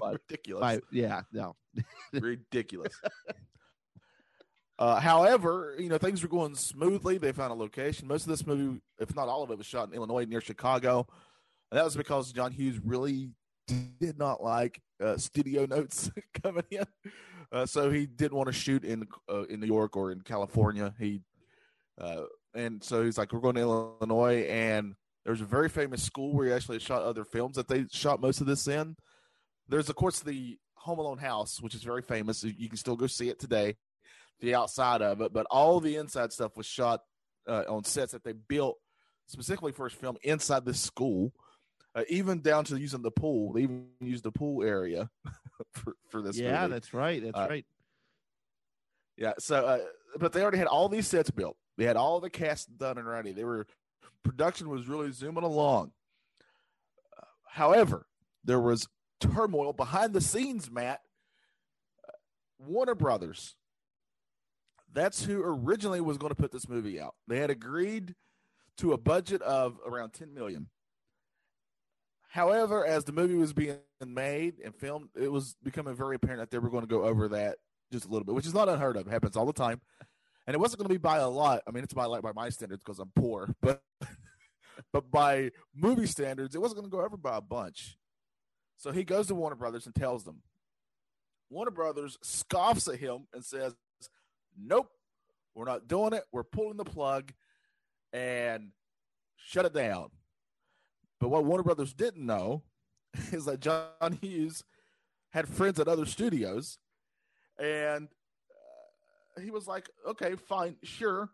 But- 0.00 0.20
ridiculous. 0.28 0.60
By, 0.60 0.80
yeah, 0.90 1.22
no, 1.32 1.54
ridiculous. 2.12 2.92
Uh, 4.80 4.98
however, 4.98 5.76
you 5.78 5.90
know 5.90 5.98
things 5.98 6.22
were 6.22 6.28
going 6.28 6.54
smoothly. 6.54 7.18
They 7.18 7.32
found 7.32 7.52
a 7.52 7.54
location. 7.54 8.08
Most 8.08 8.22
of 8.22 8.30
this 8.30 8.46
movie, 8.46 8.80
if 8.98 9.14
not 9.14 9.28
all 9.28 9.42
of 9.42 9.50
it, 9.50 9.58
was 9.58 9.66
shot 9.66 9.88
in 9.88 9.94
Illinois 9.94 10.24
near 10.24 10.40
Chicago, 10.40 11.06
and 11.70 11.78
that 11.78 11.84
was 11.84 11.94
because 11.94 12.32
John 12.32 12.50
Hughes 12.50 12.80
really 12.82 13.28
did 14.00 14.18
not 14.18 14.42
like 14.42 14.80
uh, 14.98 15.18
studio 15.18 15.66
notes 15.70 16.10
coming 16.42 16.64
in, 16.70 16.86
uh, 17.52 17.66
so 17.66 17.90
he 17.90 18.06
didn't 18.06 18.38
want 18.38 18.46
to 18.46 18.54
shoot 18.54 18.82
in 18.82 19.06
uh, 19.30 19.42
in 19.44 19.60
New 19.60 19.66
York 19.66 19.98
or 19.98 20.12
in 20.12 20.22
California. 20.22 20.94
He 20.98 21.20
uh, 22.00 22.22
and 22.54 22.82
so 22.82 23.04
he's 23.04 23.18
like, 23.18 23.34
"We're 23.34 23.40
going 23.40 23.56
to 23.56 23.60
Illinois," 23.60 24.46
and 24.48 24.94
there's 25.26 25.42
a 25.42 25.46
very 25.46 25.68
famous 25.68 26.02
school 26.02 26.32
where 26.32 26.46
he 26.46 26.52
actually 26.54 26.78
shot 26.78 27.02
other 27.02 27.26
films 27.26 27.56
that 27.56 27.68
they 27.68 27.84
shot 27.92 28.22
most 28.22 28.40
of 28.40 28.46
this 28.46 28.66
in. 28.66 28.96
There's 29.68 29.90
of 29.90 29.96
course 29.96 30.20
the 30.20 30.56
Home 30.76 31.00
Alone 31.00 31.18
house, 31.18 31.60
which 31.60 31.74
is 31.74 31.82
very 31.82 32.00
famous. 32.00 32.42
You 32.42 32.68
can 32.70 32.78
still 32.78 32.96
go 32.96 33.06
see 33.06 33.28
it 33.28 33.38
today. 33.38 33.76
The 34.40 34.54
outside 34.54 35.02
of 35.02 35.20
it, 35.20 35.32
but 35.32 35.46
all 35.50 35.80
the 35.80 35.96
inside 35.96 36.32
stuff 36.32 36.56
was 36.56 36.66
shot 36.66 37.02
uh, 37.46 37.64
on 37.68 37.84
sets 37.84 38.12
that 38.12 38.24
they 38.24 38.32
built 38.32 38.78
specifically 39.26 39.72
for 39.72 39.88
his 39.88 39.92
film 39.98 40.16
inside 40.22 40.64
this 40.64 40.80
school, 40.80 41.32
uh, 41.94 42.04
even 42.08 42.40
down 42.40 42.64
to 42.64 42.78
using 42.78 43.02
the 43.02 43.10
pool. 43.10 43.52
They 43.52 43.62
even 43.62 43.88
used 44.00 44.24
the 44.24 44.32
pool 44.32 44.64
area 44.64 45.10
for, 45.74 45.94
for 46.08 46.22
this. 46.22 46.38
yeah, 46.38 46.62
movie. 46.62 46.72
that's 46.72 46.94
right, 46.94 47.22
that's 47.22 47.36
Uh, 47.38 47.46
right. 47.50 47.66
Yeah. 49.16 49.32
So, 49.38 49.56
uh, 49.66 49.78
but 50.18 50.32
they 50.32 50.40
already 50.40 50.56
had 50.58 50.66
all 50.66 50.88
these 50.88 51.06
sets 51.06 51.30
built. 51.30 51.56
They 51.76 51.84
had 51.84 51.96
all 51.96 52.20
the 52.20 52.30
cast 52.30 52.76
done 52.78 52.96
and 52.96 53.06
ready. 53.06 53.32
They 53.32 53.44
were 53.44 53.66
production 54.22 54.68
was 54.70 54.88
really 54.88 55.12
zooming 55.12 55.44
along. 55.44 55.92
Uh, 57.16 57.24
however, 57.46 58.06
there 58.44 58.60
was 58.60 58.88
turmoil 59.20 59.72
behind 59.74 60.14
the 60.14 60.20
scenes. 60.22 60.70
Matt 60.70 61.00
Uh, 62.08 62.12
Warner 62.58 62.94
Brothers. 62.94 63.54
That's 64.92 65.24
who 65.24 65.42
originally 65.42 66.00
was 66.00 66.18
going 66.18 66.30
to 66.30 66.40
put 66.40 66.52
this 66.52 66.68
movie 66.68 67.00
out. 67.00 67.14
They 67.28 67.38
had 67.38 67.50
agreed 67.50 68.14
to 68.78 68.92
a 68.92 68.98
budget 68.98 69.42
of 69.42 69.78
around 69.86 70.12
10 70.12 70.34
million. 70.34 70.68
However, 72.28 72.86
as 72.86 73.04
the 73.04 73.12
movie 73.12 73.34
was 73.34 73.52
being 73.52 73.78
made 74.04 74.54
and 74.64 74.74
filmed, 74.74 75.08
it 75.16 75.30
was 75.30 75.56
becoming 75.62 75.94
very 75.94 76.16
apparent 76.16 76.40
that 76.40 76.50
they 76.50 76.58
were 76.58 76.70
going 76.70 76.82
to 76.82 76.88
go 76.88 77.02
over 77.04 77.28
that 77.28 77.56
just 77.92 78.04
a 78.06 78.08
little 78.08 78.24
bit, 78.24 78.34
which 78.34 78.46
is 78.46 78.54
not 78.54 78.68
unheard 78.68 78.96
of. 78.96 79.06
It 79.06 79.10
happens 79.10 79.36
all 79.36 79.46
the 79.46 79.52
time. 79.52 79.80
And 80.46 80.54
it 80.54 80.58
wasn't 80.58 80.78
going 80.78 80.88
to 80.88 80.94
be 80.94 80.98
by 80.98 81.18
a 81.18 81.28
lot. 81.28 81.62
I 81.66 81.70
mean, 81.70 81.84
it's 81.84 81.94
by 81.94 82.06
like 82.06 82.22
by 82.22 82.32
my 82.32 82.48
standards 82.48 82.82
because 82.84 82.98
I'm 82.98 83.12
poor, 83.14 83.54
but 83.62 83.82
but 84.92 85.10
by 85.10 85.50
movie 85.74 86.06
standards, 86.06 86.54
it 86.54 86.60
wasn't 86.60 86.80
going 86.80 86.90
to 86.90 86.96
go 86.96 87.04
over 87.04 87.16
by 87.16 87.36
a 87.36 87.40
bunch. 87.40 87.96
So 88.76 88.92
he 88.92 89.04
goes 89.04 89.26
to 89.26 89.34
Warner 89.34 89.56
Brothers 89.56 89.86
and 89.86 89.94
tells 89.94 90.24
them. 90.24 90.42
Warner 91.50 91.70
Brothers 91.70 92.16
scoffs 92.22 92.88
at 92.88 93.00
him 93.00 93.26
and 93.34 93.44
says, 93.44 93.74
"Nope, 94.56 94.90
we're 95.54 95.64
not 95.64 95.88
doing 95.88 96.12
it. 96.12 96.24
We're 96.32 96.44
pulling 96.44 96.76
the 96.76 96.84
plug 96.84 97.32
and 98.12 98.70
shut 99.36 99.66
it 99.66 99.74
down." 99.74 100.10
But 101.20 101.28
what 101.28 101.44
Warner 101.44 101.62
Brothers 101.62 101.92
didn't 101.92 102.24
know 102.24 102.62
is 103.32 103.44
that 103.44 103.60
John 103.60 104.18
Hughes 104.20 104.64
had 105.30 105.48
friends 105.48 105.78
at 105.78 105.88
other 105.88 106.06
studios, 106.06 106.78
and 107.58 108.08
uh, 109.36 109.40
he 109.40 109.50
was 109.50 109.68
like, 109.68 109.88
"Okay, 110.08 110.34
fine, 110.36 110.76
sure." 110.82 111.30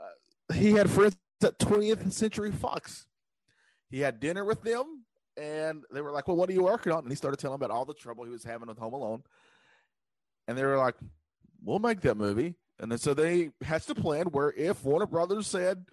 Uh, 0.00 0.54
he 0.54 0.72
had 0.72 0.90
friends 0.90 1.16
at 1.42 1.58
20th 1.58 2.12
Century 2.12 2.52
Fox. 2.52 3.06
He 3.88 4.00
had 4.00 4.20
dinner 4.20 4.44
with 4.44 4.62
them, 4.62 5.04
and 5.36 5.82
they 5.92 6.00
were 6.00 6.12
like, 6.12 6.28
"Well, 6.28 6.36
what 6.36 6.50
are 6.50 6.52
you 6.52 6.64
working 6.64 6.92
on?" 6.92 7.00
And 7.00 7.10
he 7.10 7.16
started 7.16 7.38
telling 7.38 7.58
them 7.58 7.64
about 7.64 7.74
all 7.74 7.84
the 7.84 7.94
trouble 7.94 8.24
he 8.24 8.30
was 8.30 8.44
having 8.44 8.68
with 8.68 8.78
Home 8.78 8.94
Alone, 8.94 9.22
and 10.46 10.56
they 10.56 10.64
were 10.64 10.76
like, 10.76 10.96
"We'll 11.62 11.78
make 11.78 12.00
that 12.02 12.16
movie." 12.16 12.56
And 12.78 12.90
then 12.90 12.98
so 12.98 13.14
they 13.14 13.50
hatched 13.62 13.90
a 13.90 13.94
plan 13.94 14.26
where 14.26 14.52
if 14.52 14.84
Warner 14.84 15.06
Brothers 15.06 15.46
said, 15.46 15.84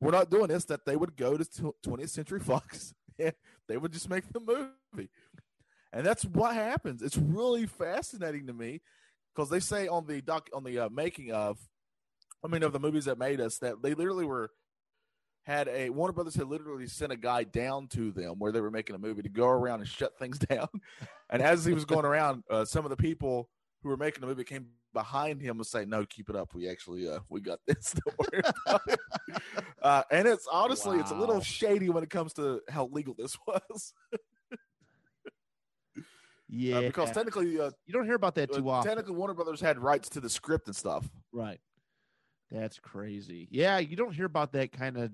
"We're 0.00 0.12
not 0.12 0.30
doing 0.30 0.48
this," 0.48 0.64
that 0.66 0.86
they 0.86 0.96
would 0.96 1.16
go 1.16 1.36
to 1.36 1.44
20th 1.84 2.10
Century 2.10 2.40
Fox 2.40 2.94
and 3.18 3.34
they 3.68 3.76
would 3.76 3.92
just 3.92 4.08
make 4.08 4.24
the 4.32 4.40
movie. 4.40 5.10
And 5.92 6.06
that's 6.06 6.24
what 6.24 6.54
happens. 6.54 7.02
It's 7.02 7.18
really 7.18 7.66
fascinating 7.66 8.46
to 8.46 8.54
me 8.54 8.80
because 9.34 9.50
they 9.50 9.60
say 9.60 9.88
on 9.88 10.06
the 10.06 10.22
doc 10.22 10.48
on 10.54 10.64
the 10.64 10.78
uh, 10.78 10.88
making 10.88 11.32
of, 11.32 11.58
I 12.42 12.48
mean, 12.48 12.62
of 12.62 12.72
the 12.72 12.80
movies 12.80 13.04
that 13.04 13.18
made 13.18 13.40
us 13.40 13.58
that 13.58 13.82
they 13.82 13.94
literally 13.94 14.24
were 14.24 14.50
had 15.44 15.68
a 15.68 15.90
Warner 15.90 16.12
Brothers 16.12 16.36
had 16.36 16.48
literally 16.48 16.86
sent 16.86 17.12
a 17.12 17.16
guy 17.16 17.44
down 17.44 17.88
to 17.88 18.12
them 18.12 18.38
where 18.38 18.52
they 18.52 18.60
were 18.60 18.70
making 18.70 18.94
a 18.94 18.98
movie 18.98 19.22
to 19.22 19.28
go 19.28 19.48
around 19.48 19.80
and 19.80 19.88
shut 19.88 20.18
things 20.18 20.38
down. 20.50 20.68
And 21.28 21.42
as 21.42 21.64
he 21.64 21.72
was 21.72 21.84
going 21.84 22.04
around, 22.04 22.44
uh, 22.48 22.64
some 22.64 22.84
of 22.84 22.90
the 22.90 22.96
people 22.96 23.48
who 23.82 23.88
were 23.88 23.96
making 23.96 24.20
the 24.20 24.26
movie 24.26 24.44
came 24.44 24.68
behind 24.92 25.40
him 25.40 25.56
and 25.58 25.66
say, 25.66 25.84
"No, 25.84 26.04
keep 26.04 26.28
it 26.30 26.36
up. 26.36 26.54
We 26.54 26.68
actually 26.68 27.08
uh, 27.08 27.20
we 27.28 27.40
got 27.40 27.58
this. 27.66 27.94
Don't 28.04 28.18
worry 28.18 28.42
about 28.66 28.82
it." 28.88 29.00
Uh, 29.82 30.02
and 30.12 30.28
it's 30.28 30.46
honestly 30.50 30.98
it's 30.98 31.10
a 31.10 31.14
little 31.14 31.40
shady 31.40 31.88
when 31.88 32.04
it 32.04 32.10
comes 32.10 32.32
to 32.34 32.60
how 32.68 32.86
legal 32.92 33.14
this 33.18 33.36
was, 33.46 33.92
Yeah, 36.48 36.78
uh, 36.78 36.82
because 36.82 37.10
technically, 37.10 37.58
uh, 37.58 37.70
you 37.86 37.92
don't 37.92 38.04
hear 38.04 38.14
about 38.14 38.34
that 38.36 38.52
too 38.52 38.68
uh, 38.68 38.74
often. 38.74 38.90
technically 38.90 39.14
Warner 39.14 39.34
Brothers 39.34 39.60
had 39.60 39.78
rights 39.78 40.08
to 40.10 40.20
the 40.20 40.28
script 40.30 40.66
and 40.68 40.76
stuff. 40.76 41.08
Right. 41.32 41.58
That's 42.50 42.78
crazy. 42.78 43.48
Yeah, 43.50 43.78
you 43.78 43.96
don't 43.96 44.12
hear 44.12 44.26
about 44.26 44.52
that 44.52 44.70
kind 44.70 44.96
of 44.98 45.10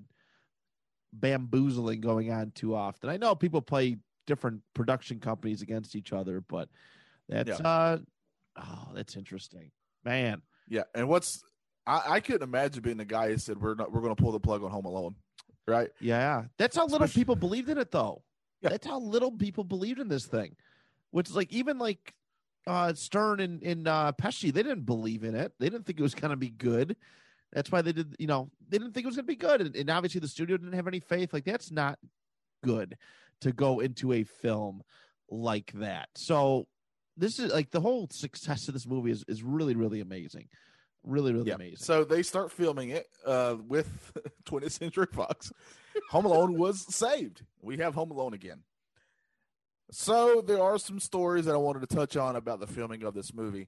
bamboozling 1.13 2.01
going 2.01 2.31
on 2.31 2.51
too 2.51 2.75
often. 2.75 3.09
I 3.09 3.17
know 3.17 3.33
people 3.33 3.61
play 3.61 3.97
different 4.27 4.61
production 4.75 5.19
companies 5.19 5.61
against 5.61 5.95
each 5.95 6.13
other, 6.13 6.41
but 6.41 6.69
that's 7.27 7.59
Yeah. 7.59 7.67
uh 7.67 7.97
oh, 8.61 8.89
that's 8.93 9.15
interesting. 9.15 9.71
Man. 10.03 10.41
Yeah, 10.67 10.83
and 10.93 11.07
what's 11.07 11.43
I, 11.87 12.01
I 12.07 12.19
couldn't 12.19 12.43
imagine 12.43 12.83
being 12.83 12.97
the 12.97 13.05
guy 13.05 13.29
who 13.29 13.37
said 13.37 13.59
we're 13.59 13.73
not 13.75 13.91
we're 13.91 14.01
going 14.01 14.15
to 14.15 14.21
pull 14.21 14.31
the 14.31 14.39
plug 14.39 14.63
on 14.63 14.69
Home 14.69 14.85
Alone, 14.85 15.15
right? 15.67 15.89
Yeah. 15.99 16.43
That's 16.57 16.75
how 16.75 16.83
little 16.83 17.03
Especially- 17.03 17.21
people 17.21 17.35
believed 17.35 17.69
in 17.69 17.77
it 17.77 17.91
though. 17.91 18.21
Yeah. 18.61 18.69
That's 18.69 18.85
how 18.85 18.99
little 18.99 19.31
people 19.31 19.63
believed 19.63 19.99
in 19.99 20.07
this 20.09 20.25
thing. 20.25 20.55
Which 21.11 21.29
is 21.29 21.35
like 21.35 21.51
even 21.51 21.79
like 21.79 22.13
uh 22.67 22.93
Stern 22.93 23.39
and, 23.39 23.63
and 23.63 23.87
uh 23.87 24.11
Pesci, 24.21 24.53
they 24.53 24.61
didn't 24.61 24.85
believe 24.85 25.23
in 25.23 25.33
it. 25.33 25.53
They 25.59 25.69
didn't 25.69 25.85
think 25.87 25.99
it 25.99 26.03
was 26.03 26.13
gonna 26.13 26.35
be 26.37 26.49
good. 26.49 26.95
That's 27.51 27.71
why 27.71 27.81
they 27.81 27.93
did, 27.93 28.15
you 28.19 28.27
know, 28.27 28.51
they 28.67 28.77
didn't 28.77 28.93
think 28.93 29.05
it 29.05 29.07
was 29.07 29.15
gonna 29.15 29.25
be 29.25 29.35
good. 29.35 29.61
And, 29.61 29.75
and 29.75 29.89
obviously 29.89 30.19
the 30.19 30.27
studio 30.27 30.57
didn't 30.57 30.73
have 30.73 30.87
any 30.87 30.99
faith. 30.99 31.33
Like 31.33 31.45
that's 31.45 31.71
not 31.71 31.97
good 32.63 32.95
to 33.41 33.51
go 33.51 33.79
into 33.79 34.13
a 34.13 34.23
film 34.23 34.83
like 35.31 35.71
that. 35.75 36.09
So 36.15 36.67
this 37.19 37.39
is 37.39 37.51
like 37.51 37.71
the 37.71 37.81
whole 37.81 38.07
success 38.11 38.67
of 38.67 38.73
this 38.73 38.87
movie 38.87 39.11
is, 39.11 39.23
is 39.27 39.43
really, 39.43 39.75
really 39.75 40.01
amazing. 40.01 40.47
Really, 41.03 41.33
really 41.33 41.51
amazing. 41.51 41.77
So 41.77 42.03
they 42.03 42.23
start 42.23 42.51
filming 42.51 42.89
it 42.89 43.07
uh, 43.25 43.55
with 43.67 44.11
20th 44.45 44.71
Century 44.71 45.07
Fox. 45.11 45.51
Home 46.11 46.25
Alone 46.25 46.57
was 46.57 46.93
saved. 46.93 47.43
We 47.61 47.77
have 47.77 47.95
Home 47.95 48.11
Alone 48.11 48.33
again. 48.33 48.63
So 49.91 50.41
there 50.45 50.61
are 50.61 50.77
some 50.77 50.99
stories 50.99 51.45
that 51.45 51.55
I 51.55 51.57
wanted 51.57 51.87
to 51.87 51.95
touch 51.95 52.15
on 52.15 52.35
about 52.35 52.59
the 52.59 52.67
filming 52.67 53.03
of 53.03 53.13
this 53.13 53.33
movie. 53.33 53.67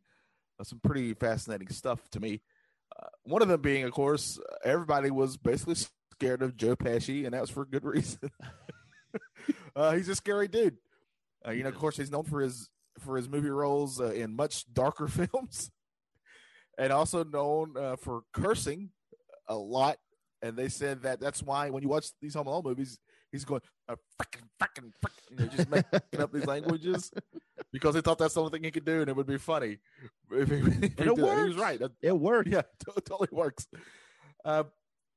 Uh, 0.59 0.63
some 0.63 0.79
pretty 0.83 1.13
fascinating 1.13 1.69
stuff 1.69 1.99
to 2.11 2.19
me. 2.19 2.41
Uh, 2.97 3.07
one 3.23 3.41
of 3.41 3.47
them 3.47 3.61
being, 3.61 3.83
of 3.83 3.91
course, 3.91 4.39
everybody 4.63 5.09
was 5.09 5.37
basically 5.37 5.75
scared 6.11 6.41
of 6.41 6.57
Joe 6.57 6.75
Pesci, 6.75 7.25
and 7.25 7.33
that 7.33 7.41
was 7.41 7.49
for 7.49 7.65
good 7.65 7.85
reason. 7.85 8.29
uh, 9.75 9.93
he's 9.93 10.09
a 10.09 10.15
scary 10.15 10.47
dude. 10.47 10.77
Uh, 11.45 11.51
you 11.51 11.63
know, 11.63 11.69
of 11.69 11.75
course, 11.75 11.97
he's 11.97 12.11
known 12.11 12.25
for 12.25 12.41
his 12.41 12.69
for 12.99 13.17
his 13.17 13.29
movie 13.29 13.49
roles 13.49 13.99
uh, 13.99 14.11
in 14.11 14.35
much 14.35 14.71
darker 14.73 15.07
films, 15.07 15.71
and 16.77 16.91
also 16.91 17.23
known 17.23 17.75
uh, 17.77 17.95
for 17.95 18.23
cursing 18.33 18.89
a 19.47 19.55
lot. 19.55 19.97
And 20.41 20.57
they 20.57 20.69
said 20.69 21.03
that 21.03 21.19
that's 21.19 21.43
why 21.43 21.69
when 21.69 21.83
you 21.83 21.89
watch 21.89 22.07
these 22.19 22.33
Home 22.33 22.47
Alone 22.47 22.63
movies, 22.65 22.97
he's 23.31 23.45
going 23.45 23.61
uh, 23.87 23.95
frickin' 24.19 24.47
frickin' 24.59 24.91
frickin', 25.03 25.29
you 25.29 25.37
know, 25.37 25.45
just 25.45 25.69
making 25.69 26.19
up 26.21 26.31
these 26.31 26.47
languages 26.47 27.11
because 27.71 27.95
he 27.95 28.01
thought 28.01 28.17
that's 28.17 28.33
the 28.33 28.39
only 28.39 28.51
thing 28.51 28.63
he 28.63 28.71
could 28.71 28.85
do, 28.85 29.01
and 29.01 29.09
it 29.09 29.15
would 29.15 29.27
be 29.27 29.37
funny. 29.37 29.77
If 30.33 30.47
he, 30.47 30.55
if 30.55 30.83
it 30.83 30.95
that. 30.97 31.37
He 31.39 31.43
was 31.43 31.57
right. 31.57 31.81
It 32.01 32.17
worked. 32.17 32.47
yeah, 32.47 32.59
it 32.59 33.05
totally 33.05 33.27
works. 33.33 33.67
Uh, 34.45 34.63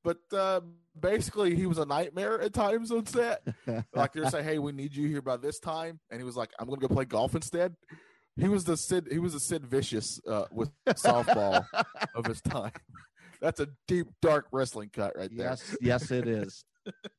but 0.03 0.19
uh, 0.33 0.61
basically, 0.99 1.55
he 1.55 1.67
was 1.67 1.79
a 1.79 1.85
nightmare 1.85 2.41
at 2.41 2.53
times 2.53 2.91
on 2.91 3.07
set. 3.07 3.47
like 3.95 4.13
they're 4.13 4.31
saying, 4.31 4.45
"Hey, 4.45 4.59
we 4.59 4.73
need 4.73 4.95
you 4.95 5.09
here 5.09 5.23
by 5.23 5.37
this 5.37 5.59
time," 5.59 6.01
and 6.11 6.21
he 6.21 6.25
was 6.25 6.37
like, 6.37 6.51
"I'm 6.59 6.67
going 6.67 6.81
to 6.81 6.87
go 6.87 6.95
play 6.95 7.05
golf 7.05 7.35
instead." 7.35 7.75
He 8.37 8.49
was 8.49 8.65
the 8.65 8.77
Sid. 8.77 9.09
He 9.11 9.19
was 9.19 9.33
the 9.33 9.41
Sid 9.41 9.65
Vicious 9.65 10.21
uh, 10.29 10.47
with 10.51 10.71
softball 10.89 11.65
of 12.15 12.27
his 12.27 12.41
time. 12.41 12.73
That's 13.41 13.61
a 13.61 13.69
deep, 13.87 14.09
dark 14.23 14.47
wrestling 14.53 14.91
cut 14.93 15.17
right 15.17 15.31
there. 15.35 15.51
yes, 15.51 15.77
yes, 15.81 16.11
it 16.11 16.27
is. 16.27 16.65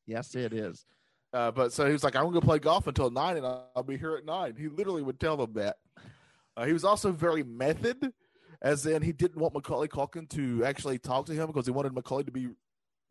yes, 0.06 0.36
it 0.36 0.54
is. 0.54 0.86
Uh, 1.34 1.52
but 1.52 1.74
so 1.74 1.86
he 1.86 1.92
was 1.92 2.02
like, 2.02 2.16
"I'm 2.16 2.22
going 2.22 2.34
to 2.36 2.40
go 2.40 2.46
play 2.46 2.60
golf 2.60 2.88
until 2.88 3.10
nine, 3.10 3.36
and 3.36 3.46
I'll, 3.46 3.70
I'll 3.76 3.84
be 3.84 3.98
here 3.98 4.16
at 4.16 4.24
9. 4.24 4.56
He 4.58 4.70
literally 4.70 5.02
would 5.02 5.20
tell 5.20 5.36
them 5.36 5.52
that. 5.56 5.76
Uh, 6.56 6.64
he 6.64 6.72
was 6.72 6.86
also 6.86 7.12
very 7.12 7.44
method, 7.44 8.14
as 8.62 8.86
in 8.86 9.02
he 9.02 9.12
didn't 9.12 9.42
want 9.42 9.54
Macaulay 9.54 9.90
Culkin 9.90 10.30
to 10.30 10.64
actually 10.64 10.98
talk 10.98 11.26
to 11.26 11.34
him 11.34 11.48
because 11.48 11.66
he 11.66 11.74
wanted 11.74 11.94
Macaulay 11.94 12.24
to 12.24 12.32
be 12.32 12.48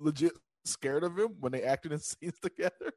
legit 0.00 0.32
scared 0.64 1.04
of 1.04 1.18
him 1.18 1.36
when 1.40 1.52
they 1.52 1.62
acted 1.62 1.92
in 1.92 1.98
scenes 2.00 2.38
together. 2.40 2.92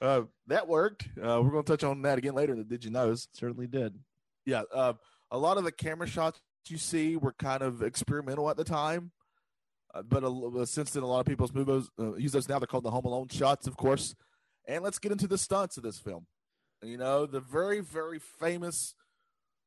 Uh, 0.00 0.22
that 0.46 0.68
worked. 0.68 1.08
Uh, 1.16 1.40
we're 1.42 1.50
going 1.50 1.64
to 1.64 1.72
touch 1.72 1.84
on 1.84 2.02
that 2.02 2.18
again 2.18 2.34
later 2.34 2.52
in 2.52 2.58
the 2.58 2.64
Did 2.64 2.84
You 2.84 2.90
Knows. 2.90 3.28
Certainly 3.32 3.68
did. 3.68 3.98
Yeah, 4.44 4.62
uh, 4.72 4.94
a 5.30 5.38
lot 5.38 5.56
of 5.56 5.64
the 5.64 5.72
camera 5.72 6.06
shots 6.06 6.40
you 6.68 6.78
see 6.78 7.16
were 7.16 7.32
kind 7.32 7.62
of 7.62 7.82
experimental 7.82 8.50
at 8.50 8.56
the 8.56 8.64
time. 8.64 9.12
Uh, 9.94 10.02
but 10.02 10.24
a, 10.24 10.66
since 10.66 10.90
then, 10.90 11.02
a 11.02 11.06
lot 11.06 11.20
of 11.20 11.26
people's 11.26 11.52
movies 11.52 11.88
uh, 11.98 12.14
use 12.16 12.32
those 12.32 12.48
now. 12.48 12.58
They're 12.58 12.66
called 12.66 12.84
the 12.84 12.90
Home 12.90 13.04
Alone 13.04 13.28
shots, 13.28 13.66
of 13.66 13.76
course. 13.76 14.14
And 14.66 14.82
let's 14.82 14.98
get 14.98 15.12
into 15.12 15.28
the 15.28 15.38
stunts 15.38 15.76
of 15.76 15.82
this 15.82 15.98
film. 15.98 16.26
You 16.82 16.98
know, 16.98 17.26
the 17.26 17.40
very, 17.40 17.80
very 17.80 18.18
famous 18.18 18.94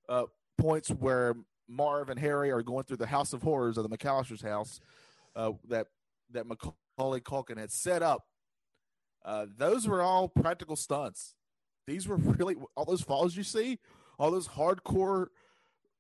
uh, 0.10 0.26
points 0.58 0.90
where 0.90 1.36
Marv 1.68 2.10
and 2.10 2.20
Harry 2.20 2.52
are 2.52 2.62
going 2.62 2.84
through 2.84 2.98
the 2.98 3.08
House 3.08 3.34
of 3.34 3.42
Horrors 3.42 3.78
of 3.78 3.90
the 3.90 3.96
McCallister's 3.96 4.42
house 4.42 4.80
uh, 5.36 5.52
that 5.70 5.88
that 6.32 6.46
Macaulay 6.98 7.20
Culkin 7.22 7.58
had 7.58 7.72
set 7.72 8.02
up. 8.02 8.26
Uh, 9.24 9.46
those 9.58 9.88
were 9.88 10.02
all 10.02 10.28
practical 10.28 10.76
stunts. 10.76 11.36
These 11.86 12.08
were 12.08 12.16
really 12.18 12.56
all 12.76 12.86
those 12.86 13.02
falls 13.02 13.36
you 13.36 13.44
see, 13.44 13.80
all 14.20 14.32
those 14.32 14.48
hardcore 14.48 15.28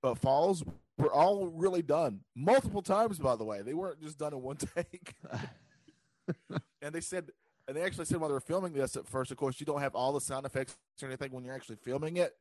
uh, 0.03 0.15
falls 0.15 0.63
were 0.97 1.11
all 1.11 1.47
really 1.47 1.81
done 1.81 2.21
multiple 2.35 2.81
times. 2.81 3.19
By 3.19 3.35
the 3.35 3.43
way, 3.45 3.61
they 3.61 3.73
weren't 3.73 4.01
just 4.01 4.17
done 4.17 4.33
in 4.33 4.41
one 4.41 4.57
take. 4.75 5.13
and 6.81 6.93
they 6.93 7.01
said, 7.01 7.29
and 7.67 7.77
they 7.77 7.81
actually 7.83 8.05
said 8.05 8.17
while 8.17 8.29
they 8.29 8.33
were 8.33 8.39
filming 8.39 8.73
this 8.73 8.95
at 8.95 9.07
first, 9.07 9.31
of 9.31 9.37
course, 9.37 9.59
you 9.59 9.65
don't 9.65 9.81
have 9.81 9.95
all 9.95 10.13
the 10.13 10.21
sound 10.21 10.45
effects 10.45 10.75
or 11.01 11.07
anything 11.07 11.31
when 11.31 11.43
you're 11.43 11.55
actually 11.55 11.77
filming 11.77 12.17
it. 12.17 12.33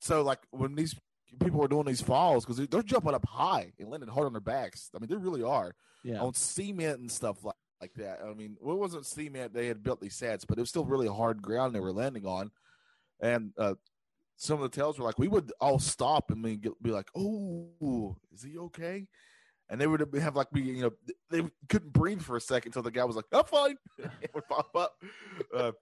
So, 0.00 0.22
like 0.22 0.40
when 0.50 0.74
these 0.74 0.94
people 1.42 1.60
were 1.60 1.68
doing 1.68 1.86
these 1.86 2.00
falls, 2.02 2.44
because 2.44 2.66
they're 2.68 2.82
jumping 2.82 3.14
up 3.14 3.26
high 3.28 3.72
and 3.78 3.88
landing 3.88 4.08
hard 4.08 4.26
on 4.26 4.32
their 4.32 4.40
backs. 4.40 4.90
I 4.94 4.98
mean, 4.98 5.08
they 5.08 5.16
really 5.16 5.42
are 5.42 5.74
Yeah. 6.04 6.20
on 6.20 6.34
cement 6.34 7.00
and 7.00 7.10
stuff 7.10 7.44
like, 7.44 7.54
like 7.80 7.94
that. 7.94 8.20
I 8.24 8.34
mean, 8.34 8.56
well, 8.60 8.76
it 8.76 8.80
wasn't 8.80 9.06
cement; 9.06 9.54
they 9.54 9.66
had 9.66 9.82
built 9.82 10.00
these 10.00 10.14
sets, 10.16 10.44
but 10.44 10.58
it 10.58 10.60
was 10.60 10.68
still 10.68 10.84
really 10.84 11.08
hard 11.08 11.42
ground 11.42 11.74
they 11.74 11.80
were 11.80 11.92
landing 11.92 12.26
on. 12.26 12.50
And 13.20 13.52
uh, 13.58 13.74
some 14.36 14.62
of 14.62 14.70
the 14.70 14.74
tales 14.74 14.98
were 14.98 15.04
like, 15.04 15.18
we 15.18 15.28
would 15.28 15.52
all 15.60 15.78
stop 15.78 16.30
and 16.30 16.42
be, 16.42 16.90
like, 16.90 17.08
"Oh, 17.14 18.16
is 18.32 18.42
he 18.42 18.58
okay?" 18.58 19.06
And 19.68 19.80
they 19.80 19.86
would 19.86 20.00
have 20.14 20.36
like 20.36 20.50
be, 20.50 20.62
you 20.62 20.82
know, 20.82 20.92
they 21.30 21.42
couldn't 21.68 21.92
breathe 21.92 22.22
for 22.22 22.36
a 22.36 22.40
second 22.40 22.70
until 22.70 22.82
the 22.82 22.90
guy 22.90 23.04
was 23.04 23.16
like, 23.16 23.26
"I'm 23.32 23.44
fine," 23.44 23.76
it 23.98 24.30
would 24.34 24.48
pop 24.48 24.74
up. 24.74 24.94
Uh, 25.54 25.72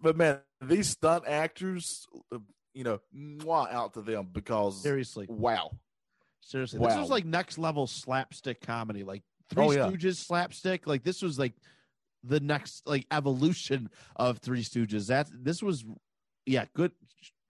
but 0.00 0.16
man, 0.16 0.40
these 0.60 0.88
stunt 0.88 1.24
actors, 1.26 2.06
you 2.74 2.84
know, 2.84 3.00
mwah, 3.14 3.72
out 3.72 3.94
to 3.94 4.02
them 4.02 4.28
because 4.32 4.82
Seriously. 4.82 5.26
wow, 5.28 5.70
Seriously. 6.40 6.78
This 6.80 6.94
Wow. 6.94 7.00
was 7.02 7.10
like 7.10 7.24
next 7.24 7.58
level 7.58 7.86
slapstick 7.86 8.60
comedy. 8.60 9.04
Like 9.04 9.22
Three 9.50 9.64
Oh, 9.64 9.70
yeah. 9.72 9.86
Stooges 9.86 10.16
slapstick. 10.16 10.86
Like 10.86 11.02
this 11.02 11.22
was 11.22 11.38
like 11.38 11.54
the 12.24 12.40
next 12.40 12.86
like 12.86 13.06
evolution 13.10 13.90
of 14.16 14.38
Three 14.38 14.62
Stooges. 14.62 15.08
That 15.08 15.28
this 15.32 15.62
was 15.62 15.84
yeah, 16.46 16.64
good 16.74 16.92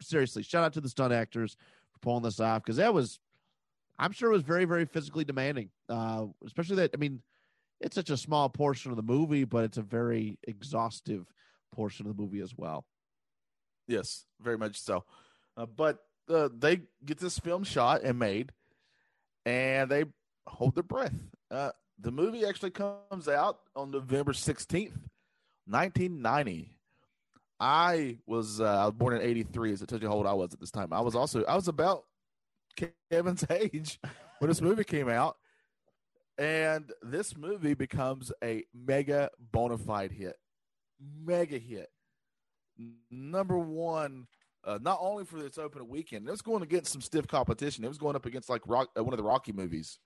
seriously, 0.02 0.42
shout 0.42 0.64
out 0.64 0.72
to 0.74 0.80
the 0.80 0.88
stunt 0.88 1.12
actors 1.12 1.56
for 1.92 1.98
pulling 2.00 2.22
this 2.22 2.40
off 2.40 2.62
because 2.62 2.76
that 2.76 2.94
was 2.94 3.18
I'm 3.98 4.12
sure 4.12 4.30
it 4.30 4.34
was 4.34 4.42
very, 4.42 4.64
very 4.64 4.86
physically 4.86 5.24
demanding. 5.24 5.70
Uh 5.88 6.26
especially 6.44 6.76
that 6.76 6.90
I 6.94 6.96
mean, 6.96 7.22
it's 7.80 7.94
such 7.94 8.10
a 8.10 8.16
small 8.16 8.48
portion 8.48 8.90
of 8.90 8.96
the 8.96 9.02
movie, 9.02 9.44
but 9.44 9.64
it's 9.64 9.78
a 9.78 9.82
very 9.82 10.38
exhaustive 10.46 11.26
portion 11.72 12.06
of 12.06 12.16
the 12.16 12.22
movie 12.22 12.40
as 12.40 12.54
well. 12.56 12.84
Yes, 13.86 14.24
very 14.40 14.56
much 14.58 14.80
so. 14.80 15.04
Uh, 15.56 15.66
but 15.66 15.98
uh, 16.28 16.48
they 16.56 16.82
get 17.04 17.18
this 17.18 17.38
film 17.38 17.64
shot 17.64 18.02
and 18.02 18.18
made, 18.18 18.52
and 19.44 19.90
they 19.90 20.04
hold 20.46 20.74
their 20.74 20.84
breath. 20.84 21.14
Uh, 21.50 21.70
the 22.00 22.10
movie 22.10 22.44
actually 22.44 22.70
comes 22.70 23.28
out 23.28 23.60
on 23.76 23.90
November 23.90 24.32
sixteenth, 24.32 24.98
nineteen 25.66 26.22
ninety. 26.22 26.76
I 27.58 28.18
was 28.26 28.60
uh, 28.60 28.64
I 28.64 28.84
was 28.86 28.94
born 28.94 29.14
in 29.14 29.22
eighty 29.22 29.42
three, 29.42 29.72
as 29.72 29.82
it 29.82 29.88
tells 29.88 30.02
you 30.02 30.08
how 30.08 30.14
old 30.14 30.26
I 30.26 30.32
was 30.32 30.52
at 30.52 30.60
this 30.60 30.70
time. 30.70 30.92
I 30.92 31.00
was 31.00 31.14
also 31.14 31.44
I 31.44 31.54
was 31.54 31.68
about 31.68 32.04
Kevin's 33.10 33.44
age 33.50 33.98
when 34.38 34.48
this 34.48 34.60
movie 34.60 34.84
came 34.84 35.08
out, 35.08 35.36
and 36.38 36.90
this 37.02 37.36
movie 37.36 37.74
becomes 37.74 38.32
a 38.42 38.64
mega 38.74 39.30
bona 39.52 39.78
fide 39.78 40.12
hit, 40.12 40.36
mega 41.00 41.58
hit 41.58 41.90
number 43.10 43.58
one, 43.58 44.26
uh, 44.64 44.78
not 44.80 44.98
only 45.00 45.24
for 45.24 45.44
its 45.44 45.58
opening 45.58 45.88
weekend, 45.88 46.26
it 46.26 46.30
was 46.30 46.42
going 46.42 46.62
against 46.62 46.92
some 46.92 47.00
stiff 47.00 47.26
competition. 47.26 47.84
It 47.84 47.88
was 47.88 47.98
going 47.98 48.16
up 48.16 48.26
against 48.26 48.48
like 48.48 48.62
rock, 48.66 48.88
uh, 48.96 49.04
one 49.04 49.12
of 49.12 49.18
the 49.18 49.24
Rocky 49.24 49.52
movies, 49.52 49.98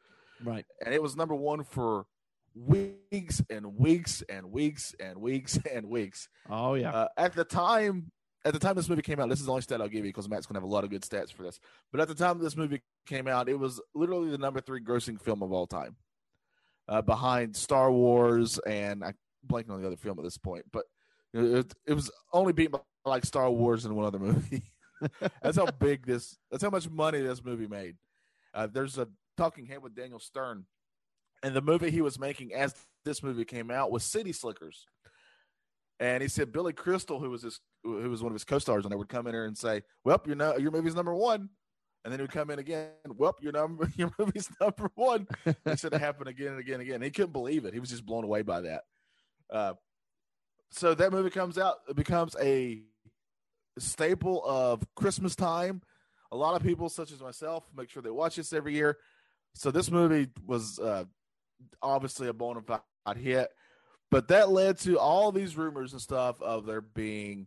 Right. 0.44 0.64
and 0.85 0.94
it 0.94 1.02
was 1.02 1.16
number 1.16 1.35
one 1.35 1.64
for 1.64 2.07
weeks 2.54 3.42
and 3.50 3.76
weeks 3.76 4.22
and 4.28 4.50
weeks 4.52 4.94
and 5.00 5.20
weeks 5.20 5.59
and 5.72 5.88
weeks. 5.88 6.28
Oh 6.48 6.74
yeah. 6.74 6.90
Uh, 6.92 7.09
at 7.16 7.35
the 7.35 7.44
time, 7.44 8.11
at 8.44 8.52
the 8.52 8.59
time 8.59 8.76
this 8.76 8.88
movie 8.88 9.02
came 9.02 9.20
out, 9.20 9.28
this 9.28 9.40
is 9.40 9.46
the 9.46 9.52
only 9.52 9.62
stat 9.62 9.80
I'll 9.80 9.88
give 9.88 10.04
you 10.04 10.11
because 10.11 10.28
Matt's 10.28 10.46
going 10.46 10.54
to 10.54 10.61
have 10.61 10.68
a 10.68 10.72
lot 10.72 10.85
of 10.85 10.90
good 10.90 11.02
stats 11.02 11.33
for 11.33 11.42
this. 11.42 11.59
But 11.90 12.00
at 12.00 12.09
the 12.09 12.14
time 12.14 12.38
this 12.38 12.57
movie 12.57 12.83
came 13.07 13.26
out, 13.26 13.48
it 13.48 13.59
was 13.59 13.80
literally 13.94 14.30
the 14.30 14.38
number 14.38 14.61
three 14.61 14.80
grossing 14.80 15.20
film 15.20 15.42
of 15.42 15.52
all 15.52 15.66
time, 15.66 15.96
uh, 16.88 17.02
behind 17.02 17.57
Star 17.57 17.90
Wars 17.90 18.59
and 18.66 19.02
I 19.02 19.14
blanking 19.46 19.70
on 19.70 19.80
the 19.80 19.87
other 19.87 19.96
film 19.96 20.18
at 20.18 20.24
this 20.24 20.38
point, 20.38 20.64
but 20.72 20.85
it, 21.33 21.72
it 21.87 21.94
was 21.94 22.11
only 22.33 22.52
beaten 22.52 22.72
by 22.72 23.11
like 23.11 23.24
Star 23.24 23.50
Wars 23.50 23.85
and 23.85 23.96
one 23.96 24.07
other 24.07 24.18
movie. 24.20 24.62
that's 25.42 25.57
how 25.57 25.66
big 25.66 26.07
this. 26.07 26.38
That's 26.50 26.62
how 26.62 26.70
much 26.70 26.88
money 26.88 27.20
this 27.20 27.44
movie 27.44 27.66
made. 27.66 27.96
Uh, 28.54 28.68
there's 28.70 28.98
a 28.98 29.09
talking 29.37 29.66
head 29.66 29.83
with 29.83 29.94
Daniel 29.94 30.18
Stern, 30.18 30.64
and 31.42 31.55
the 31.55 31.62
movie 31.62 31.90
he 31.90 32.01
was 32.01 32.18
making 32.18 32.55
as 32.55 32.75
this 33.05 33.23
movie 33.23 33.44
came 33.44 33.70
out 33.70 33.90
was 33.90 34.05
City 34.05 34.33
Slickers. 34.33 34.87
And 36.01 36.23
he 36.23 36.29
said 36.29 36.53
Billy 36.53 36.73
Crystal, 36.73 37.20
who 37.20 37.31
was 37.31 37.42
his, 37.42 37.61
who 37.85 38.11
was 38.11 38.23
one 38.23 38.33
of 38.33 38.35
his 38.35 38.44
co-stars, 38.44 38.85
and 38.85 38.90
they 38.92 38.97
would 38.97 39.09
come 39.09 39.27
in 39.27 39.35
here 39.35 39.44
and 39.44 39.57
say, 39.57 39.83
"Well, 40.05 40.20
your 40.27 40.37
no, 40.37 40.57
your 40.57 40.73
movie's 40.73 40.94
number 40.94 41.14
one," 41.14 41.49
and 42.05 42.12
then 42.12 42.18
he 42.18 42.23
would 42.23 42.33
come 42.33 42.51
in 42.51 42.59
again. 42.59 42.90
Well, 43.16 43.37
your 43.40 43.53
number, 43.53 43.90
your 43.97 44.11
movie's 44.18 44.51
number 44.61 44.90
one. 44.94 45.29
It 45.47 45.79
said 45.79 45.92
it 45.92 46.01
happened 46.01 46.29
again 46.29 46.49
and 46.49 46.61
again 46.61 46.75
and 46.75 46.83
again. 46.83 47.03
He 47.03 47.11
couldn't 47.11 47.33
believe 47.33 47.64
it. 47.64 47.75
He 47.75 47.81
was 47.81 47.90
just 47.90 48.05
blown 48.05 48.25
away 48.25 48.42
by 48.42 48.62
that. 48.62 48.83
Uh, 49.53 49.75
so 50.70 50.94
that 50.94 51.12
movie 51.12 51.31
comes 51.31 51.57
out, 51.57 51.77
it 51.88 51.94
becomes 51.94 52.35
a 52.40 52.83
staple 53.79 54.42
of 54.44 54.83
Christmas 54.97 55.37
time. 55.37 55.83
A 56.33 56.37
lot 56.37 56.57
of 56.57 56.66
people, 56.66 56.88
such 56.88 57.12
as 57.12 57.20
myself, 57.20 57.64
make 57.77 57.88
sure 57.88 58.03
they 58.03 58.11
watch 58.11 58.37
this 58.37 58.53
every 58.53 58.75
year. 58.75 58.99
So 59.54 59.70
this 59.70 59.90
movie 59.90 60.28
was 60.46 60.78
uh, 60.78 61.04
obviously 61.80 62.28
a 62.28 62.32
bona 62.32 62.60
fide 62.62 63.16
hit, 63.16 63.48
but 64.10 64.28
that 64.28 64.50
led 64.50 64.78
to 64.80 64.98
all 64.98 65.32
these 65.32 65.56
rumors 65.56 65.92
and 65.92 66.02
stuff 66.02 66.40
of 66.42 66.66
there 66.66 66.80
being 66.80 67.46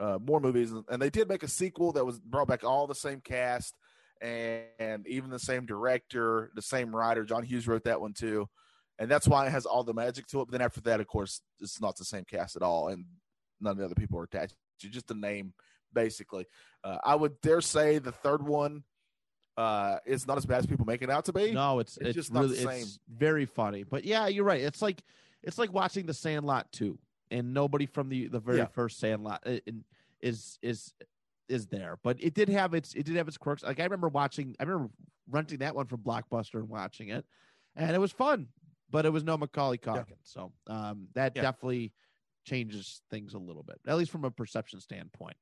uh, 0.00 0.18
more 0.24 0.40
movies, 0.40 0.72
and 0.88 1.02
they 1.02 1.10
did 1.10 1.28
make 1.28 1.42
a 1.42 1.48
sequel 1.48 1.92
that 1.92 2.04
was 2.04 2.18
brought 2.18 2.48
back 2.48 2.64
all 2.64 2.86
the 2.86 2.94
same 2.94 3.20
cast 3.20 3.74
and, 4.20 4.64
and 4.78 5.06
even 5.06 5.30
the 5.30 5.38
same 5.38 5.66
director, 5.66 6.50
the 6.54 6.62
same 6.62 6.94
writer. 6.94 7.24
John 7.24 7.42
Hughes 7.42 7.66
wrote 7.66 7.84
that 7.84 8.00
one 8.00 8.12
too, 8.12 8.48
and 8.98 9.10
that's 9.10 9.28
why 9.28 9.46
it 9.46 9.50
has 9.50 9.66
all 9.66 9.84
the 9.84 9.94
magic 9.94 10.26
to 10.28 10.40
it. 10.40 10.46
But 10.46 10.52
then 10.52 10.62
after 10.62 10.80
that, 10.82 11.00
of 11.00 11.06
course, 11.06 11.40
it's 11.60 11.80
not 11.80 11.96
the 11.96 12.04
same 12.04 12.24
cast 12.24 12.56
at 12.56 12.62
all, 12.62 12.88
and 12.88 13.04
none 13.60 13.72
of 13.72 13.78
the 13.78 13.84
other 13.84 13.94
people 13.94 14.18
are 14.18 14.24
attached. 14.24 14.54
It's 14.80 14.94
just 14.94 15.10
a 15.10 15.14
name, 15.14 15.52
basically. 15.92 16.46
Uh, 16.84 16.98
I 17.04 17.16
would 17.16 17.40
dare 17.40 17.60
say 17.60 17.98
the 17.98 18.12
third 18.12 18.46
one 18.46 18.84
uh, 19.58 19.98
is 20.06 20.26
not 20.26 20.38
as 20.38 20.46
bad 20.46 20.58
as 20.60 20.66
people 20.66 20.86
make 20.86 21.02
it 21.02 21.10
out 21.10 21.24
to 21.24 21.32
be. 21.32 21.52
No, 21.52 21.80
it's 21.80 21.96
It's 21.96 22.06
it's, 22.10 22.14
just 22.14 22.32
not 22.32 22.42
really 22.42 22.58
it's 22.58 23.00
very 23.08 23.44
funny. 23.44 23.82
But 23.82 24.04
yeah, 24.04 24.28
you're 24.28 24.44
right. 24.44 24.60
It's 24.62 24.80
like 24.80 25.02
it's 25.42 25.58
like 25.58 25.72
watching 25.72 26.06
The 26.06 26.14
Sandlot 26.14 26.70
too, 26.70 26.96
and 27.32 27.52
nobody 27.52 27.84
from 27.84 28.08
the 28.08 28.28
the 28.28 28.38
very 28.38 28.58
Yeah. 28.58 28.66
first 28.66 29.00
Sandlot 29.00 29.42
uh, 29.44 29.58
is 30.20 30.58
is 30.62 30.94
is 31.48 31.66
there. 31.66 31.98
But 32.04 32.22
it 32.22 32.34
did 32.34 32.48
have 32.48 32.72
its 32.72 32.94
it 32.94 33.04
did 33.04 33.16
have 33.16 33.26
its 33.26 33.36
quirks. 33.36 33.64
Like 33.64 33.80
I 33.80 33.84
remember 33.84 34.08
watching, 34.08 34.54
I 34.60 34.62
remember 34.62 34.90
renting 35.28 35.58
that 35.58 35.74
one 35.74 35.86
from 35.86 36.02
Blockbuster 36.02 36.60
and 36.60 36.68
watching 36.68 37.08
it, 37.08 37.26
and 37.74 37.90
it 37.90 37.98
was 38.00 38.12
fun. 38.12 38.46
But 38.90 39.06
it 39.06 39.12
was 39.12 39.24
no 39.24 39.36
Macaulay 39.36 39.78
Culkin, 39.78 40.16
so 40.22 40.52
um, 40.68 41.08
that 41.14 41.32
Yeah. 41.34 41.42
definitely 41.42 41.92
changes 42.46 43.02
things 43.10 43.34
a 43.34 43.38
little 43.38 43.62
bit, 43.64 43.80
at 43.86 43.96
least 43.98 44.10
from 44.12 44.24
a 44.24 44.30
perception 44.30 44.80
standpoint. 44.80 45.36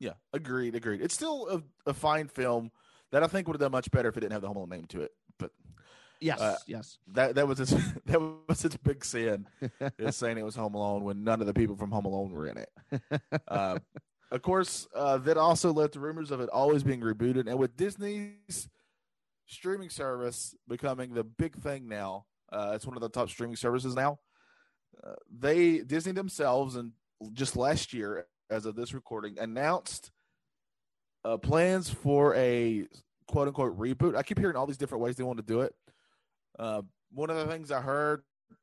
Yeah, 0.00 0.14
agreed, 0.32 0.74
agreed. 0.74 1.00
It's 1.02 1.14
still 1.14 1.48
a, 1.86 1.90
a 1.90 1.94
fine 1.94 2.26
film 2.26 2.70
that 3.12 3.22
I 3.22 3.26
think 3.26 3.46
would 3.48 3.54
have 3.54 3.60
done 3.60 3.72
much 3.72 3.90
better 3.90 4.08
if 4.08 4.16
it 4.16 4.20
didn't 4.20 4.32
have 4.32 4.42
the 4.42 4.48
Home 4.48 4.56
Alone 4.56 4.68
name 4.70 4.84
to 4.86 5.02
it. 5.02 5.12
But 5.38 5.50
Yes, 6.20 6.40
Uh, 6.40 6.56
yes. 6.66 6.98
that 7.08 7.36
that 7.36 7.46
was 7.46 7.60
its 7.60 7.70
that 8.06 8.20
was 8.48 8.64
its 8.64 8.76
big 8.78 9.04
sin 9.04 9.46
is 9.98 10.16
saying 10.16 10.36
it 10.36 10.44
was 10.44 10.56
Home 10.56 10.74
Alone 10.74 11.04
when 11.04 11.22
none 11.22 11.40
of 11.40 11.46
the 11.46 11.54
people 11.54 11.76
from 11.76 11.92
Home 11.92 12.06
Alone 12.06 12.30
were 12.32 12.46
in 12.48 12.58
it. 12.58 12.70
Uh, 13.46 13.78
of 14.30 14.42
course, 14.42 14.86
uh, 14.94 15.16
that 15.18 15.38
also 15.38 15.72
led 15.72 15.92
to 15.92 16.00
rumors 16.00 16.30
of 16.30 16.40
it 16.40 16.50
always 16.50 16.82
being 16.82 17.00
rebooted, 17.00 17.48
and 17.48 17.58
with 17.58 17.76
Disney's 17.76 18.68
streaming 19.46 19.88
service 19.88 20.54
becoming 20.68 21.14
the 21.14 21.24
big 21.24 21.56
thing 21.56 21.88
now, 21.88 22.26
uh, 22.52 22.72
it's 22.74 22.86
one 22.86 22.94
of 22.96 23.00
the 23.00 23.08
top 23.08 23.30
streaming 23.30 23.56
services 23.56 23.94
now. 23.94 24.18
Uh, 25.02 25.14
they 25.30 25.78
Disney 25.78 26.12
themselves, 26.12 26.76
and 26.76 26.92
just 27.32 27.56
last 27.56 27.92
year, 27.94 28.26
as 28.50 28.66
of 28.66 28.74
this 28.76 28.92
recording, 28.92 29.38
announced 29.38 30.10
uh, 31.24 31.36
plans 31.36 31.90
for 31.90 32.34
a 32.34 32.86
quote 33.26 33.48
unquote 33.48 33.78
reboot. 33.78 34.16
I 34.16 34.22
keep 34.22 34.38
hearing 34.38 34.56
all 34.56 34.66
these 34.66 34.76
different 34.76 35.02
ways 35.02 35.16
they 35.16 35.24
want 35.24 35.38
to 35.38 35.44
do 35.44 35.60
it. 35.60 35.74
Uh, 36.58 36.82
one 37.12 37.30
of 37.30 37.36
the 37.36 37.46
things 37.46 37.70
I 37.70 37.80
heard 37.80 38.22
uh, 38.50 38.54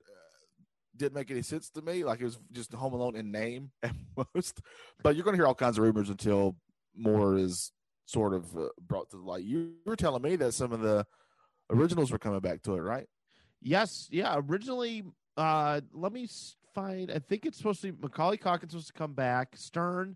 didn't 0.98 1.16
make 1.16 1.32
any 1.32 1.42
sense 1.42 1.70
to 1.72 1.82
me. 1.82 2.04
Like 2.04 2.22
it 2.22 2.26
was 2.26 2.40
just 2.52 2.74
Home 2.74 2.94
Alone 2.94 3.16
in 3.16 3.32
name 3.32 3.72
at 3.84 3.94
most. 4.36 4.62
But 5.04 5.16
you're 5.16 5.24
going 5.24 5.36
to 5.36 5.40
hear 5.40 5.48
all 5.48 5.56
kinds 5.56 5.78
of 5.78 5.84
rumors 5.84 6.10
until 6.10 6.56
more 6.96 7.38
is 7.38 7.72
sort 8.06 8.34
of 8.34 8.56
uh, 8.56 8.70
brought 8.80 9.10
to 9.12 9.18
light. 9.18 9.44
You 9.44 9.74
were 9.86 9.96
telling 9.96 10.22
me 10.22 10.36
that 10.38 10.54
some 10.54 10.72
of 10.72 10.82
the 10.82 11.06
originals 11.72 12.12
were 12.12 12.20
coming 12.20 12.40
back 12.40 12.62
to 12.64 12.76
it, 12.76 12.82
right? 12.82 13.08
Yes, 13.62 14.08
yeah. 14.12 14.36
Originally, 14.38 15.04
uh, 15.38 15.82
let 15.92 16.14
me 16.14 16.28
find. 16.74 17.12
I 17.12 17.20
think 17.20 17.46
it's 17.46 17.58
supposed 17.58 17.82
to 17.82 17.92
be 17.92 18.02
Macaulay 18.02 18.38
Culkin's 18.38 18.72
supposed 18.72 18.88
to 18.88 18.94
come 18.94 19.14
back. 19.14 19.50
Stern, 19.56 20.16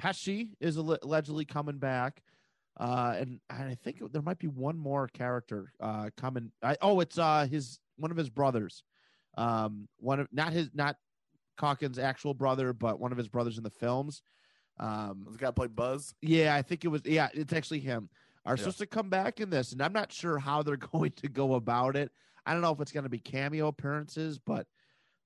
Pesci 0.00 0.50
is 0.60 0.76
allegedly 0.76 1.44
coming 1.44 1.78
back, 1.78 2.22
uh, 2.78 3.14
and, 3.18 3.40
and 3.50 3.68
I 3.68 3.74
think 3.74 4.00
there 4.12 4.22
might 4.22 4.38
be 4.38 4.46
one 4.48 4.78
more 4.78 5.08
character 5.08 5.72
uh, 5.80 6.10
coming. 6.16 6.50
I, 6.62 6.76
oh, 6.80 7.00
it's 7.00 7.18
uh 7.18 7.46
his 7.50 7.78
one 7.96 8.10
of 8.10 8.16
his 8.16 8.30
brothers, 8.30 8.82
um, 9.36 9.88
one 9.98 10.20
of 10.20 10.28
not 10.32 10.52
his 10.52 10.70
not 10.74 10.96
Culkin's 11.58 11.98
actual 11.98 12.32
brother, 12.34 12.72
but 12.72 12.98
one 12.98 13.12
of 13.12 13.18
his 13.18 13.28
brothers 13.28 13.58
in 13.58 13.64
the 13.64 13.70
films. 13.70 14.22
Um, 14.78 15.26
The 15.30 15.36
guy 15.38 15.50
played 15.50 15.76
Buzz. 15.76 16.14
yeah, 16.22 16.54
I 16.54 16.62
think 16.62 16.84
it 16.84 16.88
was. 16.88 17.02
Yeah, 17.04 17.28
it's 17.34 17.52
actually 17.52 17.80
him. 17.80 18.08
Are 18.46 18.54
Yeah. 18.54 18.58
supposed 18.60 18.78
to 18.78 18.86
come 18.86 19.10
back 19.10 19.40
in 19.40 19.50
this, 19.50 19.72
and 19.72 19.82
I'm 19.82 19.92
not 19.92 20.10
sure 20.10 20.38
how 20.38 20.62
they're 20.62 20.76
going 20.92 21.12
to 21.12 21.28
go 21.28 21.54
about 21.54 21.96
it. 21.96 22.10
I 22.46 22.54
don't 22.54 22.62
know 22.62 22.72
if 22.72 22.80
it's 22.80 22.92
going 22.92 23.04
to 23.04 23.10
be 23.10 23.18
cameo 23.18 23.66
appearances, 23.68 24.38
but 24.38 24.66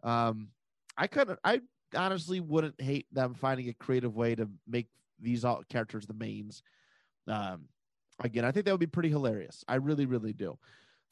um, 0.02 0.48
I 0.96 1.06
couldn't. 1.06 1.38
I 1.44 1.60
honestly 1.94 2.40
wouldn't 2.40 2.80
hate 2.80 3.06
them 3.12 3.34
finding 3.34 3.68
a 3.68 3.74
creative 3.74 4.14
way 4.16 4.34
to 4.34 4.48
make 4.66 4.88
these 5.20 5.44
all 5.44 5.62
characters 5.68 6.06
the 6.06 6.14
mains. 6.14 6.62
Um, 7.26 7.68
again, 8.20 8.44
I 8.44 8.52
think 8.52 8.66
that 8.66 8.72
would 8.72 8.80
be 8.80 8.86
pretty 8.86 9.08
hilarious. 9.08 9.64
I 9.68 9.76
really, 9.76 10.06
really 10.06 10.32
do. 10.32 10.58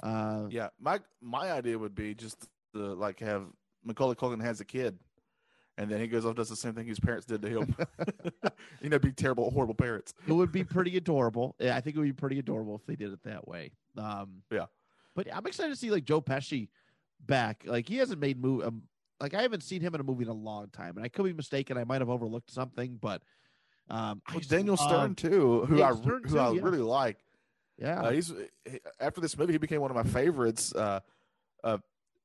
Uh, 0.02 0.46
Yeah, 0.50 0.68
my 0.80 1.00
my 1.20 1.52
idea 1.52 1.78
would 1.78 1.94
be 1.94 2.14
just 2.14 2.48
to 2.74 2.94
like 2.94 3.20
have 3.20 3.44
Macaulay 3.84 4.14
Culkin 4.16 4.42
has 4.42 4.60
a 4.60 4.64
kid, 4.64 4.98
and 5.78 5.90
then 5.90 6.00
he 6.00 6.06
goes 6.06 6.24
off 6.26 6.34
does 6.34 6.48
the 6.48 6.56
same 6.56 6.74
thing 6.74 6.86
his 6.86 7.00
parents 7.00 7.26
did 7.26 7.42
to 7.42 7.48
him. 7.60 7.76
you 8.82 8.88
know, 8.88 8.98
be 8.98 9.12
terrible, 9.12 9.50
horrible 9.50 9.74
parents. 9.74 10.12
it 10.26 10.32
would 10.32 10.52
be 10.52 10.64
pretty 10.64 10.96
adorable. 10.96 11.54
Yeah, 11.58 11.76
I 11.76 11.80
think 11.80 11.96
it 11.96 11.98
would 12.00 12.06
be 12.06 12.12
pretty 12.12 12.38
adorable 12.38 12.76
if 12.76 12.84
they 12.86 12.96
did 12.96 13.12
it 13.12 13.22
that 13.24 13.46
way. 13.46 13.72
Um, 13.96 14.42
Yeah. 14.50 14.66
but 15.14 15.28
I'm 15.34 15.46
excited 15.46 15.70
to 15.70 15.76
see 15.76 15.90
like 15.90 16.04
Joe 16.04 16.20
Pesci 16.20 16.68
back. 17.24 17.62
Like 17.66 17.88
he 17.88 17.96
hasn't 17.98 18.20
made 18.20 18.40
move. 18.40 18.64
Um, 18.66 18.82
like 19.22 19.32
I 19.34 19.42
haven't 19.42 19.62
seen 19.62 19.80
him 19.80 19.94
in 19.94 20.00
a 20.00 20.04
movie 20.04 20.24
in 20.24 20.28
a 20.28 20.34
long 20.34 20.68
time, 20.68 20.96
and 20.96 21.04
I 21.04 21.08
could 21.08 21.24
be 21.24 21.32
mistaken. 21.32 21.78
I 21.78 21.84
might 21.84 22.00
have 22.00 22.10
overlooked 22.10 22.50
something, 22.50 22.98
but 23.00 23.22
um, 23.88 24.20
I 24.26 24.32
Well, 24.32 24.40
just 24.40 24.50
Daniel 24.50 24.76
Stern 24.76 25.14
too, 25.14 25.64
who 25.66 25.76
Daniel 25.78 25.98
I 25.98 26.00
Stern, 26.02 26.22
who 26.24 26.34
too, 26.34 26.38
I 26.40 26.50
yeah. 26.52 26.60
really 26.62 26.78
like. 26.78 27.18
Yeah, 27.78 28.02
Uh, 28.02 28.10
he's 28.10 28.32
he- 28.68 28.80
after 29.00 29.20
this 29.20 29.38
movie, 29.38 29.52
he 29.52 29.58
became 29.58 29.80
one 29.80 29.90
of 29.90 29.96
my 29.96 30.02
favorites. 30.02 30.74
Uh, 30.74 31.00
uh, 31.64 31.78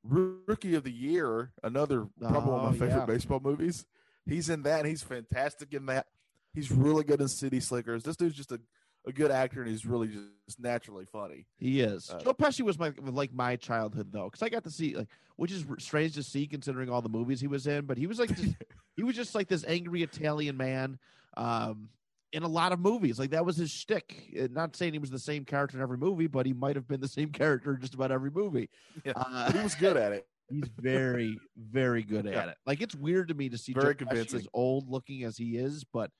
Rookie 0.04 0.76
of 0.76 0.84
the 0.84 0.92
Year, 0.92 1.52
another 1.64 2.08
probably 2.20 2.52
one 2.52 2.60
of 2.60 2.66
Oh, 2.66 2.70
my 2.72 2.74
favorite 2.74 3.00
yeah. 3.00 3.06
baseball 3.06 3.40
movies. 3.42 3.86
He's 4.26 4.50
in 4.50 4.64
that, 4.64 4.80
and 4.80 4.88
he's 4.88 5.04
fantastic 5.04 5.74
in 5.74 5.86
that. 5.88 6.08
He's 6.54 6.72
really 6.72 7.04
good 7.04 7.22
in 7.22 7.28
City 7.28 7.60
Slickers. 7.60 8.04
This 8.04 8.16
dude's 8.16 8.36
just 8.36 8.52
a, 8.52 8.60
a 9.08 9.12
good 9.12 9.32
actor, 9.32 9.62
and 9.62 9.72
he's 9.72 9.86
really 9.86 10.08
just 10.08 10.60
naturally 10.60 11.06
funny. 11.06 11.46
he 11.58 11.82
is. 11.82 12.10
uh, 12.12 12.20
Joe 12.20 12.34
Pesci 12.34 12.62
was 12.62 12.78
my 12.78 12.92
like 13.04 13.34
my 13.34 13.56
childhood 13.56 14.12
though, 14.12 14.26
because 14.26 14.44
I 14.44 14.50
got 14.50 14.64
to 14.66 14.72
see 14.72 14.96
like, 14.96 15.08
which 15.38 15.52
is 15.52 15.66
strange 15.80 16.14
to 16.16 16.24
see 16.24 16.46
considering 16.46 16.90
all 16.90 17.02
the 17.02 17.10
movies 17.10 17.40
he 17.42 17.48
was 17.48 17.66
in. 17.68 17.86
But 17.86 17.98
he 17.98 18.06
was 18.08 18.20
like, 18.20 18.30
this, 18.30 18.54
he 18.96 19.04
was 19.04 19.16
just 19.16 19.34
like 19.34 19.48
this 19.48 19.64
angry 19.68 20.04
Italian 20.04 20.58
man. 20.58 21.00
Um, 21.36 21.90
in 22.34 22.44
a 22.44 22.48
lot 22.48 22.74
of 22.74 22.80
movies. 22.80 23.18
Like 23.18 23.30
that 23.30 23.46
was 23.46 23.56
his 23.56 23.72
shtick. 23.72 24.34
Uh, 24.38 24.48
Not 24.52 24.76
saying 24.76 24.92
he 24.92 25.00
was 25.00 25.10
the 25.10 25.18
same 25.18 25.46
character 25.46 25.78
in 25.78 25.82
every 25.82 25.98
movie, 25.98 26.28
but 26.28 26.46
he 26.46 26.52
might 26.52 26.76
have 26.76 26.86
been 26.86 27.00
the 27.00 27.08
same 27.08 27.30
character 27.30 27.74
in 27.76 27.80
just 27.80 27.94
about 27.94 28.12
every 28.12 28.32
movie. 28.32 28.70
Yeah, 29.06 29.14
Uh, 29.16 29.50
he 29.54 29.60
was 29.60 29.76
good 29.76 29.96
at 29.96 30.12
it. 30.12 30.28
he's 30.50 30.70
very, 30.78 31.40
very 31.58 32.04
good 32.04 32.26
Yeah. 32.26 32.42
at 32.44 32.50
it. 32.50 32.58
Like 32.66 32.82
it's 32.82 32.94
weird 32.96 33.30
to 33.30 33.34
me 33.34 33.48
to 33.50 33.58
see 33.58 33.72
Very 33.72 33.96
Joe 33.96 34.06
Pesci 34.08 34.34
as 34.36 34.48
old 34.54 34.90
looking 34.90 35.24
as 35.24 35.38
he 35.38 35.56
is, 35.58 35.86
but 35.86 36.12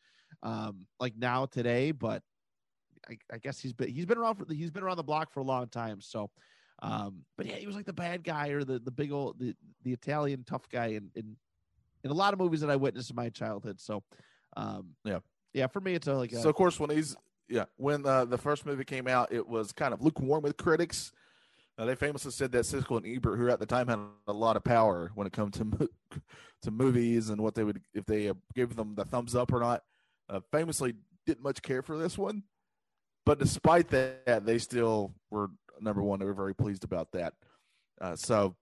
um, 0.44 0.86
like 1.00 1.14
now 1.18 1.46
today. 1.46 1.92
But 1.92 2.24
I, 3.10 3.18
I 3.32 3.38
guess 3.38 3.60
he's 3.60 3.74
been 3.74 3.90
he's 3.90 4.06
been 4.06 4.18
around 4.18 4.36
for 4.36 4.46
the, 4.46 4.56
he's 4.56 4.72
been 4.72 4.84
around 4.84 4.98
the 4.98 5.04
block 5.04 5.32
for 5.32 5.40
a 5.40 5.44
long 5.44 5.68
time. 5.68 6.02
So, 6.02 6.30
um, 6.82 7.24
but 7.38 7.46
yeah, 7.46 7.56
he 7.56 7.68
was 7.68 7.76
like 7.76 7.86
the 7.86 7.94
bad 7.94 8.24
guy 8.24 8.50
or 8.50 8.64
the 8.64 8.80
the 8.80 8.92
big 8.92 9.12
old 9.12 9.40
the 9.40 9.56
the 9.84 9.94
Italian 9.94 10.44
tough 10.44 10.68
guy 10.70 10.88
in 10.88 11.10
in 11.16 11.36
in 12.04 12.12
a 12.12 12.14
lot 12.14 12.34
of 12.34 12.40
movies 12.40 12.62
that 12.62 12.70
I 12.70 12.76
witnessed 12.76 13.10
in 13.10 13.16
my 13.16 13.30
childhood. 13.30 13.80
So, 13.80 14.04
um, 14.56 14.96
Yeah. 15.04 15.20
yeah, 15.54 15.68
for 15.68 15.82
me 15.82 15.94
it's 15.94 16.08
a, 16.08 16.14
like 16.14 16.32
a, 16.32 16.38
So 16.38 16.50
of 16.50 16.56
course, 16.56 16.80
when 16.80 16.90
he's 16.90 17.16
yeah, 17.50 17.66
when 17.78 18.06
uh, 18.06 18.26
the 18.26 18.38
first 18.38 18.66
movie 18.66 18.84
came 18.84 19.08
out, 19.08 19.32
it 19.32 19.48
was 19.48 19.72
kind 19.72 19.94
of 19.94 20.02
lukewarm 20.02 20.44
with 20.44 20.58
critics. 20.58 21.12
Uh, 21.78 21.86
they 21.86 21.96
famously 21.96 22.32
said 22.32 22.52
that 22.52 22.66
Siskel 22.66 22.98
and 22.98 23.06
Ebert, 23.06 23.38
who 23.38 23.50
at 23.50 23.60
the 23.60 23.66
time 23.66 23.88
had 23.88 24.00
a 24.28 24.34
lot 24.34 24.56
of 24.56 24.64
power 24.64 25.12
when 25.14 25.28
it 25.28 25.34
comes 25.34 25.58
to 25.58 25.66
mo- 25.66 25.88
to 26.64 26.72
movies 26.72 27.30
and 27.30 27.40
what 27.40 27.54
they 27.56 27.64
would 27.64 27.82
if 27.94 28.06
they 28.06 28.30
uh, 28.30 28.34
gave 28.56 28.76
them 28.76 28.96
the 28.96 29.06
thumbs 29.06 29.36
up 29.36 29.54
or 29.54 29.60
not, 29.60 29.84
uh, 30.30 30.40
famously 30.52 30.96
didn't 31.26 31.44
much 31.44 31.62
care 31.62 31.82
for 31.82 31.98
this 31.98 32.18
one. 32.18 32.44
But 33.28 33.40
despite 33.40 33.90
that, 33.90 34.46
they 34.46 34.58
still 34.58 35.14
were 35.30 35.50
number 35.82 36.02
one. 36.02 36.18
They 36.20 36.26
were 36.26 36.34
very 36.34 36.56
pleased 36.56 36.86
about 36.86 37.12
that. 37.12 37.34
Uh, 38.00 38.16
so, 38.16 38.56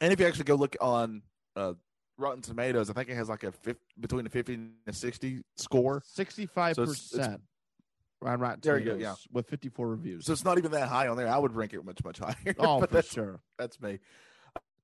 and 0.00 0.12
if 0.12 0.18
you 0.18 0.26
actually 0.26 0.42
go 0.44 0.56
look 0.56 0.74
on 0.80 1.22
uh, 1.54 1.74
Rotten 2.18 2.42
Tomatoes, 2.42 2.90
I 2.90 2.94
think 2.94 3.10
it 3.10 3.14
has 3.14 3.28
like 3.28 3.44
a 3.44 3.52
50, 3.52 3.80
between 4.00 4.26
a 4.26 4.28
fifty 4.28 4.54
and 4.54 4.72
a 4.88 4.92
sixty 4.92 5.44
score. 5.56 6.02
sixty-five 6.04 6.74
So 6.74 6.82
it's- 6.82 7.12
it's- 7.14 7.26
percent 7.26 7.42
on 8.22 8.40
Rotten 8.40 8.58
There 8.60 8.76
you 8.76 8.84
go, 8.86 8.92
Tomatoes 8.94 9.28
with 9.30 9.48
fifty-four 9.48 9.86
reviews. 9.86 10.26
So 10.26 10.32
it's 10.32 10.44
not 10.44 10.58
even 10.58 10.72
that 10.72 10.88
high 10.88 11.06
on 11.06 11.16
there. 11.16 11.28
I 11.28 11.38
would 11.38 11.54
rank 11.54 11.72
it 11.72 11.84
much, 11.84 12.02
much 12.02 12.18
higher. 12.18 12.34
oh, 12.58 12.80
but 12.80 12.88
for 12.88 12.94
that's, 12.96 13.12
sure. 13.12 13.38
that's 13.56 13.80
me. 13.80 14.00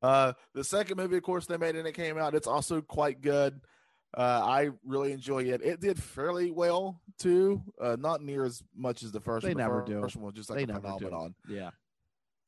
Uh, 0.01 0.35
the 0.55 0.63
second 0.63 0.97
movie, 0.97 1.17
of 1.17 1.25
course, 1.25 1.47
they 1.47 1.57
made 1.57 1.75
and 1.75 1.89
it 1.89 1.95
came 1.95 2.19
out. 2.19 2.37
It's 2.37 2.47
also 2.47 2.81
quite 2.81 3.21
good. 3.21 3.63
Uh, 4.17 4.43
I 4.45 4.71
really 4.85 5.13
enjoy 5.13 5.45
it. 5.45 5.63
It 5.63 5.81
did 5.81 6.01
fairly 6.01 6.51
well 6.51 7.01
too. 7.19 7.63
Uh, 7.81 7.97
not 7.99 8.23
near 8.23 8.45
as 8.45 8.63
much 8.77 9.03
as 9.03 9.13
the 9.13 9.21
first. 9.21 9.45
They 9.45 9.51
one. 9.51 9.57
The 9.57 9.63
never 9.63 9.81
first 9.81 9.91
do. 9.91 10.01
First 10.01 10.17
one 10.17 10.25
was 10.27 10.35
just 10.35 10.51
like 10.51 10.67
They 10.67 10.73
a 10.73 10.81
phenomenon. 10.81 11.35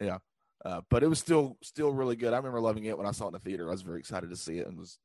Yeah. 0.00 0.18
Uh, 0.64 0.80
but 0.90 1.02
it 1.02 1.08
was 1.08 1.18
still 1.18 1.56
still 1.62 1.92
really 1.92 2.16
good. 2.16 2.32
I 2.32 2.36
remember 2.36 2.60
loving 2.60 2.84
it 2.84 2.96
when 2.96 3.06
I 3.06 3.12
saw 3.12 3.24
it 3.24 3.28
in 3.28 3.32
the 3.34 3.38
theater. 3.38 3.68
I 3.68 3.72
was 3.72 3.82
very 3.82 3.98
excited 3.98 4.30
to 4.30 4.36
see 4.36 4.58
it 4.58 4.66
and 4.66 4.78
was 4.78 4.98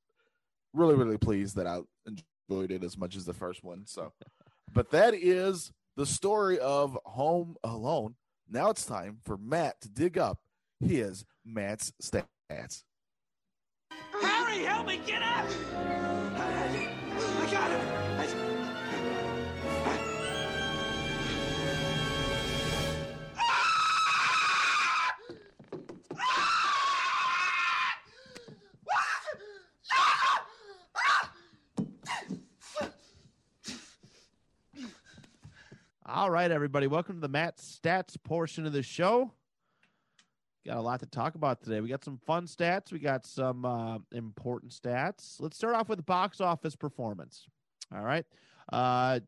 really 0.73 0.95
really 0.95 1.17
pleased 1.17 1.55
that 1.55 1.67
I 1.67 1.79
enjoyed 2.05 2.71
it 2.71 2.83
as 2.83 2.97
much 2.97 3.15
as 3.15 3.25
the 3.25 3.33
first 3.33 3.63
one. 3.63 3.85
So, 3.85 4.13
but 4.73 4.91
that 4.91 5.13
is 5.13 5.71
the 5.95 6.05
story 6.05 6.59
of 6.59 6.97
Home 7.05 7.55
Alone. 7.63 8.15
Now 8.49 8.69
it's 8.69 8.85
time 8.85 9.19
for 9.23 9.37
Matt 9.37 9.81
to 9.81 9.89
dig 9.89 10.17
up 10.17 10.39
his 10.79 11.25
Matt's 11.45 11.91
stats. 12.01 12.83
Hurry, 14.49 14.63
help 14.63 14.87
me 14.87 14.99
get 15.05 15.21
up! 15.21 15.45
I 16.35 17.47
got 17.51 17.69
him! 17.69 17.99
All 36.07 36.31
right, 36.31 36.49
everybody, 36.49 36.87
welcome 36.87 37.15
to 37.15 37.21
the 37.21 37.27
Matt 37.27 37.57
Stats 37.57 38.15
portion 38.23 38.65
of 38.65 38.73
the 38.73 38.81
show. 38.81 39.31
Got 40.65 40.77
a 40.77 40.81
lot 40.81 40.99
to 40.99 41.05
talk 41.05 41.35
about 41.35 41.61
today. 41.61 41.79
We 41.79 41.89
got 41.89 42.03
some 42.03 42.19
fun 42.27 42.45
stats. 42.45 42.91
We 42.91 42.99
got 42.99 43.25
some 43.25 43.63
uh, 43.63 43.99
important 44.11 44.73
stats. 44.73 45.37
Let's 45.39 45.55
start 45.55 45.73
off 45.73 45.87
with 45.87 46.05
box 46.05 46.41
office 46.41 46.75
performance. 46.75 47.47
All 47.95 48.03
right. 48.03 48.25
Uh, 48.71 49.21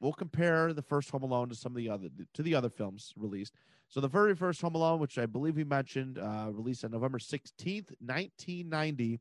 we'll 0.00 0.14
compare 0.14 0.72
the 0.72 0.82
first 0.82 1.10
Home 1.10 1.22
Alone 1.22 1.50
to 1.50 1.54
some 1.54 1.72
of 1.72 1.76
the 1.76 1.90
other 1.90 2.08
to 2.32 2.42
the 2.42 2.54
other 2.54 2.70
films 2.70 3.12
released. 3.16 3.54
So 3.88 4.00
the 4.00 4.08
very 4.08 4.34
first 4.34 4.62
Home 4.62 4.74
Alone, 4.74 5.00
which 5.00 5.18
I 5.18 5.26
believe 5.26 5.56
we 5.56 5.64
mentioned, 5.64 6.18
uh, 6.18 6.46
released 6.50 6.84
on 6.84 6.92
November 6.92 7.18
sixteenth, 7.18 7.92
nineteen 8.00 8.68
ninety, 8.70 9.20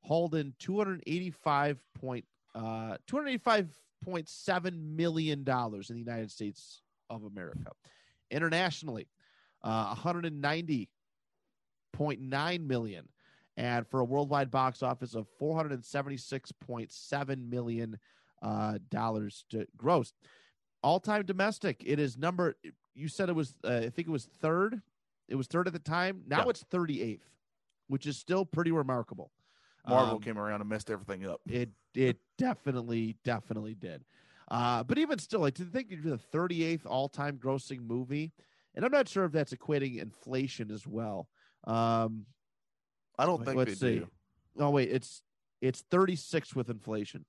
hauled 0.00 0.34
in 0.34 0.54
two 0.58 0.76
hundred 0.76 1.02
eighty 1.06 1.30
five 1.30 1.78
point 1.98 2.24
uh, 2.54 2.96
two 3.06 3.16
hundred 3.16 3.28
eighty 3.28 3.38
five 3.38 3.68
point 4.04 4.28
seven 4.28 4.96
million 4.96 5.44
dollars 5.44 5.88
in 5.88 5.96
the 5.96 6.02
United 6.02 6.32
States 6.32 6.82
of 7.08 7.24
America. 7.24 7.70
Internationally, 8.30 9.06
uh, 9.62 9.86
one 9.86 9.96
hundred 9.96 10.26
and 10.26 10.40
ninety 10.40 10.88
point 11.96 12.20
nine 12.20 12.66
million, 12.66 13.08
and 13.56 13.86
for 13.86 14.00
a 14.00 14.04
worldwide 14.04 14.50
box 14.50 14.82
office 14.82 15.14
of 15.14 15.26
four 15.38 15.56
hundred 15.56 15.72
and 15.72 15.84
seventy 15.84 16.16
six 16.16 16.52
point 16.52 16.92
seven 16.92 17.48
million 17.48 17.98
uh, 18.42 18.78
dollars 18.90 19.44
to 19.50 19.66
gross. 19.76 20.12
All 20.82 21.00
time 21.00 21.24
domestic. 21.24 21.82
It 21.84 21.98
is 21.98 22.16
number. 22.16 22.56
You 22.94 23.08
said 23.08 23.28
it 23.28 23.34
was. 23.34 23.54
Uh, 23.64 23.76
I 23.84 23.88
think 23.88 24.06
it 24.08 24.10
was 24.10 24.26
third. 24.26 24.80
It 25.28 25.34
was 25.34 25.46
third 25.48 25.66
at 25.66 25.72
the 25.72 25.78
time. 25.78 26.22
Now 26.26 26.44
Yeah. 26.44 26.50
it's 26.50 26.62
thirty 26.70 27.02
eighth, 27.02 27.28
which 27.88 28.06
is 28.06 28.16
still 28.18 28.44
pretty 28.44 28.70
remarkable. 28.72 29.32
Marvel 29.88 30.16
Um, 30.16 30.20
came 30.22 30.38
around 30.38 30.60
and 30.60 30.68
messed 30.68 30.90
everything 30.90 31.26
up. 31.26 31.40
It 31.48 31.70
it 31.94 32.18
definitely 32.38 33.16
definitely 33.24 33.74
did. 33.74 34.04
Uh, 34.48 34.84
but 34.84 34.96
even 34.98 35.18
still, 35.18 35.40
like 35.40 35.54
to 35.54 35.64
think 35.64 35.90
you're 35.90 36.00
the 36.02 36.18
38th 36.32 36.82
all 36.86 37.08
time 37.08 37.36
grossing 37.38 37.80
movie, 37.84 38.32
and 38.76 38.84
I'm 38.84 38.92
not 38.92 39.08
sure 39.08 39.24
if 39.24 39.32
that's 39.32 39.52
equating 39.52 40.00
inflation 40.00 40.70
as 40.70 40.86
well. 40.86 41.28
Um, 41.64 42.26
I 43.18 43.26
don't 43.26 43.44
think 43.44 43.56
let's 43.56 43.78
see. 43.78 44.00
do. 44.00 44.08
oh 44.58 44.70
wait, 44.70 44.90
it's 44.90 45.22
it's 45.60 45.82
36 45.90 46.54
with 46.54 46.70
inflation. 46.70 47.24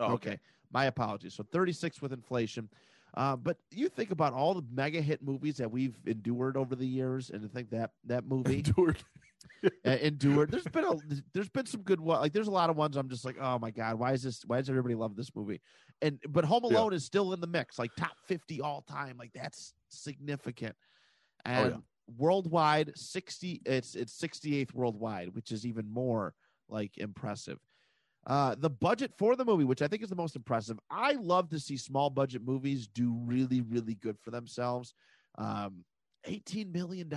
Oh, 0.00 0.12
okay. 0.12 0.38
my 0.72 0.86
apologies. 0.86 1.34
So 1.34 1.44
36 1.52 2.00
with 2.02 2.12
inflation. 2.12 2.68
Uh, 3.14 3.36
but 3.36 3.56
you 3.70 3.88
think 3.88 4.10
about 4.10 4.32
all 4.32 4.54
the 4.54 4.64
mega 4.72 5.00
hit 5.00 5.22
movies 5.22 5.56
that 5.56 5.70
we've 5.70 5.96
endured 6.06 6.56
over 6.56 6.76
the 6.76 6.86
years, 6.86 7.30
and 7.30 7.42
to 7.42 7.48
think 7.48 7.70
that 7.70 7.90
that 8.04 8.26
movie 8.26 8.58
Endured. 8.58 8.98
uh, 9.64 9.90
endured. 10.02 10.50
There's 10.50 10.64
been 10.64 10.84
a 10.84 10.94
there's 11.32 11.48
been 11.48 11.66
some 11.66 11.82
good 11.82 12.00
one. 12.00 12.20
Like 12.20 12.32
there's 12.32 12.48
a 12.48 12.52
lot 12.52 12.70
of 12.70 12.76
ones 12.76 12.96
I'm 12.96 13.08
just 13.08 13.24
like, 13.24 13.36
oh 13.40 13.58
my 13.58 13.70
god, 13.70 13.98
why 13.98 14.12
is 14.12 14.22
this? 14.22 14.42
Why 14.46 14.58
does 14.58 14.68
everybody 14.68 14.94
love 14.94 15.16
this 15.16 15.34
movie? 15.34 15.60
And 16.02 16.20
but 16.28 16.44
Home 16.44 16.62
Yeah. 16.64 16.78
Alone 16.78 16.92
is 16.92 17.04
still 17.04 17.32
in 17.32 17.40
the 17.40 17.46
mix, 17.46 17.78
like 17.78 17.90
top 17.96 18.16
50 18.26 18.60
all 18.60 18.82
time. 18.82 19.16
Like 19.18 19.32
that's 19.34 19.74
significant. 19.88 20.76
Oh, 21.46 21.50
yeah. 21.50 21.76
Worldwide, 22.16 22.92
60 22.96 23.62
it's 23.66 23.94
it's 23.94 24.18
68th 24.20 24.74
worldwide, 24.74 25.34
which 25.34 25.52
is 25.52 25.66
even 25.66 25.92
more 25.92 26.34
like 26.68 26.96
impressive. 26.98 27.58
Uh, 28.26 28.54
the 28.58 28.70
budget 28.70 29.12
for 29.16 29.36
the 29.36 29.44
movie, 29.44 29.64
which 29.64 29.80
I 29.80 29.88
think 29.88 30.02
is 30.02 30.10
the 30.10 30.16
most 30.16 30.36
impressive. 30.36 30.78
I 30.90 31.12
love 31.12 31.48
to 31.50 31.60
see 31.60 31.76
small 31.76 32.10
budget 32.10 32.42
movies 32.44 32.86
do 32.86 33.14
really, 33.24 33.62
really 33.62 33.94
good 33.94 34.18
for 34.20 34.30
themselves. 34.30 34.92
Um, 35.38 35.84
$18 36.26 36.72
million, 36.72 37.10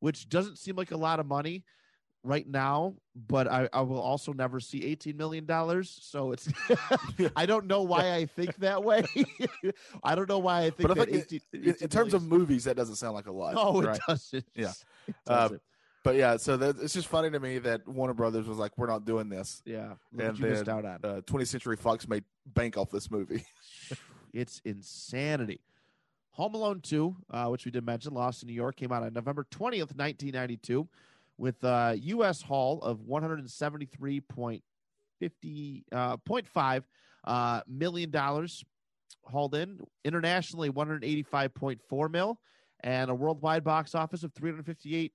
which 0.00 0.28
doesn't 0.28 0.58
seem 0.58 0.74
like 0.74 0.90
a 0.90 0.96
lot 0.96 1.20
of 1.20 1.26
money 1.26 1.64
right 2.24 2.46
now, 2.48 2.94
but 3.28 3.46
I, 3.46 3.68
I 3.72 3.82
will 3.82 4.00
also 4.00 4.32
never 4.32 4.58
see 4.58 4.80
$18 4.80 5.14
million. 5.16 5.46
So 5.84 6.32
it's, 6.32 6.48
I 7.36 7.46
don't 7.46 7.66
know 7.66 7.82
why 7.82 8.14
I 8.14 8.26
think 8.26 8.56
that 8.56 8.82
way. 8.82 9.04
I 10.02 10.14
don't 10.14 10.28
know 10.28 10.38
why 10.38 10.62
I 10.62 10.70
think 10.70 10.88
But 10.88 10.98
I 10.98 11.04
think 11.04 11.16
18, 11.26 11.40
in, 11.52 11.62
in 11.62 11.70
18 11.70 11.88
terms 11.88 12.14
of 12.14 12.26
movies, 12.26 12.64
that 12.64 12.76
doesn't 12.76 12.96
sound 12.96 13.14
like 13.14 13.26
a 13.26 13.32
lot. 13.32 13.54
no, 13.54 13.80
it 13.80 13.86
right? 13.86 14.00
doesn't. 14.08 14.44
Yeah. 14.54 14.72
It 15.06 15.14
Uh, 15.26 15.34
doesn't. 15.42 15.62
But 16.02 16.16
yeah, 16.16 16.36
so 16.36 16.58
that, 16.58 16.76
it's 16.80 16.92
just 16.92 17.08
funny 17.08 17.30
to 17.30 17.40
me 17.40 17.58
that 17.60 17.88
Warner 17.88 18.12
Brothers 18.12 18.46
was 18.46 18.58
like, 18.58 18.76
"We're 18.76 18.88
not 18.88 19.06
doing 19.06 19.30
this." 19.30 19.62
yeah. 19.64 19.94
And 20.18 20.38
you 20.38 20.54
then, 20.54 20.68
out 20.68 20.84
on. 20.84 20.98
Uh, 21.02 21.20
20th 21.22 21.46
Century 21.46 21.76
Fox 21.78 22.06
made 22.06 22.24
bank 22.44 22.76
off 22.76 22.90
this 22.90 23.10
movie. 23.10 23.42
It's 24.34 24.60
insanity. 24.66 25.62
Home 26.32 26.54
Alone 26.54 26.80
2, 26.82 27.16
uh, 27.30 27.46
which 27.46 27.64
we 27.64 27.70
did 27.70 27.86
mention, 27.86 28.12
Lost 28.12 28.42
in 28.42 28.48
New 28.48 28.52
York, 28.54 28.76
came 28.76 28.92
out 28.92 29.02
on 29.02 29.14
November 29.14 29.46
20th, 29.50 29.96
1992, 29.96 30.86
with 31.38 31.62
a 31.64 31.96
U.S. 32.00 32.42
haul 32.42 32.82
of 32.82 33.00
173.50 33.00 35.82
uh, 35.92 36.16
point 36.18 36.48
five, 36.48 36.86
uh, 37.24 37.62
million 37.68 38.10
dollars 38.10 38.64
hauled 39.24 39.54
in. 39.54 39.80
Internationally, 40.04 40.70
185.4 40.70 42.10
mil, 42.10 42.38
and 42.80 43.10
a 43.10 43.14
worldwide 43.14 43.64
box 43.64 43.94
office 43.94 44.22
of 44.22 44.32
358, 44.34 45.12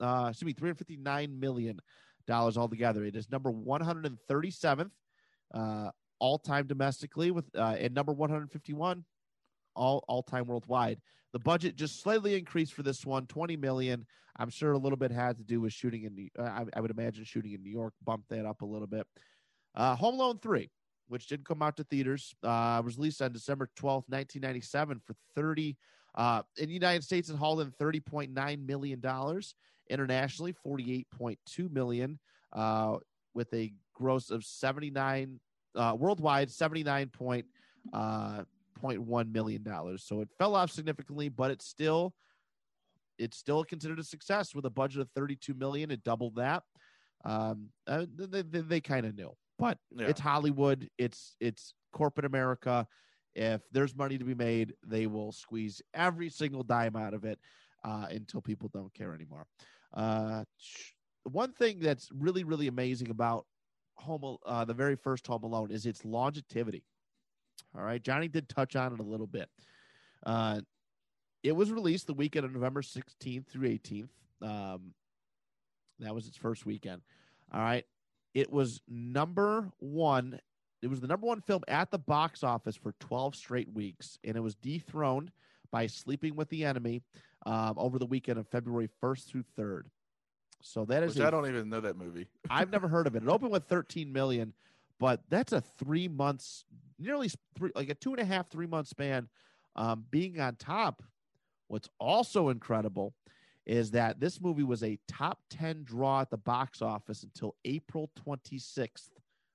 uh, 0.00 0.28
excuse 0.30 0.46
me, 0.46 0.52
359 0.52 1.38
million 1.38 1.78
dollars 2.26 2.56
altogether. 2.56 3.04
It 3.04 3.16
is 3.16 3.30
number 3.30 3.52
137th 3.52 4.90
uh, 5.54 5.90
all 6.18 6.38
time 6.38 6.66
domestically, 6.66 7.30
with 7.30 7.44
uh, 7.56 7.76
and 7.78 7.94
number 7.94 8.12
151 8.12 9.04
all 9.76 10.04
all 10.08 10.22
time 10.22 10.46
worldwide. 10.46 11.00
The 11.32 11.38
budget 11.38 11.76
just 11.76 12.02
slightly 12.02 12.36
increased 12.36 12.74
for 12.74 12.82
this 12.82 13.06
one, 13.06 13.26
20 13.26 13.56
million. 13.56 14.06
I'm 14.40 14.48
sure 14.48 14.72
a 14.72 14.78
little 14.78 14.96
bit 14.96 15.10
had 15.12 15.36
to 15.36 15.44
do 15.44 15.60
with 15.60 15.72
shooting 15.74 16.04
in. 16.04 16.14
New- 16.14 16.30
Uh, 16.38 16.42
I, 16.42 16.64
I 16.74 16.80
would 16.80 16.90
imagine 16.90 17.24
shooting 17.24 17.52
in 17.52 17.62
New 17.62 17.70
York 17.70 17.92
bumped 18.02 18.30
that 18.30 18.46
up 18.46 18.62
a 18.62 18.66
little 18.66 18.86
bit. 18.86 19.06
Uh, 19.74 19.94
Home 19.96 20.14
Alone 20.14 20.38
3, 20.38 20.70
which 21.08 21.26
didn't 21.26 21.44
come 21.46 21.60
out 21.62 21.76
to 21.76 21.84
theaters, 21.84 22.34
uh, 22.42 22.80
was 22.84 22.96
released 22.96 23.20
on 23.20 23.32
December 23.32 23.68
12th, 23.78 24.08
1997 24.08 25.00
for 25.04 25.14
30. 25.36 25.76
Uh, 26.16 26.42
in 26.56 26.66
the 26.66 26.72
United 26.74 27.04
States, 27.04 27.28
and 27.28 27.38
hauled 27.38 27.60
in 27.60 27.70
30.9 27.72 28.66
million 28.66 28.98
dollars. 28.98 29.54
Internationally, 29.88 30.52
48.2 30.66 31.70
million, 31.70 32.18
uh, 32.52 32.96
with 33.34 33.52
a 33.54 33.72
gross 33.94 34.30
of 34.30 34.44
79 34.44 35.38
uh, 35.76 35.96
worldwide, 35.98 36.50
79 36.50 37.08
point 37.08 37.44
uh, 37.92 38.42
point 38.80 39.00
one 39.00 39.30
million 39.30 39.62
dollars. 39.62 40.02
So 40.04 40.20
it 40.20 40.28
fell 40.38 40.54
off 40.56 40.70
significantly, 40.70 41.28
but 41.28 41.50
it's 41.50 41.66
still 41.66 42.14
it's 43.20 43.36
still 43.36 43.62
considered 43.62 43.98
a 43.98 44.04
success 44.04 44.54
with 44.54 44.64
a 44.64 44.70
budget 44.70 45.02
of 45.02 45.10
32 45.14 45.54
million. 45.54 45.90
It 45.90 46.02
doubled 46.02 46.36
that. 46.36 46.62
Um, 47.24 47.68
uh, 47.86 48.06
they, 48.16 48.42
they, 48.42 48.60
they 48.60 48.80
kind 48.80 49.04
of 49.04 49.14
knew, 49.14 49.36
but 49.58 49.78
Yeah. 49.90 50.06
it's 50.08 50.20
Hollywood. 50.20 50.88
It's 50.98 51.36
it's 51.38 51.74
corporate 51.92 52.24
America. 52.24 52.86
If 53.34 53.60
there's 53.70 53.94
money 53.94 54.18
to 54.18 54.24
be 54.24 54.34
made, 54.34 54.74
they 54.84 55.06
will 55.06 55.30
squeeze 55.30 55.82
every 55.94 56.30
single 56.30 56.62
dime 56.62 56.96
out 56.96 57.14
of 57.14 57.24
it 57.24 57.38
uh, 57.84 58.06
until 58.10 58.40
people 58.40 58.70
don't 58.72 58.92
care 58.94 59.14
anymore. 59.14 59.46
Uh, 59.92 60.44
one 61.24 61.52
thing 61.52 61.78
that's 61.78 62.08
really 62.12 62.42
really 62.44 62.68
amazing 62.68 63.10
about 63.10 63.46
Home 63.96 64.38
uh, 64.46 64.64
the 64.64 64.72
very 64.72 64.96
first 64.96 65.26
Home 65.26 65.44
Alone 65.44 65.70
is 65.70 65.84
its 65.84 66.06
longevity. 66.06 66.82
All 67.76 67.82
right, 67.82 68.02
Johnny 68.02 68.28
did 68.28 68.48
touch 68.48 68.74
on 68.74 68.94
it 68.94 69.00
a 69.00 69.02
little 69.02 69.26
bit. 69.26 69.50
Uh, 70.24 70.62
it 71.42 71.52
was 71.54 71.70
released 71.72 72.06
the 72.06 72.14
weekend 72.14 72.44
of 72.44 72.52
November 72.52 72.82
16th 72.82 73.46
through 73.46 73.68
18th. 73.68 74.08
Um, 74.42 74.94
that 76.00 76.14
was 76.14 76.26
its 76.26 76.36
first 76.36 76.66
weekend. 76.66 77.02
All 77.52 77.60
right, 77.60 77.84
it 78.34 78.50
was 78.50 78.80
number 78.88 79.70
one. 79.78 80.40
It 80.82 80.88
was 80.88 81.00
the 81.00 81.06
number 81.06 81.26
one 81.26 81.42
film 81.42 81.62
at 81.68 81.90
the 81.90 81.98
box 81.98 82.42
office 82.42 82.76
for 82.76 82.94
12 83.00 83.34
straight 83.34 83.72
weeks, 83.72 84.18
and 84.24 84.36
it 84.36 84.40
was 84.40 84.54
dethroned 84.54 85.30
by 85.70 85.86
Sleeping 85.86 86.36
with 86.36 86.48
the 86.48 86.64
Enemy 86.64 87.02
um, 87.44 87.74
over 87.76 87.98
the 87.98 88.06
weekend 88.06 88.38
of 88.38 88.48
February 88.48 88.88
1st 89.02 89.26
through 89.26 89.44
3rd. 89.58 89.82
So 90.62 90.84
that 90.86 91.02
is 91.02 91.14
Which 91.14 91.24
a 91.24 91.26
I 91.26 91.30
don't 91.30 91.46
even 91.46 91.68
know 91.68 91.80
that 91.80 91.96
movie. 91.96 92.28
I've 92.50 92.70
never 92.70 92.88
heard 92.88 93.06
of 93.06 93.16
it. 93.16 93.22
It 93.22 93.28
opened 93.28 93.50
with 93.50 93.64
13 93.64 94.12
million, 94.12 94.52
but 94.98 95.22
that's 95.28 95.52
a 95.52 95.60
three 95.60 96.08
months, 96.08 96.64
nearly 96.98 97.30
three, 97.56 97.70
like 97.74 97.88
a 97.88 97.94
two 97.94 98.12
and 98.12 98.20
a 98.20 98.24
half, 98.24 98.50
three 98.50 98.66
month 98.66 98.88
span. 98.88 99.28
Um, 99.76 100.04
being 100.10 100.40
on 100.40 100.56
top. 100.56 101.02
What's 101.70 101.88
also 102.00 102.48
incredible 102.48 103.14
is 103.64 103.92
that 103.92 104.18
this 104.18 104.40
movie 104.40 104.64
was 104.64 104.82
a 104.82 104.98
top 105.06 105.38
10 105.50 105.84
draw 105.84 106.22
at 106.22 106.30
the 106.30 106.36
box 106.36 106.82
office 106.82 107.22
until 107.22 107.54
April 107.64 108.10
26th, 108.26 109.10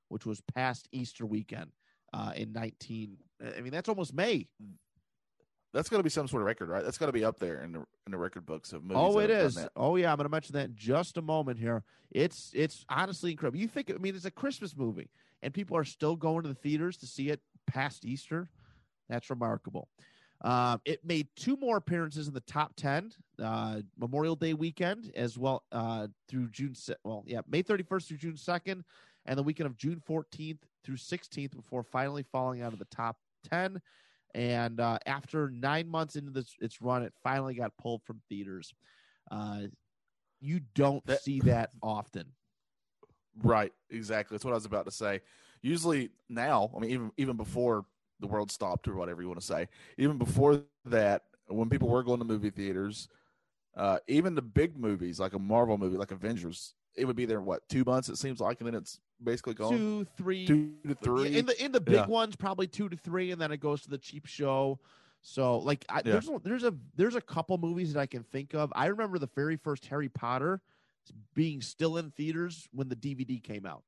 which 0.07 0.25
was 0.25 0.39
past 0.55 0.87
Easter 0.93 1.25
weekend 1.25 1.71
uh, 2.13 2.31
in 2.33 2.53
19. 2.53 3.17
I 3.57 3.59
mean, 3.59 3.73
that's 3.73 3.89
almost 3.89 4.13
May. 4.13 4.47
That's 5.73 5.89
got 5.89 5.97
to 5.97 6.03
be 6.03 6.09
some 6.09 6.29
sort 6.29 6.41
of 6.41 6.45
record, 6.45 6.69
right? 6.69 6.85
That's 6.85 6.97
got 6.97 7.07
to 7.07 7.11
be 7.11 7.25
up 7.25 7.37
there 7.37 7.61
in 7.61 7.73
the 7.73 7.79
in 7.79 8.11
the 8.11 8.17
record 8.17 8.45
books 8.45 8.71
of 8.71 8.83
movies. 8.83 8.97
Oh, 8.97 9.19
it 9.19 9.29
is. 9.29 9.67
Oh, 9.75 9.97
yeah. 9.97 10.09
I'm 10.09 10.15
going 10.15 10.23
to 10.23 10.29
mention 10.29 10.53
that 10.53 10.69
in 10.69 10.75
just 10.77 11.17
a 11.17 11.21
moment 11.21 11.59
here. 11.59 11.83
It's 12.11 12.49
it's 12.53 12.85
honestly 12.87 13.31
incredible. 13.31 13.59
You 13.59 13.67
think? 13.67 13.91
I 13.91 13.97
mean, 13.97 14.15
it's 14.15 14.23
a 14.23 14.31
Christmas 14.31 14.73
movie, 14.77 15.09
and 15.43 15.53
people 15.53 15.75
are 15.75 15.83
still 15.83 16.15
going 16.15 16.43
to 16.43 16.47
the 16.47 16.55
theaters 16.55 16.95
to 16.97 17.07
see 17.07 17.27
it 17.27 17.41
past 17.67 18.05
Easter. 18.05 18.49
That's 19.09 19.29
remarkable. 19.29 19.89
Um, 20.41 20.81
it 20.85 21.03
made 21.05 21.27
two 21.35 21.55
more 21.57 21.77
appearances 21.77 22.27
in 22.27 22.33
the 22.33 22.41
top 22.41 22.73
ten 22.75 23.11
uh, 23.41 23.81
Memorial 23.97 24.35
Day 24.35 24.53
weekend, 24.53 25.11
as 25.15 25.37
well 25.37 25.63
uh, 25.71 26.07
through 26.27 26.49
June. 26.49 26.75
Well, 27.03 27.23
yeah, 27.25 27.41
May 27.49 27.63
31st 27.63 28.07
through 28.07 28.17
June 28.17 28.33
2nd, 28.35 28.83
and 29.25 29.37
the 29.37 29.43
weekend 29.43 29.67
of 29.67 29.77
June 29.77 30.01
14th 30.07 30.59
through 30.83 30.97
16th, 30.97 31.55
before 31.55 31.83
finally 31.83 32.23
falling 32.31 32.61
out 32.61 32.73
of 32.73 32.79
the 32.79 32.85
top 32.85 33.17
ten. 33.49 33.81
and 34.35 34.79
uh, 34.81 34.99
after 35.05 35.49
nine 35.49 35.87
months 35.87 36.15
into 36.15 36.31
this 36.31 36.53
its 36.59 36.81
run, 36.81 37.01
it 37.03 37.13
finally 37.23 37.55
got 37.55 37.71
pulled 37.77 38.03
from 38.03 38.21
theaters. 38.29 38.73
Uh, 39.31 39.61
you 40.41 40.59
don't 40.75 41.03
That- 41.07 41.21
see 41.21 41.39
that 41.41 41.71
often. 41.81 42.25
Right, 43.41 43.73
exactly. 43.89 44.35
That's 44.35 44.45
what 44.45 44.51
I 44.51 44.55
was 44.55 44.65
about 44.65 44.85
to 44.85 44.91
say. 44.91 45.21
Usually 45.61 46.09
now, 46.29 46.71
I 46.75 46.79
mean, 46.79 46.91
even 46.91 47.11
even 47.17 47.35
before 47.37 47.85
the 48.19 48.27
world 48.27 48.51
stopped 48.51 48.87
or 48.87 48.95
whatever 48.95 49.21
you 49.21 49.27
want 49.27 49.39
to 49.39 49.45
say, 49.45 49.67
even 49.97 50.17
before 50.17 50.61
that, 50.85 51.23
when 51.47 51.69
people 51.69 51.87
were 51.89 52.03
going 52.03 52.19
to 52.19 52.25
movie 52.25 52.49
theaters, 52.49 53.07
uh, 53.75 53.97
even 54.07 54.35
the 54.35 54.41
big 54.41 54.77
movies 54.77 55.19
like 55.19 55.33
a 55.33 55.39
Marvel 55.39 55.77
movie 55.77 55.97
like 55.97 56.11
Avengers, 56.11 56.73
it 56.95 57.05
would 57.05 57.15
be 57.15 57.25
there 57.25 57.41
what 57.41 57.67
two 57.69 57.83
months 57.83 58.09
it 58.09 58.17
seems 58.17 58.39
like, 58.39 58.59
and 58.61 58.67
then 58.67 58.75
it's 58.75 58.99
basically 59.23 59.53
gone 59.53 59.77
Two, 59.77 60.05
three, 60.17 60.45
two 60.47 60.73
to 60.87 60.95
three. 60.95 61.37
in 61.37 61.45
the 61.45 61.63
in 61.63 61.71
the 61.71 61.81
big 61.81 61.95
Yeah. 61.95 62.05
ones 62.05 62.35
probably 62.35 62.67
two 62.67 62.89
to 62.89 62.95
three 62.97 63.31
and 63.31 63.41
then 63.41 63.51
it 63.51 63.59
goes 63.59 63.81
to 63.81 63.89
the 63.89 63.97
cheap 63.97 64.25
show 64.25 64.79
so 65.21 65.57
like 65.59 65.85
I, 65.89 65.97
Yeah. 65.97 66.13
there's 66.13 66.27
a, 66.29 66.39
there's 66.43 66.63
a 66.63 66.73
there's 66.95 67.15
a 67.15 67.21
couple 67.21 67.57
movies 67.57 67.93
that 67.93 67.99
i 68.01 68.05
can 68.05 68.23
think 68.23 68.53
of 68.53 68.71
i 68.75 68.87
remember 68.87 69.17
the 69.17 69.29
very 69.33 69.55
first 69.55 69.85
harry 69.85 70.09
potter 70.09 70.61
being 71.33 71.61
still 71.61 71.95
in 71.97 72.11
theaters 72.11 72.67
when 72.73 72.89
the 72.89 72.95
dvd 72.95 73.41
came 73.41 73.65
out 73.65 73.83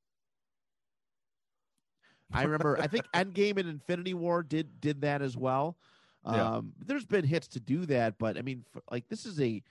i 2.34 2.44
remember 2.44 2.78
i 2.82 2.88
think 2.88 3.06
endgame 3.14 3.58
and 3.58 3.68
infinity 3.70 4.14
war 4.14 4.44
did 4.44 4.80
did 4.82 5.02
that 5.02 5.22
as 5.22 5.38
well 5.38 5.78
Yeah. 6.26 6.58
um 6.58 6.74
there's 6.80 7.06
been 7.06 7.26
hits 7.26 7.48
to 7.50 7.60
do 7.60 7.86
that 7.88 8.18
but 8.18 8.38
i 8.38 8.42
mean 8.42 8.66
f 8.76 8.82
like 8.92 9.08
this 9.08 9.26
is 9.26 9.40
a 9.40 9.62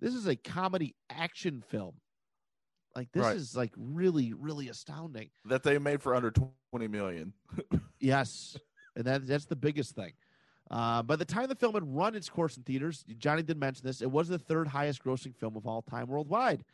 this 0.00 0.14
is 0.14 0.26
a 0.26 0.34
comedy 0.36 0.94
action 1.10 1.62
film 1.66 1.94
like 2.96 3.10
this 3.12 3.22
Right. 3.22 3.36
is 3.36 3.56
like 3.56 3.72
really 3.76 4.32
really 4.32 4.68
astounding 4.68 5.30
that 5.44 5.62
they 5.62 5.78
made 5.78 6.02
for 6.02 6.14
under 6.14 6.30
twenty 6.30 6.88
million. 6.88 7.32
Yes, 8.00 8.56
and 8.96 9.04
that 9.04 9.26
that's 9.26 9.44
the 9.46 9.54
biggest 9.56 9.94
thing. 9.94 10.12
Uh, 10.70 11.02
by 11.02 11.14
the 11.16 11.24
time 11.24 11.46
the 11.48 11.54
film 11.54 11.74
had 11.74 11.84
run 11.86 12.16
its 12.16 12.28
course 12.28 12.56
in 12.56 12.62
theaters, 12.64 13.04
Johnny 13.18 13.42
did 13.42 13.58
mention 13.58 13.86
this. 13.86 14.02
It 14.02 14.10
was 14.10 14.28
the 14.28 14.38
third 14.38 14.66
highest 14.66 15.04
grossing 15.04 15.36
film 15.36 15.56
of 15.56 15.66
all 15.66 15.82
time 15.82 16.08
worldwide, 16.08 16.64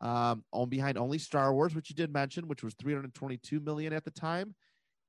um, 0.00 0.42
on 0.52 0.68
behind 0.68 0.98
only 0.98 1.18
Star 1.18 1.54
Wars, 1.54 1.74
which 1.74 1.88
you 1.88 1.94
did 1.94 2.12
mention, 2.12 2.48
which 2.48 2.64
was 2.64 2.74
322 2.74 3.60
million 3.60 3.92
at 3.92 4.04
the 4.04 4.10
time, 4.10 4.54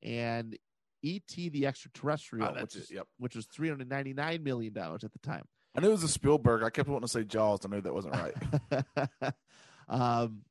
and 0.03 0.57
E.T. 1.01 1.49
the 1.49 1.65
Extraterrestrial, 1.65 2.45
Ah, 2.47 2.61
which, 2.61 2.75
it, 2.75 2.83
is, 2.83 2.91
yep. 2.91 3.07
which 3.17 3.35
was 3.35 3.45
399 3.47 4.43
million 4.43 4.73
dollars 4.73 5.03
at 5.03 5.11
the 5.11 5.19
time. 5.19 5.43
I 5.75 5.81
knew 5.81 5.87
it 5.87 5.91
was 5.91 6.03
a 6.03 6.07
Spielberg. 6.07 6.61
I 6.63 6.69
kept 6.69 6.87
wanting 6.87 7.07
to 7.07 7.11
say 7.11 7.23
Jaws. 7.23 7.65
I 7.65 7.69
knew 7.69 7.81
that 7.81 7.93
wasn't 7.93 8.15
right. 8.15 9.33
um, 9.89 10.41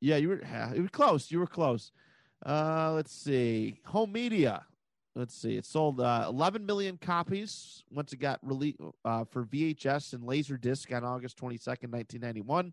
yeah, 0.00 0.16
you 0.16 0.28
were 0.28 0.42
you 0.74 0.82
were 0.82 0.88
close. 0.88 1.30
You 1.30 1.38
were 1.40 1.46
close. 1.46 1.90
Uh, 2.44 2.92
let's 2.94 3.12
see. 3.12 3.80
Home 3.86 4.12
media. 4.12 4.64
Let's 5.16 5.34
see. 5.34 5.56
It 5.56 5.64
sold 5.64 6.00
uh, 6.00 6.26
11 6.28 6.66
million 6.66 6.98
copies 6.98 7.84
once 7.90 8.12
it 8.12 8.18
got 8.18 8.40
released 8.42 8.78
uh, 9.04 9.24
for 9.24 9.44
VHS 9.44 10.12
and 10.12 10.24
Laserdisc 10.24 10.94
on 10.94 11.04
August 11.04 11.38
22nd, 11.38 11.90
1991. 11.92 12.72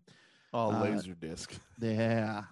Oh, 0.52 0.70
Uh, 0.72 0.80
laser 0.82 1.14
disc. 1.14 1.54
Yeah, 1.80 2.42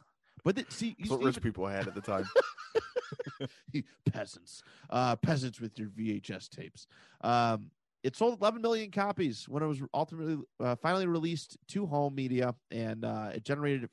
but 0.44 0.54
the, 0.56 0.64
see, 0.68 0.94
That's 0.98 1.10
you 1.10 1.16
what 1.16 1.24
rich 1.24 1.42
people 1.42 1.66
had 1.66 1.88
at 1.88 1.94
the 1.94 2.00
time. 2.00 2.24
peasants, 4.12 4.62
uh, 4.90 5.16
peasants 5.16 5.60
with 5.60 5.78
your 5.78 5.88
VHS 5.88 6.48
tapes. 6.48 6.86
Um, 7.22 7.70
it 8.02 8.16
sold 8.16 8.40
11 8.40 8.62
million 8.62 8.90
copies 8.90 9.48
when 9.48 9.62
it 9.62 9.66
was 9.66 9.82
ultimately 9.92 10.38
uh, 10.58 10.74
finally 10.76 11.06
released 11.06 11.58
to 11.68 11.86
home 11.86 12.14
media, 12.14 12.54
and 12.70 13.04
uh, 13.04 13.30
it 13.34 13.44
generated 13.44 13.88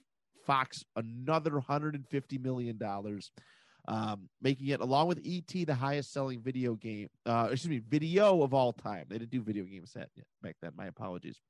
Fox 0.45 0.85
another 0.95 1.53
150 1.53 2.37
million 2.37 2.77
dollars, 2.77 3.31
um, 3.89 4.29
making 4.41 4.67
it 4.67 4.79
along 4.79 5.07
with 5.07 5.19
ET 5.25 5.65
the 5.65 5.75
highest 5.75 6.13
selling 6.13 6.41
video 6.41 6.75
game. 6.75 7.09
Uh, 7.25 7.49
excuse 7.51 7.69
me, 7.69 7.81
video 7.89 8.41
of 8.43 8.53
all 8.53 8.71
time. 8.71 9.05
They 9.09 9.17
didn't 9.17 9.31
do 9.31 9.41
video 9.41 9.65
games 9.65 9.91
that 9.93 10.09
back 10.41 10.55
then. 10.61 10.71
My 10.77 10.87
apologies. 10.87 11.41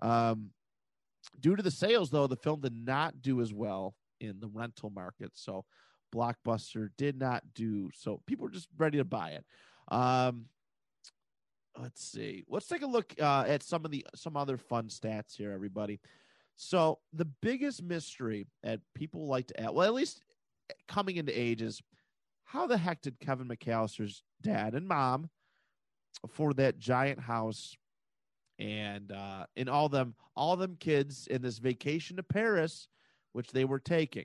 Um, 0.00 0.50
due 1.40 1.56
to 1.56 1.62
the 1.62 1.70
sales, 1.70 2.10
though, 2.10 2.26
the 2.26 2.36
film 2.36 2.60
did 2.60 2.74
not 2.74 3.20
do 3.20 3.42
as 3.42 3.52
well 3.52 3.94
in 4.20 4.40
the 4.40 4.48
rental 4.48 4.90
market. 4.90 5.32
So 5.34 5.64
Blockbuster 6.14 6.90
did 6.96 7.18
not 7.18 7.42
do 7.54 7.90
so. 7.94 8.20
People 8.26 8.44
were 8.44 8.52
just 8.52 8.68
ready 8.76 8.98
to 8.98 9.04
buy 9.04 9.30
it. 9.30 9.44
Um, 9.90 10.46
let's 11.80 12.04
see. 12.04 12.44
Let's 12.48 12.66
take 12.66 12.82
a 12.82 12.86
look 12.86 13.14
uh, 13.20 13.44
at 13.46 13.62
some 13.62 13.84
of 13.84 13.90
the 13.90 14.06
some 14.14 14.36
other 14.36 14.56
fun 14.56 14.88
stats 14.88 15.36
here, 15.36 15.52
everybody. 15.52 16.00
So 16.56 16.98
the 17.12 17.24
biggest 17.24 17.82
mystery 17.82 18.46
that 18.62 18.80
people 18.94 19.26
like 19.26 19.46
to 19.48 19.60
add, 19.60 19.70
well, 19.70 19.86
at 19.86 19.94
least 19.94 20.22
coming 20.88 21.16
into 21.16 21.38
age, 21.38 21.62
is 21.62 21.80
how 22.44 22.66
the 22.66 22.78
heck 22.78 23.02
did 23.02 23.20
Kevin 23.20 23.48
McCallister's 23.48 24.22
dad 24.42 24.74
and 24.74 24.88
mom 24.88 25.30
afford 26.24 26.56
that 26.56 26.78
giant 26.78 27.20
house 27.20 27.76
and 28.58 29.12
uh, 29.12 29.46
and 29.56 29.68
all 29.68 29.88
them 29.88 30.14
all 30.34 30.56
them 30.56 30.76
kids 30.80 31.26
in 31.28 31.42
this 31.42 31.58
vacation 31.58 32.16
to 32.16 32.22
Paris, 32.22 32.88
which 33.32 33.52
they 33.52 33.64
were 33.64 33.78
taking. 33.78 34.24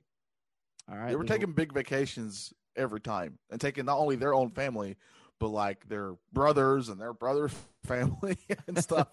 All 0.89 0.97
right, 0.97 1.09
they 1.09 1.15
were 1.15 1.23
taking 1.23 1.53
big 1.53 1.73
vacations 1.73 2.53
every 2.75 3.01
time 3.01 3.37
and 3.49 3.59
taking 3.59 3.85
not 3.85 3.97
only 3.97 4.15
their 4.15 4.33
own 4.33 4.49
family, 4.51 4.97
but 5.39 5.49
like 5.49 5.87
their 5.87 6.15
brothers 6.31 6.89
and 6.89 6.99
their 6.99 7.13
brothers' 7.13 7.53
family 7.83 8.37
and 8.67 8.77
stuff. 8.83 9.09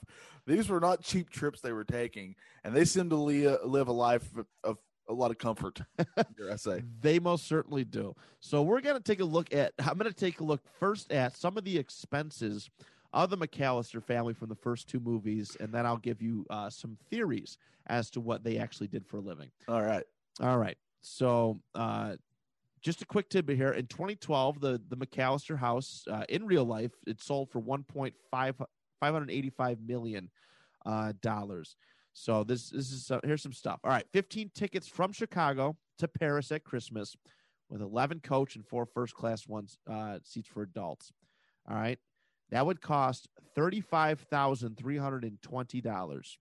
These 0.47 0.69
were 0.69 0.81
not 0.81 1.03
cheap 1.03 1.31
trips 1.31 1.61
they 1.61 1.73
were 1.73 1.85
taking, 1.85 2.35
and 2.65 2.75
they 2.75 2.85
seem 2.85 3.11
to 3.11 3.17
li- 3.17 3.57
live 3.65 3.89
a 3.89 3.93
life 3.93 4.37
of, 4.37 4.47
of 4.65 4.79
a 5.09 5.13
lot 5.13 5.31
of 5.31 5.39
comfort. 5.39 5.81
I 6.51 6.57
say? 6.57 6.83
They 7.01 7.19
most 7.19 7.47
certainly 7.47 7.85
do. 7.85 8.15
So 8.41 8.63
we're 8.63 8.81
going 8.81 8.97
to 8.97 9.03
take 9.03 9.21
a 9.21 9.25
look 9.25 9.53
at. 9.55 9.73
I'm 9.79 9.99
going 9.99 10.11
to 10.11 10.13
take 10.13 10.41
a 10.41 10.45
look 10.45 10.63
first 10.79 11.13
at 11.13 11.37
some 11.37 11.57
of 11.57 11.65
the 11.65 11.79
expenses 11.79 12.71
of 13.13 13.31
the 13.31 13.37
McCallister 13.37 14.03
family 14.03 14.35
from 14.35 14.49
the 14.49 14.55
first 14.55 14.89
two 14.89 15.01
movies, 15.01 15.57
and 15.59 15.73
then 15.73 15.85
I'll 15.85 15.97
give 15.97 16.23
you 16.23 16.47
uh, 16.49 16.71
some 16.71 16.97
theories 17.11 17.59
as 17.87 18.09
to 18.11 18.21
what 18.21 18.45
they 18.45 18.59
actually 18.59 18.87
did 18.87 19.05
for 19.05 19.17
a 19.17 19.21
living. 19.21 19.51
All 19.69 19.83
right. 19.83 20.05
All 20.41 20.59
right. 20.59 20.79
So, 21.01 21.61
uh, 21.75 22.17
just 22.83 23.03
a 23.03 23.07
quick 23.07 23.29
tidbit 23.29 23.57
here. 23.57 23.73
In 23.73 23.87
2012, 23.87 24.61
the 24.61 24.81
the 24.89 24.97
McCallister 24.97 25.59
house 25.59 26.05
uh, 26.11 26.25
in 26.29 26.47
real 26.47 26.65
life 26.65 26.93
it 27.07 27.21
sold 27.21 27.51
for 27.51 27.61
1.5 27.61 28.15
585 28.31 29.79
million 29.87 30.31
uh, 30.87 31.13
dollars. 31.21 31.77
So 32.13 32.45
this 32.45 32.71
this 32.71 32.91
is 32.91 33.11
uh, 33.11 33.21
here's 33.23 33.43
some 33.43 33.53
stuff. 33.53 33.81
All 33.85 33.91
right, 33.91 34.07
15 34.13 34.51
tickets 34.55 34.89
from 34.89 35.13
Chicago 35.13 35.77
to 35.99 36.09
Paris 36.09 36.51
at 36.53 36.65
Christmas, 36.65 37.17
with 37.69 37.83
11 37.83 38.21
coach 38.21 38.57
and 38.57 38.67
four 38.67 38.87
first 38.87 39.15
class 39.15 39.47
ones 39.47 39.79
uh, 39.89 40.19
seats 40.25 40.49
for 40.49 40.63
adults. 40.63 41.13
All 41.69 41.77
right, 41.77 41.99
that 42.51 42.65
would 42.65 42.81
cost 42.81 43.29
thirty 43.55 43.81
five 43.81 44.21
thousand 44.21 44.77
three 44.77 44.97
hundred 44.97 45.25
and 45.25 45.41
twenty 45.43 45.81
dollars. 45.81 46.39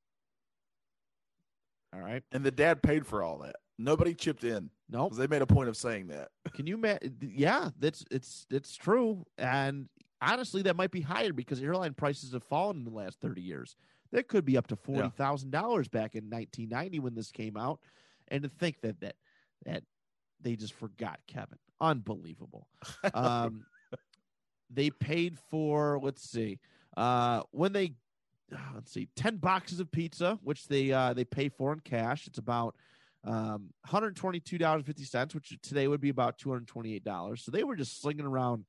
All 1.94 2.02
right. 2.02 2.24
And 2.32 2.44
the 2.44 2.52
dad 2.52 2.84
paid 2.84 3.06
for 3.06 3.24
all 3.24 3.40
that. 3.40 3.56
Nobody 3.80 4.14
chipped 4.14 4.44
in 4.44 4.70
Nope. 4.90 5.16
they 5.16 5.26
made 5.26 5.42
a 5.42 5.48
point 5.48 5.70
of 5.70 5.78
saying 5.78 6.08
that. 6.08 6.30
Can 6.54 6.68
you 6.68 6.78
ma- 6.78 6.98
yeah, 7.22 7.70
that's 7.80 8.04
it's 8.12 8.46
it's 8.52 8.76
true. 8.76 9.26
And 9.38 9.88
honestly, 10.22 10.62
that 10.64 10.76
might 10.76 10.92
be 10.92 11.02
higher 11.02 11.32
because 11.32 11.62
airline 11.64 11.94
prices 11.94 12.34
have 12.34 12.44
fallen 12.44 12.78
in 12.78 12.84
the 12.84 12.92
last 12.92 13.20
30 13.22 13.42
years. 13.42 13.78
That 14.12 14.28
could 14.28 14.44
be 14.44 14.58
up 14.58 14.68
to 14.68 14.76
forty 14.76 15.10
thousand 15.16 15.52
dollars 15.52 15.88
back 15.88 16.16
in 16.16 16.26
1990 16.26 17.00
when 17.00 17.16
this 17.16 17.32
came 17.32 17.56
out. 17.56 17.80
And 18.28 18.44
to 18.44 18.50
think 18.50 18.82
that 18.82 19.00
that 19.00 19.16
that 19.66 19.84
they 20.42 20.56
just 20.56 20.74
forgot 20.74 21.20
Kevin, 21.28 21.58
unbelievable. 21.80 22.68
Um, 23.14 23.66
they 24.72 24.90
paid 24.92 25.38
for 25.50 26.00
let's 26.04 26.30
see, 26.30 26.60
uh, 26.98 27.42
when 27.52 27.72
they 27.74 27.94
uh, 28.54 28.58
let's 28.76 28.92
see, 28.92 29.08
ten 29.16 29.38
boxes 29.38 29.80
of 29.80 29.92
pizza, 29.92 30.38
which 30.44 30.68
they 30.68 30.92
uh, 30.92 31.14
they 31.14 31.24
pay 31.24 31.50
for 31.50 31.72
in 31.74 31.80
cash. 31.80 32.28
It's 32.28 32.38
about 32.40 32.76
um, 33.26 33.70
$122.50, 33.88 35.36
which 35.36 35.58
today 35.62 35.88
would 35.88 36.02
be 36.02 36.10
about 36.10 36.38
$228. 36.38 37.40
So 37.40 37.52
they 37.52 37.64
were 37.64 37.76
just 37.76 38.02
slinging 38.02 38.26
around, 38.26 38.66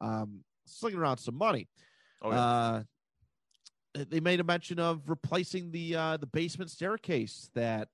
um, 0.00 0.40
slinging 0.66 0.98
around 0.98 1.18
some 1.18 1.36
money. 1.36 1.68
Oh, 2.22 2.30
yeah. 2.30 2.36
Uh, 2.36 2.82
they 3.94 4.20
made 4.20 4.40
a 4.40 4.44
mention 4.44 4.80
of 4.80 5.08
replacing 5.08 5.70
the 5.70 5.94
uh, 5.94 6.16
the 6.16 6.26
basement 6.26 6.68
staircase 6.68 7.48
that 7.54 7.86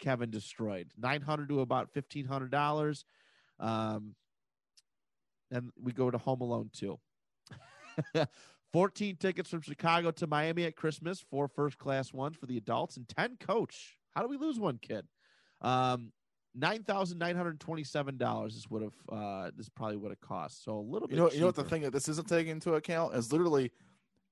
Kevin 0.00 0.30
destroyed, 0.30 0.88
nine 0.98 1.20
hundred 1.20 1.48
to 1.50 1.60
about 1.60 1.92
fifteen 1.92 2.24
hundred 2.26 2.50
dollars. 2.50 3.04
Um, 3.60 4.16
and 5.52 5.70
we 5.80 5.92
go 5.92 6.10
to 6.10 6.18
Home 6.18 6.40
Alone 6.40 6.70
two. 6.72 6.98
14 8.72 9.16
tickets 9.18 9.50
from 9.50 9.60
Chicago 9.60 10.10
to 10.10 10.26
Miami 10.26 10.64
at 10.64 10.74
Christmas, 10.74 11.24
four 11.30 11.46
first 11.46 11.78
class 11.78 12.12
ones 12.12 12.36
for 12.36 12.46
the 12.46 12.56
adults, 12.56 12.96
and 12.96 13.08
10 13.08 13.36
coach. 13.38 13.96
How 14.16 14.22
do 14.22 14.28
we 14.28 14.36
lose 14.36 14.58
one 14.58 14.80
kid? 14.82 15.06
Um, 15.64 16.12
nine 16.54 16.82
thousand 16.84 17.18
nine 17.18 17.36
hundred 17.36 17.58
twenty-seven 17.58 18.16
dollars 18.16 18.54
is 18.54 18.70
what 18.70 18.82
have 18.82 18.92
uh 19.10 19.50
this 19.56 19.68
probably 19.68 19.96
would 19.96 20.10
have 20.10 20.20
cost. 20.20 20.62
So 20.64 20.78
a 20.78 20.80
little 20.80 21.08
bit. 21.08 21.16
You 21.16 21.22
know, 21.22 21.30
you 21.30 21.40
know 21.40 21.46
what 21.46 21.56
the 21.56 21.64
thing 21.64 21.82
that 21.82 21.92
this 21.92 22.08
isn't 22.08 22.28
taking 22.28 22.52
into 22.52 22.74
account 22.74 23.14
is 23.14 23.32
literally 23.32 23.72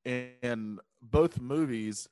in 0.04 0.78
both 1.00 1.40
movies, 1.40 2.08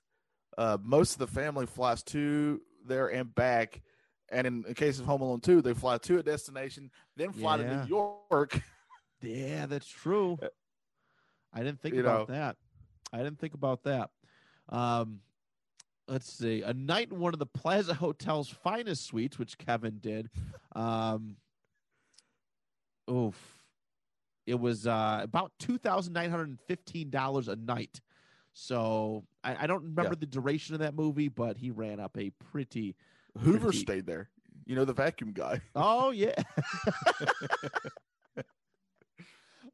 uh, 0.59 0.79
most 0.83 1.12
of 1.12 1.18
the 1.18 1.27
family 1.27 1.66
flies 1.66 2.03
to 2.05 2.61
there 2.87 3.09
and 3.09 3.35
back, 3.35 3.83
and 4.31 4.47
in 4.47 4.62
the 4.62 4.75
case 4.75 4.99
of 4.99 5.07
Home 5.07 5.21
Alone 5.23 5.41
two, 5.41 5.61
they 5.62 5.75
fly 5.75 5.99
to 5.99 6.18
a 6.18 6.23
destination, 6.23 6.91
then 7.16 7.33
fly 7.33 7.57
to 7.59 7.64
New 7.64 7.89
York. 7.89 8.61
Yeah, 9.23 9.66
that's 9.66 9.87
true. 9.87 10.39
I 11.53 11.62
didn't 11.62 11.83
think 11.83 11.95
You 11.95 12.01
about 12.01 12.31
know. 12.31 12.35
that. 12.35 12.57
I 13.12 13.18
didn't 13.18 13.39
think 13.39 13.53
about 13.53 13.83
that. 13.83 14.09
Um, 14.71 15.21
let's 16.11 16.31
see. 16.31 16.61
A 16.63 16.75
night 16.75 17.11
in 17.11 17.19
one 17.19 17.33
of 17.33 17.39
the 17.39 17.47
Plaza 17.47 17.95
Hotel's 17.95 18.49
finest 18.51 19.07
suites, 19.07 19.39
which 19.39 19.57
Kevin 19.57 19.99
did. 20.01 20.29
Um, 20.75 21.37
oof. 23.11 23.37
It 24.47 24.59
was 24.59 24.87
uh, 24.87 25.21
about 25.23 25.53
two 25.59 25.79
thousand 25.79 26.13
nine 26.13 26.31
hundred 26.31 26.59
fifteen 26.67 27.09
dollars 27.09 27.49
a 27.49 27.57
night. 27.57 28.01
So 28.53 29.25
I, 29.45 29.65
I 29.65 29.67
don't 29.69 29.85
remember 29.85 30.11
Yeah. 30.13 30.17
the 30.21 30.27
duration 30.27 30.75
of 30.75 30.81
that 30.81 30.95
movie, 30.95 31.29
but 31.29 31.57
he 31.57 31.71
ran 31.71 32.01
up 32.01 32.19
a 32.19 32.31
pretty. 32.51 32.97
Hoover 33.39 33.69
Pretty- 33.69 33.79
stayed 33.79 34.07
there. 34.07 34.29
You 34.67 34.75
know 34.77 34.85
the 34.85 34.93
vacuum 34.93 35.33
guy. 35.33 35.61
Oh 35.75 36.11
yeah. 36.11 36.35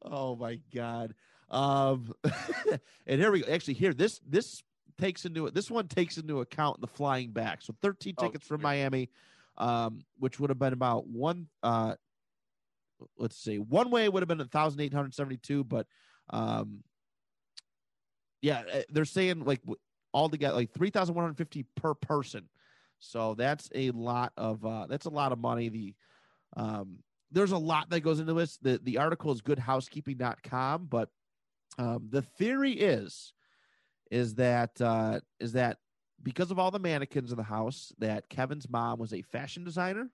oh 0.03 0.35
my 0.35 0.59
god. 0.73 1.13
Um, 1.49 2.13
and 3.07 3.21
here 3.21 3.31
we 3.31 3.41
go. 3.41 3.51
Actually, 3.51 3.75
here 3.75 3.93
this 3.93 4.19
this 4.27 4.63
takes 4.97 5.25
into 5.25 5.47
it. 5.47 5.53
this 5.53 5.71
one 5.71 5.87
takes 5.87 6.17
into 6.17 6.41
account 6.41 6.81
the 6.81 6.87
flying 6.87 7.31
back. 7.31 7.61
So 7.61 7.75
13 7.81 8.15
tickets 8.15 8.47
from 8.47 8.61
yeah. 8.61 8.67
Miami, 8.67 9.09
um, 9.57 10.01
which 10.19 10.39
would 10.39 10.49
have 10.49 10.59
been 10.59 10.73
about 10.73 11.07
one. 11.07 11.47
Uh, 11.63 11.95
let's 13.17 13.37
see, 13.37 13.59
one 13.59 13.89
way 13.89 14.09
would 14.09 14.21
have 14.21 14.27
been 14.27 14.41
a 14.41 14.45
thousand 14.45 14.81
eight 14.81 14.93
hundred 14.93 15.13
seventy 15.13 15.37
two, 15.37 15.63
but 15.63 15.87
um, 16.29 16.83
yeah, 18.41 18.63
eh, 18.71 18.83
they're 18.89 19.05
saying 19.05 19.43
like 19.45 19.61
all 20.11 20.29
together 20.29 20.55
like 20.55 20.71
three 20.71 20.89
thousand 20.89 21.15
one 21.15 21.23
hundred 21.23 21.37
fifty 21.37 21.65
per 21.75 21.93
person. 21.93 22.49
So 22.99 23.35
that's 23.35 23.69
a 23.75 23.91
lot 23.91 24.33
of 24.37 24.65
uh, 24.65 24.87
that's 24.87 25.05
a 25.05 25.11
lot 25.11 25.31
of 25.31 25.39
money. 25.39 25.69
The 25.69 25.95
um, 26.55 26.99
there's 27.31 27.51
a 27.51 27.57
lot 27.57 27.89
that 27.89 28.01
goes 28.01 28.19
into 28.19 28.33
this. 28.33 28.57
The 28.57 28.79
the 28.81 28.97
article 28.97 29.31
is 29.31 29.41
goodhousekeeping.com, 29.41 30.87
but 30.89 31.09
um, 31.77 32.07
the 32.09 32.21
theory 32.21 32.73
is 32.73 33.33
is 34.11 34.35
that 34.35 34.79
uh, 34.81 35.19
is 35.39 35.53
that 35.53 35.77
because 36.23 36.51
of 36.51 36.59
all 36.59 36.71
the 36.71 36.79
mannequins 36.79 37.31
in 37.31 37.37
the 37.37 37.43
house, 37.43 37.93
that 37.99 38.29
Kevin's 38.29 38.69
mom 38.69 38.99
was 38.99 39.13
a 39.13 39.21
fashion 39.21 39.63
designer, 39.63 40.09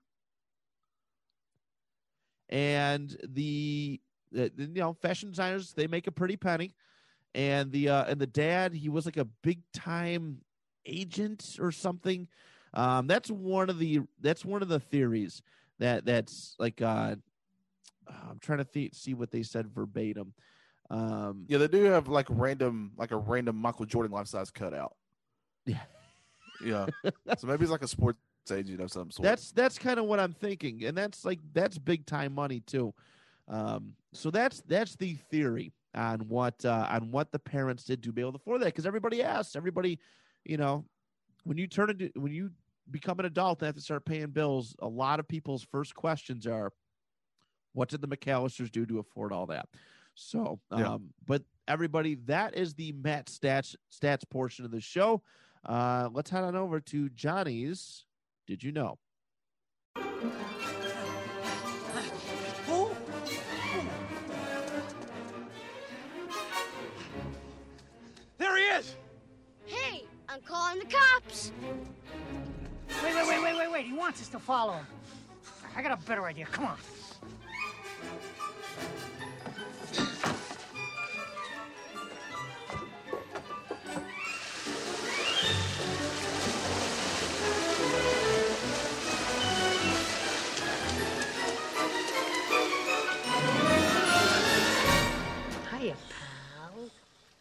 and 2.48 3.16
the, 3.28 4.00
the 4.32 4.50
you 4.56 4.68
know 4.80 4.92
fashion 4.92 5.30
designers 5.30 5.72
they 5.72 5.86
make 5.86 6.06
a 6.06 6.12
pretty 6.12 6.36
penny, 6.36 6.74
and 7.34 7.72
the 7.72 7.88
uh, 7.88 8.04
and 8.04 8.20
the 8.20 8.26
dad 8.26 8.74
he 8.74 8.88
was 8.88 9.06
like 9.06 9.16
a 9.16 9.24
big 9.24 9.60
time 9.72 10.38
agent 10.86 11.56
or 11.60 11.72
something. 11.72 12.28
Um, 12.74 13.06
that's 13.06 13.30
one 13.30 13.70
of 13.70 13.78
the 13.78 14.00
that's 14.20 14.44
one 14.44 14.62
of 14.62 14.68
the 14.68 14.80
theories 14.80 15.42
that 15.78 16.04
that's 16.04 16.54
like 16.58 16.82
uh, 16.82 17.16
I'm 18.08 18.38
trying 18.40 18.58
to 18.58 18.64
th- 18.64 18.94
see 18.94 19.14
what 19.14 19.30
they 19.30 19.42
said 19.42 19.68
verbatim. 19.68 20.34
Um, 20.90 21.46
Yeah, 21.48 21.58
they 21.58 21.68
do 21.68 21.84
have 21.84 22.08
like 22.08 22.26
random, 22.30 22.92
like 22.96 23.10
a 23.10 23.16
random 23.16 23.56
Michael 23.56 23.86
Jordan 23.86 24.12
life 24.12 24.26
size 24.26 24.50
cutout. 24.50 24.94
Yeah. 25.66 25.80
Yeah. 26.64 26.86
so 27.38 27.46
maybe 27.46 27.62
it's 27.62 27.70
like 27.70 27.82
a 27.82 27.88
sports 27.88 28.18
agent 28.50 28.80
of 28.80 28.92
some 28.92 29.10
sort. 29.10 29.24
That's 29.24 29.52
that's 29.52 29.78
kind 29.78 29.98
of 29.98 30.06
what 30.06 30.20
I'm 30.20 30.32
thinking, 30.32 30.84
and 30.84 30.96
that's 30.96 31.24
like 31.24 31.40
that's 31.52 31.78
big 31.78 32.06
time 32.06 32.34
money 32.34 32.60
too. 32.60 32.94
Um, 33.48 33.94
so 34.12 34.30
that's 34.30 34.62
that's 34.66 34.96
the 34.96 35.14
theory 35.30 35.72
on 35.94 36.20
what 36.20 36.64
uh, 36.64 36.86
on 36.90 37.10
what 37.10 37.32
the 37.32 37.38
parents 37.38 37.84
did 37.84 38.02
to 38.02 38.12
be 38.12 38.20
able 38.20 38.32
to 38.32 38.36
afford 38.36 38.60
that 38.62 38.66
because 38.66 38.86
everybody 38.86 39.22
asks 39.22 39.56
everybody, 39.56 39.98
you 40.44 40.56
know, 40.56 40.84
when 41.44 41.56
you 41.56 41.66
turn 41.66 41.90
into 41.90 42.10
when 42.16 42.32
you 42.32 42.50
become 42.90 43.18
an 43.18 43.24
adult 43.26 43.60
and 43.60 43.66
have 43.66 43.74
to 43.76 43.80
start 43.80 44.04
paying 44.04 44.28
bills, 44.28 44.74
a 44.80 44.88
lot 44.88 45.20
of 45.20 45.28
people's 45.28 45.62
first 45.62 45.94
questions 45.94 46.46
are, 46.46 46.72
"What 47.72 47.88
did 47.88 48.00
the 48.00 48.08
McCallisters 48.08 48.70
do 48.70 48.86
to 48.86 48.98
afford 48.98 49.32
all 49.32 49.46
that?" 49.46 49.68
So, 50.14 50.60
um, 50.70 50.80
Yeah. 50.80 50.98
but 51.26 51.42
everybody, 51.68 52.14
that 52.26 52.54
is 52.56 52.74
the 52.74 52.92
Matt 52.92 53.26
stats 53.26 53.74
stats 53.92 54.28
portion 54.28 54.64
of 54.64 54.70
the 54.70 54.80
show. 54.80 55.22
Uh, 55.64 56.08
let's 56.12 56.30
head 56.30 56.44
on 56.44 56.56
over 56.56 56.80
to 56.80 57.08
Johnny's. 57.10 58.06
Did 58.46 58.62
you 58.62 58.72
know? 58.72 58.98
There 68.38 68.56
he 68.56 68.62
is! 68.64 68.96
Hey, 69.66 70.04
I'm 70.28 70.40
calling 70.42 70.78
the 70.80 70.86
cops. 70.86 71.52
Wait, 73.02 73.14
wait, 73.14 73.26
wait, 73.28 73.42
wait, 73.42 73.56
wait, 73.56 73.70
wait. 73.72 73.86
He 73.86 73.92
wants 73.92 74.20
us 74.20 74.28
to 74.28 74.38
follow 74.38 74.74
him. 74.74 74.86
I 75.76 75.82
got 75.82 75.92
a 75.92 76.02
better 76.06 76.24
idea. 76.24 76.46
Come 76.46 76.66
on. 76.66 76.76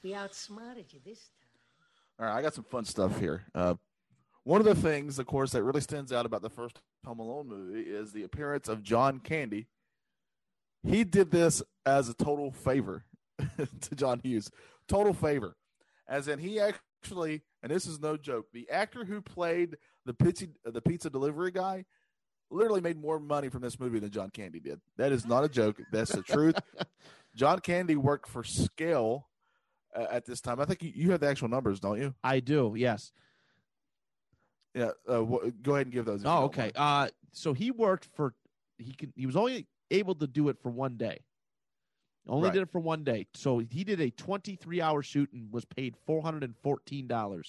We 0.04 0.14
outsmarted 0.14 0.92
you 0.92 1.00
this 1.06 1.18
time. 1.20 2.20
All 2.20 2.26
right, 2.26 2.38
I 2.38 2.42
got 2.42 2.54
some 2.54 2.66
fun 2.66 2.84
stuff 2.84 3.20
here. 3.20 3.46
Uh, 3.56 3.76
one 4.44 4.60
of 4.60 4.66
the 4.66 4.76
things, 4.76 5.18
of 5.18 5.26
course, 5.26 5.52
that 5.52 5.64
really 5.64 5.80
stands 5.80 6.12
out 6.12 6.26
about 6.26 6.42
the 6.42 6.50
first 6.50 6.82
Home 7.06 7.20
Alone 7.20 7.48
movie 7.48 7.82
is 7.82 8.12
the 8.12 8.24
appearance 8.24 8.68
of 8.68 8.84
John 8.84 9.20
Candy. 9.20 9.68
He 10.86 11.06
did 11.06 11.32
this 11.32 11.64
as 11.86 12.10
a 12.10 12.14
total 12.14 12.52
favor 12.52 13.06
to 13.58 13.96
John 13.96 14.20
Hughes. 14.22 14.52
Total 14.90 15.14
favor. 15.14 15.56
As 16.08 16.28
in, 16.28 16.40
he 16.40 16.60
actually, 16.60 17.42
and 17.62 17.72
this 17.72 17.86
is 17.86 18.02
no 18.02 18.18
joke, 18.18 18.48
the 18.52 18.70
actor 18.70 19.06
who 19.06 19.22
played 19.22 19.78
the 20.06 20.14
pizza, 20.14 20.48
the 20.66 20.82
pizza 20.82 21.10
delivery 21.10 21.52
guy 21.52 21.86
literally 22.52 22.82
made 22.82 23.00
more 23.00 23.20
money 23.20 23.48
from 23.48 23.62
this 23.62 23.80
movie 23.80 24.00
than 24.00 24.12
John 24.12 24.30
Candy 24.30 24.60
did. 24.60 24.82
That 24.98 25.14
is 25.14 25.26
not 25.26 25.46
a 25.46 25.50
joke. 25.50 25.82
That's 25.94 26.12
the 26.12 26.22
truth. 26.22 26.56
John 27.36 27.60
Candy 27.60 27.96
worked 27.96 28.28
for 28.28 28.44
Scale 28.44 29.28
at 29.96 30.26
this 30.26 30.42
time. 30.42 30.60
I 30.60 30.66
think 30.66 30.82
you, 30.82 31.12
have 31.12 31.20
the 31.20 31.28
actual 31.28 31.48
numbers, 31.50 31.80
don't 31.80 32.00
you? 32.00 32.14
I 32.24 32.40
do. 32.40 32.74
Yes. 32.78 33.12
Yeah, 34.74 34.92
uh, 35.08 35.22
wh- 35.22 35.50
go 35.62 35.76
ahead 35.76 35.88
and 35.88 35.94
give 35.94 36.06
those. 36.06 36.24
Oh, 36.26 36.46
okay. 36.46 36.72
Uh, 36.76 37.10
so 37.32 37.54
he 37.54 37.70
worked 37.72 38.08
for 38.16 38.34
he 38.80 38.94
can 38.94 39.14
he 39.16 39.26
was 39.28 39.36
only 39.36 39.68
able 39.92 40.16
to 40.16 40.26
do 40.28 40.50
it 40.50 40.58
for 40.62 40.70
one 40.70 40.98
day. 40.98 41.20
Only 42.28 42.46
Right. 42.46 42.54
did 42.54 42.62
it 42.64 42.72
for 42.72 42.80
one 42.80 43.04
day. 43.04 43.28
So 43.34 43.60
he 43.60 43.84
did 43.84 44.00
a 44.00 44.10
23 44.10 44.82
hour 44.82 45.04
shoot 45.04 45.32
and 45.34 45.52
was 45.52 45.66
paid 45.66 45.96
$414. 46.08 47.44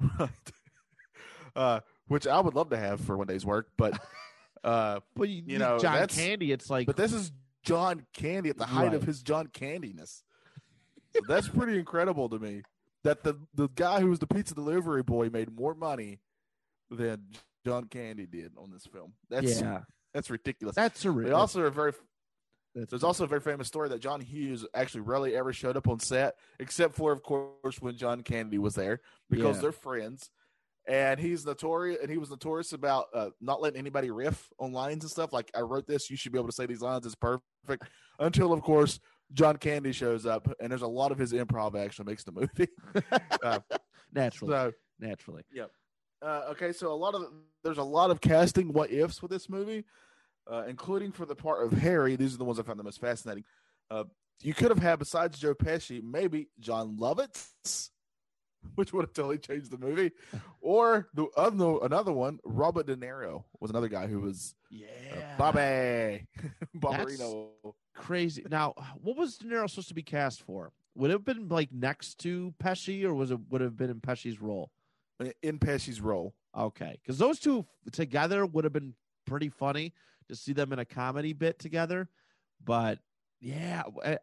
right. 0.18 0.28
Uh, 1.56 1.78
which 2.08 2.26
I 2.26 2.40
would 2.40 2.54
love 2.54 2.70
to 2.70 2.76
have 2.76 3.00
for 3.00 3.16
one 3.16 3.28
day's 3.28 3.46
work, 3.46 3.68
but 3.76 3.96
uh, 4.64 4.98
But 5.14 5.28
you, 5.28 5.44
You 5.46 5.58
know, 5.60 5.78
John 5.78 6.08
Candy, 6.08 6.50
it's 6.50 6.68
like 6.68 6.84
but 6.88 6.96
this 6.96 7.12
is 7.12 7.30
John 7.62 8.04
Candy 8.12 8.50
at 8.50 8.58
the 8.58 8.66
height 8.66 8.92
of 8.92 9.04
his 9.04 9.22
John 9.22 9.46
Candiness. 9.46 10.23
That's 11.28 11.48
pretty 11.48 11.78
incredible 11.78 12.28
to 12.28 12.38
me. 12.38 12.62
That 13.04 13.22
the 13.22 13.38
the 13.54 13.68
guy 13.68 14.00
who 14.00 14.08
was 14.08 14.18
the 14.18 14.26
pizza 14.26 14.54
delivery 14.54 15.02
boy 15.02 15.28
made 15.28 15.54
more 15.54 15.74
money 15.74 16.20
than 16.90 17.26
John 17.66 17.84
Candy 17.84 18.26
did 18.26 18.52
on 18.56 18.70
this 18.70 18.86
film. 18.86 19.14
That's 19.28 19.60
yeah, 19.60 19.80
that's 20.12 20.30
ridiculous. 20.30 20.74
that's 20.74 21.04
a 21.04 21.12
They 21.12 21.30
also 21.30 21.62
are 21.62 21.70
very 21.70 21.92
that's 22.74 22.90
There's 22.90 23.04
also 23.04 23.24
a 23.24 23.28
very 23.28 23.40
famous 23.40 23.68
story 23.68 23.88
that 23.90 24.00
John 24.00 24.20
Hughes 24.20 24.66
actually 24.74 25.02
rarely 25.02 25.36
ever 25.36 25.52
showed 25.52 25.76
up 25.76 25.86
on 25.86 26.00
set, 26.00 26.34
except 26.58 26.96
for, 26.96 27.12
of 27.12 27.22
course, 27.22 27.80
when 27.80 27.96
John 27.96 28.22
Candy 28.22 28.58
was 28.58 28.74
there, 28.74 29.00
because 29.30 29.56
Yeah. 29.56 29.62
they're 29.62 29.72
friends. 29.72 30.30
And 30.86 31.18
he's 31.20 31.46
notorious, 31.46 32.00
and 32.02 32.10
he 32.10 32.18
was 32.18 32.30
notorious 32.30 32.72
about 32.72 33.06
uh, 33.14 33.30
not 33.40 33.62
letting 33.62 33.78
anybody 33.78 34.10
riff 34.10 34.50
on 34.58 34.72
lines 34.72 35.04
and 35.04 35.10
stuff. 35.10 35.32
Like, 35.32 35.50
I 35.54 35.60
wrote 35.60 35.86
this, 35.86 36.10
you 36.10 36.16
should 36.16 36.32
be 36.32 36.38
able 36.38 36.48
to 36.48 36.54
say 36.54 36.66
these 36.66 36.82
lines. 36.82 37.06
It's 37.06 37.14
perfect. 37.14 37.84
Until, 38.18 38.52
of 38.52 38.60
course, 38.60 38.98
John 39.32 39.56
Candy 39.56 39.92
shows 39.92 40.26
up, 40.26 40.48
and 40.60 40.70
there's 40.70 40.82
a 40.82 40.86
lot 40.86 41.12
of 41.12 41.18
his 41.18 41.32
improv 41.32 41.76
actually 41.76 42.06
makes 42.06 42.24
the 42.24 42.32
movie. 42.32 42.68
uh, 43.42 43.60
naturally, 44.12 44.52
so, 44.52 44.72
naturally. 45.00 45.42
uh, 46.24 46.42
okay, 46.50 46.72
so 46.72 46.92
a 46.92 46.94
lot 46.94 47.14
of 47.14 47.26
there's 47.62 47.78
a 47.78 47.82
lot 47.82 48.10
of 48.10 48.20
casting 48.20 48.72
what 48.72 48.90
ifs 48.90 49.20
with 49.20 49.30
this 49.30 49.48
movie, 49.48 49.84
uh, 50.50 50.64
including 50.68 51.12
for 51.12 51.26
the 51.26 51.34
part 51.34 51.64
of 51.64 51.72
Harry. 51.78 52.16
These 52.16 52.34
are 52.34 52.38
the 52.38 52.44
ones 52.44 52.58
I 52.58 52.62
found 52.62 52.78
the 52.78 52.84
most 52.84 53.00
fascinating. 53.00 53.44
Uh, 53.90 54.04
you 54.40 54.54
could 54.54 54.70
have 54.70 54.78
had 54.78 54.98
besides 54.98 55.38
Joe 55.38 55.54
Pesci, 55.54 56.02
maybe 56.02 56.48
Jon 56.58 56.96
Lovitz, 56.96 57.90
which 58.74 58.92
would 58.92 59.02
have 59.02 59.12
totally 59.12 59.38
changed 59.38 59.70
the 59.70 59.78
movie, 59.78 60.12
or 60.60 61.08
the 61.14 61.26
other 61.36 61.78
another 61.82 62.12
one, 62.12 62.38
Robert 62.44 62.86
De 62.86 62.96
Niro 62.96 63.44
was 63.60 63.70
another 63.70 63.88
guy 63.88 64.06
who 64.06 64.20
was 64.20 64.54
uh, 64.72 64.76
Yeah, 64.76 65.36
Bobby 65.36 66.26
Barbarino. 66.76 67.48
Crazy. 67.94 68.44
Now, 68.50 68.74
what 69.00 69.16
was 69.16 69.38
De 69.38 69.46
Niro 69.46 69.68
supposed 69.68 69.88
to 69.88 69.94
be 69.94 70.02
cast 70.02 70.42
for? 70.42 70.72
Would 70.96 71.10
it 71.10 71.14
have 71.14 71.24
been 71.24 71.48
like 71.48 71.72
next 71.72 72.18
to 72.20 72.54
Pesci, 72.62 73.04
or 73.04 73.14
was 73.14 73.30
it 73.30 73.38
would 73.50 73.60
have 73.60 73.76
been 73.76 73.90
in 73.90 74.00
Pesci's 74.00 74.40
role? 74.40 74.70
in 75.42 75.58
Pesci's 75.58 76.00
role. 76.00 76.34
Okay, 76.56 76.98
because 77.00 77.18
those 77.18 77.38
two 77.38 77.64
together 77.92 78.44
would 78.44 78.64
have 78.64 78.72
been 78.72 78.94
pretty 79.26 79.48
funny 79.48 79.92
to 80.28 80.34
see 80.36 80.52
them 80.52 80.72
in 80.72 80.78
a 80.78 80.84
comedy 80.84 81.32
bit 81.32 81.58
together. 81.58 82.08
But 82.64 82.98
yeah, 83.40 83.82
I, 84.04 84.08
eh, 84.12 84.16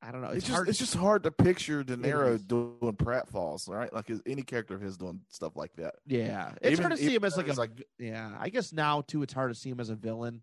I 0.00 0.10
don't 0.10 0.22
know. 0.22 0.28
It's, 0.28 0.38
It's, 0.38 0.46
just 0.46 0.54
hard. 0.56 0.68
it's 0.68 0.78
just 0.78 0.94
hard 0.96 1.22
to 1.24 1.30
picture 1.30 1.84
De 1.84 1.96
Niro 1.96 2.44
doing 2.46 2.96
pratfalls, 2.96 3.68
right? 3.68 3.92
Like 3.92 4.08
his, 4.08 4.20
any 4.26 4.42
character 4.42 4.74
of 4.74 4.80
his 4.80 4.96
doing 4.96 5.20
stuff 5.28 5.54
like 5.54 5.74
that. 5.76 5.94
yeah, 6.06 6.52
it's 6.60 6.72
Even- 6.72 6.84
hard 6.84 6.96
to 6.98 7.02
see 7.04 7.14
him 7.14 7.24
as 7.24 7.36
like 7.36 7.48
a 7.48 7.50
he's 7.50 7.84
yeah. 7.98 8.32
I 8.38 8.48
guess 8.48 8.72
now 8.72 9.02
too, 9.02 9.22
it's 9.22 9.32
hard 9.32 9.52
to 9.52 9.58
see 9.58 9.70
him 9.70 9.80
as 9.80 9.90
a 9.90 9.94
villain. 9.94 10.42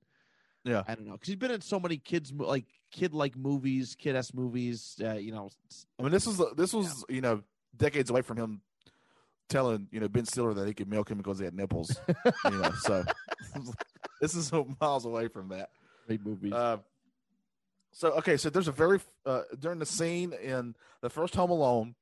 Yeah. 0.64 0.84
I 0.88 0.96
don't 0.96 1.06
know 1.06 1.14
because 1.14 1.28
he's 1.28 1.38
been 1.38 1.52
in 1.52 1.62
so 1.62 1.80
many 1.80 1.98
kids 1.98 2.34
like 2.34 2.66
kid 2.92 3.14
like 3.14 3.36
movies, 3.36 3.96
kid 3.98 4.16
s 4.16 4.34
movies. 4.34 4.96
Uh, 5.04 5.14
you 5.14 5.32
know, 5.32 5.50
I 5.98 6.04
mean, 6.04 6.12
this 6.12 6.28
was 6.28 6.42
this 6.56 6.74
was 6.74 7.06
you 7.10 7.22
know 7.22 7.42
decades 7.76 8.10
away 8.10 8.22
from 8.22 8.38
him 8.38 8.62
telling 9.48 9.88
you 9.92 10.00
know 10.00 10.08
Ben 10.08 10.26
Stiller 10.26 10.54
that 10.54 10.68
he 10.68 10.74
could 10.74 10.90
milk 10.90 11.10
him 11.10 11.18
because 11.18 11.40
he 11.40 11.46
had 11.46 11.54
nipples. 11.54 11.98
you 12.46 12.52
know, 12.52 12.72
so 12.82 13.04
this 14.22 14.36
is 14.36 14.52
miles 14.80 15.06
away 15.06 15.28
from 15.28 15.50
that. 15.50 15.70
great 16.08 16.26
movies. 16.26 16.54
Uh, 16.54 16.78
so 17.92 18.12
okay, 18.14 18.38
so 18.38 18.50
there's 18.50 18.68
a 18.68 18.74
very 18.74 19.00
uh, 19.26 19.42
during 19.58 19.80
the 19.80 19.86
scene 19.86 20.34
in 20.34 20.76
the 21.02 21.10
first 21.10 21.36
Home 21.36 21.52
Alone 21.52 21.96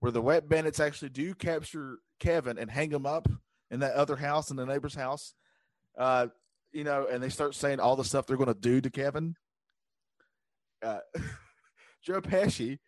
where 0.00 0.12
the 0.12 0.22
wet 0.22 0.48
bandits 0.48 0.78
actually 0.78 1.08
do 1.08 1.34
capture 1.34 1.98
Kevin 2.20 2.58
and 2.58 2.70
hang 2.70 2.90
him 2.90 3.06
up 3.06 3.28
in 3.70 3.80
that 3.80 3.94
other 3.94 4.16
house 4.16 4.50
in 4.50 4.56
the 4.56 4.64
neighbor's 4.66 4.94
house. 4.94 5.34
Uh, 5.96 6.28
you 6.78 6.84
know, 6.84 7.08
and 7.10 7.20
they 7.20 7.28
start 7.28 7.56
saying 7.56 7.80
all 7.80 7.96
the 7.96 8.04
stuff 8.04 8.26
they're 8.26 8.36
going 8.36 8.46
to 8.46 8.54
do 8.54 8.80
to 8.80 8.88
Kevin. 8.88 9.34
Uh, 10.80 11.00
Joe 12.04 12.20
Pesci, 12.20 12.78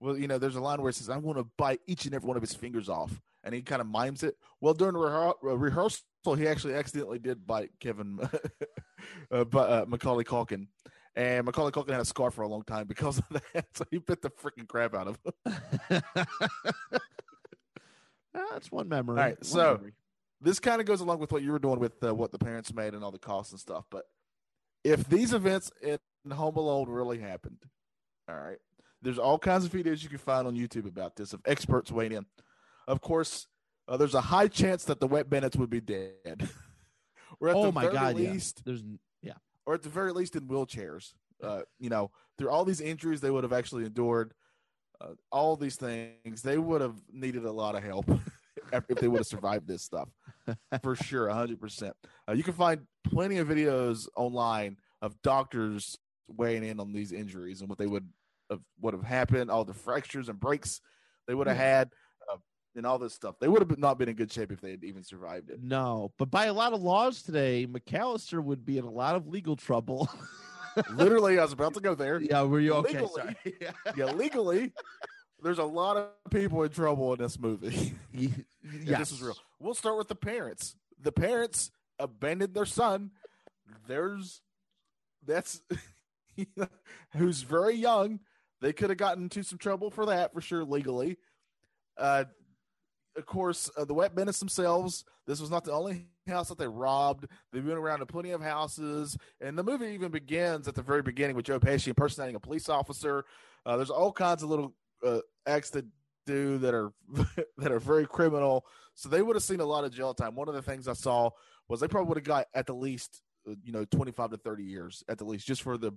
well, 0.00 0.18
you 0.18 0.26
know, 0.26 0.36
there's 0.36 0.56
a 0.56 0.60
line 0.60 0.82
where 0.82 0.90
it 0.90 0.96
says, 0.96 1.08
"I'm 1.08 1.22
going 1.22 1.36
to 1.36 1.46
bite 1.56 1.78
each 1.86 2.06
and 2.06 2.14
every 2.14 2.26
one 2.26 2.36
of 2.36 2.42
his 2.42 2.54
fingers 2.54 2.88
off," 2.88 3.20
and 3.44 3.54
he 3.54 3.62
kind 3.62 3.80
of 3.80 3.86
mimes 3.86 4.24
it. 4.24 4.34
Well, 4.60 4.74
during 4.74 4.96
rehe- 4.96 5.34
uh, 5.44 5.56
rehearsal, 5.56 6.02
he 6.36 6.48
actually 6.48 6.74
accidentally 6.74 7.20
did 7.20 7.46
bite 7.46 7.70
Kevin, 7.78 8.18
uh, 9.30 9.44
but 9.44 9.70
uh, 9.70 9.84
Macaulay 9.86 10.24
Culkin, 10.24 10.66
and 11.14 11.46
Macaulay 11.46 11.70
Culkin 11.70 11.92
had 11.92 12.00
a 12.00 12.04
scar 12.04 12.32
for 12.32 12.42
a 12.42 12.48
long 12.48 12.64
time 12.64 12.88
because 12.88 13.18
of 13.18 13.24
that. 13.54 13.66
So 13.74 13.84
he 13.92 13.98
bit 13.98 14.22
the 14.22 14.30
freaking 14.30 14.66
crap 14.66 14.92
out 14.92 15.06
of 15.06 15.18
him. 15.24 16.02
That's 18.34 18.72
one 18.72 18.88
memory. 18.88 19.18
All 19.20 19.24
right, 19.24 19.36
one 19.38 19.44
so- 19.44 19.74
memory. 19.74 19.92
This 20.40 20.60
kind 20.60 20.80
of 20.80 20.86
goes 20.86 21.00
along 21.00 21.18
with 21.18 21.32
what 21.32 21.42
you 21.42 21.52
were 21.52 21.58
doing 21.58 21.78
with 21.78 22.02
uh, 22.02 22.14
what 22.14 22.32
the 22.32 22.38
parents 22.38 22.72
made 22.72 22.94
and 22.94 23.04
all 23.04 23.10
the 23.10 23.18
costs 23.18 23.52
and 23.52 23.60
stuff. 23.60 23.84
But 23.90 24.04
if 24.84 25.08
these 25.08 25.32
events 25.32 25.70
in 25.82 25.98
Home 26.30 26.56
Alone 26.56 26.88
really 26.88 27.18
happened, 27.18 27.58
all 28.28 28.36
right, 28.36 28.58
there's 29.02 29.18
all 29.18 29.38
kinds 29.38 29.64
of 29.64 29.72
videos 29.72 30.02
you 30.02 30.08
can 30.08 30.18
find 30.18 30.46
on 30.46 30.56
YouTube 30.56 30.86
about 30.86 31.16
this 31.16 31.32
of 31.32 31.40
experts 31.44 31.90
weighing 31.90 32.12
in. 32.12 32.26
Of 32.86 33.00
course, 33.00 33.46
uh, 33.88 33.96
there's 33.96 34.14
a 34.14 34.20
high 34.20 34.48
chance 34.48 34.84
that 34.84 35.00
the 35.00 35.06
wet 35.06 35.28
bandits 35.28 35.56
would 35.56 35.70
be 35.70 35.80
dead. 35.80 36.48
or 37.40 37.48
at 37.48 37.56
oh 37.56 37.66
the 37.66 37.72
my 37.72 37.82
very 37.82 37.94
god, 37.94 38.18
yeah. 38.18 38.30
least, 38.30 38.64
There's 38.64 38.82
yeah. 39.22 39.34
or 39.66 39.74
at 39.74 39.82
the 39.82 39.88
very 39.88 40.12
least 40.12 40.36
in 40.36 40.42
wheelchairs. 40.48 41.12
Uh, 41.42 41.62
you 41.78 41.88
know, 41.88 42.10
through 42.36 42.50
all 42.50 42.64
these 42.64 42.82
injuries 42.82 43.20
they 43.20 43.30
would 43.30 43.44
have 43.44 43.52
actually 43.52 43.84
endured, 43.84 44.34
uh, 45.00 45.08
all 45.32 45.56
these 45.56 45.76
things, 45.76 46.42
they 46.42 46.58
would 46.58 46.82
have 46.82 46.96
needed 47.10 47.44
a 47.44 47.52
lot 47.52 47.74
of 47.74 47.82
help 47.82 48.06
if 48.72 48.98
they 48.98 49.08
would 49.08 49.20
have 49.20 49.26
survived 49.26 49.66
this 49.66 49.82
stuff. 49.82 50.08
For 50.82 50.96
sure, 50.96 51.28
100%. 51.28 51.92
Uh, 52.28 52.32
you 52.32 52.42
can 52.42 52.54
find 52.54 52.82
plenty 53.04 53.38
of 53.38 53.48
videos 53.48 54.08
online 54.16 54.76
of 55.02 55.20
doctors 55.22 55.96
weighing 56.28 56.64
in 56.64 56.80
on 56.80 56.92
these 56.92 57.12
injuries 57.12 57.60
and 57.60 57.68
what 57.68 57.78
they 57.78 57.86
would 57.86 58.08
have, 58.50 58.60
would 58.80 58.94
have 58.94 59.02
happened, 59.04 59.50
all 59.50 59.64
the 59.64 59.74
fractures 59.74 60.28
and 60.28 60.38
breaks 60.38 60.80
they 61.26 61.34
would 61.34 61.46
have 61.46 61.56
had, 61.56 61.90
uh, 62.32 62.36
and 62.74 62.86
all 62.86 62.98
this 62.98 63.14
stuff. 63.14 63.36
They 63.40 63.48
would 63.48 63.60
have 63.60 63.78
not 63.78 63.98
been 63.98 64.08
in 64.08 64.16
good 64.16 64.32
shape 64.32 64.52
if 64.52 64.60
they 64.60 64.72
had 64.72 64.84
even 64.84 65.02
survived 65.02 65.50
it. 65.50 65.62
No, 65.62 66.12
but 66.18 66.30
by 66.30 66.46
a 66.46 66.52
lot 66.52 66.72
of 66.72 66.82
laws 66.82 67.22
today, 67.22 67.66
McCallister 67.66 68.42
would 68.42 68.64
be 68.64 68.78
in 68.78 68.84
a 68.84 68.90
lot 68.90 69.14
of 69.14 69.26
legal 69.28 69.56
trouble. 69.56 70.08
Literally, 70.92 71.38
I 71.38 71.42
was 71.42 71.52
about 71.52 71.74
to 71.74 71.80
go 71.80 71.94
there. 71.96 72.20
yeah, 72.20 72.42
were 72.42 72.60
you 72.60 72.74
okay? 72.74 73.00
Legally. 73.00 73.10
Sorry. 73.14 73.54
yeah, 73.96 74.04
legally, 74.06 74.72
there's 75.42 75.58
a 75.58 75.64
lot 75.64 75.96
of 75.96 76.08
people 76.30 76.62
in 76.62 76.70
trouble 76.70 77.12
in 77.12 77.18
this 77.18 77.38
movie. 77.38 77.94
Ye- 78.12 78.32
Yeah, 78.84 78.98
this 78.98 79.12
is 79.12 79.22
real. 79.22 79.36
We'll 79.58 79.74
start 79.74 79.96
with 79.98 80.08
the 80.08 80.14
parents. 80.14 80.76
The 81.00 81.12
parents 81.12 81.70
abandoned 81.98 82.54
their 82.54 82.66
son. 82.66 83.10
There's 83.86 84.40
that's 85.26 85.60
who's 87.16 87.42
very 87.42 87.74
young. 87.74 88.20
They 88.60 88.72
could 88.72 88.90
have 88.90 88.98
gotten 88.98 89.24
into 89.24 89.42
some 89.42 89.58
trouble 89.58 89.90
for 89.90 90.06
that 90.06 90.32
for 90.32 90.40
sure 90.40 90.64
legally. 90.64 91.16
Uh, 91.96 92.24
of 93.16 93.26
course, 93.26 93.70
uh, 93.76 93.84
the 93.84 93.94
wet 93.94 94.14
bandits 94.14 94.38
themselves. 94.38 95.04
This 95.26 95.40
was 95.40 95.50
not 95.50 95.64
the 95.64 95.72
only 95.72 96.06
house 96.26 96.48
that 96.48 96.58
they 96.58 96.68
robbed. 96.68 97.26
They 97.52 97.60
went 97.60 97.78
around 97.78 98.00
to 98.00 98.06
plenty 98.06 98.30
of 98.30 98.40
houses, 98.42 99.16
and 99.40 99.58
the 99.58 99.62
movie 99.64 99.86
even 99.88 100.10
begins 100.10 100.68
at 100.68 100.74
the 100.74 100.82
very 100.82 101.02
beginning 101.02 101.36
with 101.36 101.46
Joe 101.46 101.58
Pesci 101.60 101.88
impersonating 101.88 102.36
a 102.36 102.40
police 102.40 102.68
officer. 102.68 103.24
Uh, 103.66 103.76
there's 103.76 103.90
all 103.90 104.12
kinds 104.12 104.42
of 104.42 104.48
little 104.50 104.74
uh, 105.06 105.20
acts 105.46 105.70
that 105.70 105.86
do 106.26 106.58
that 106.58 106.74
are 106.74 106.92
that 107.58 107.72
are 107.72 107.80
very 107.80 108.06
criminal. 108.06 108.64
So 108.94 109.08
they 109.08 109.22
would 109.22 109.36
have 109.36 109.42
seen 109.42 109.60
a 109.60 109.64
lot 109.64 109.84
of 109.84 109.92
jail 109.92 110.14
time. 110.14 110.34
One 110.34 110.48
of 110.48 110.54
the 110.54 110.62
things 110.62 110.88
I 110.88 110.92
saw 110.92 111.30
was 111.68 111.80
they 111.80 111.88
probably 111.88 112.08
would 112.08 112.18
have 112.18 112.24
got 112.24 112.46
at 112.54 112.66
the 112.66 112.74
least, 112.74 113.22
uh, 113.48 113.54
you 113.62 113.72
know, 113.72 113.84
25 113.84 114.30
to 114.30 114.36
30 114.36 114.64
years 114.64 115.04
at 115.08 115.18
the 115.18 115.24
least, 115.24 115.46
just 115.46 115.62
for 115.62 115.78
the 115.78 115.92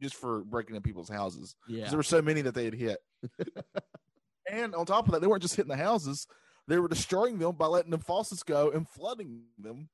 just 0.00 0.16
for 0.16 0.42
breaking 0.44 0.74
in 0.74 0.82
people's 0.82 1.08
houses. 1.08 1.54
Yeah. 1.68 1.88
There 1.88 1.96
were 1.96 2.02
so 2.02 2.20
many 2.20 2.42
that 2.42 2.54
they 2.54 2.64
had 2.64 2.74
hit. 2.74 2.98
and 4.50 4.74
on 4.74 4.84
top 4.84 5.06
of 5.06 5.12
that, 5.12 5.20
they 5.20 5.26
weren't 5.26 5.42
just 5.42 5.54
hitting 5.54 5.70
the 5.70 5.76
houses; 5.76 6.26
they 6.66 6.78
were 6.78 6.88
destroying 6.88 7.38
them 7.38 7.56
by 7.56 7.66
letting 7.66 7.90
the 7.90 7.98
faucets 7.98 8.42
go 8.42 8.70
and 8.70 8.88
flooding 8.88 9.42
them. 9.58 9.88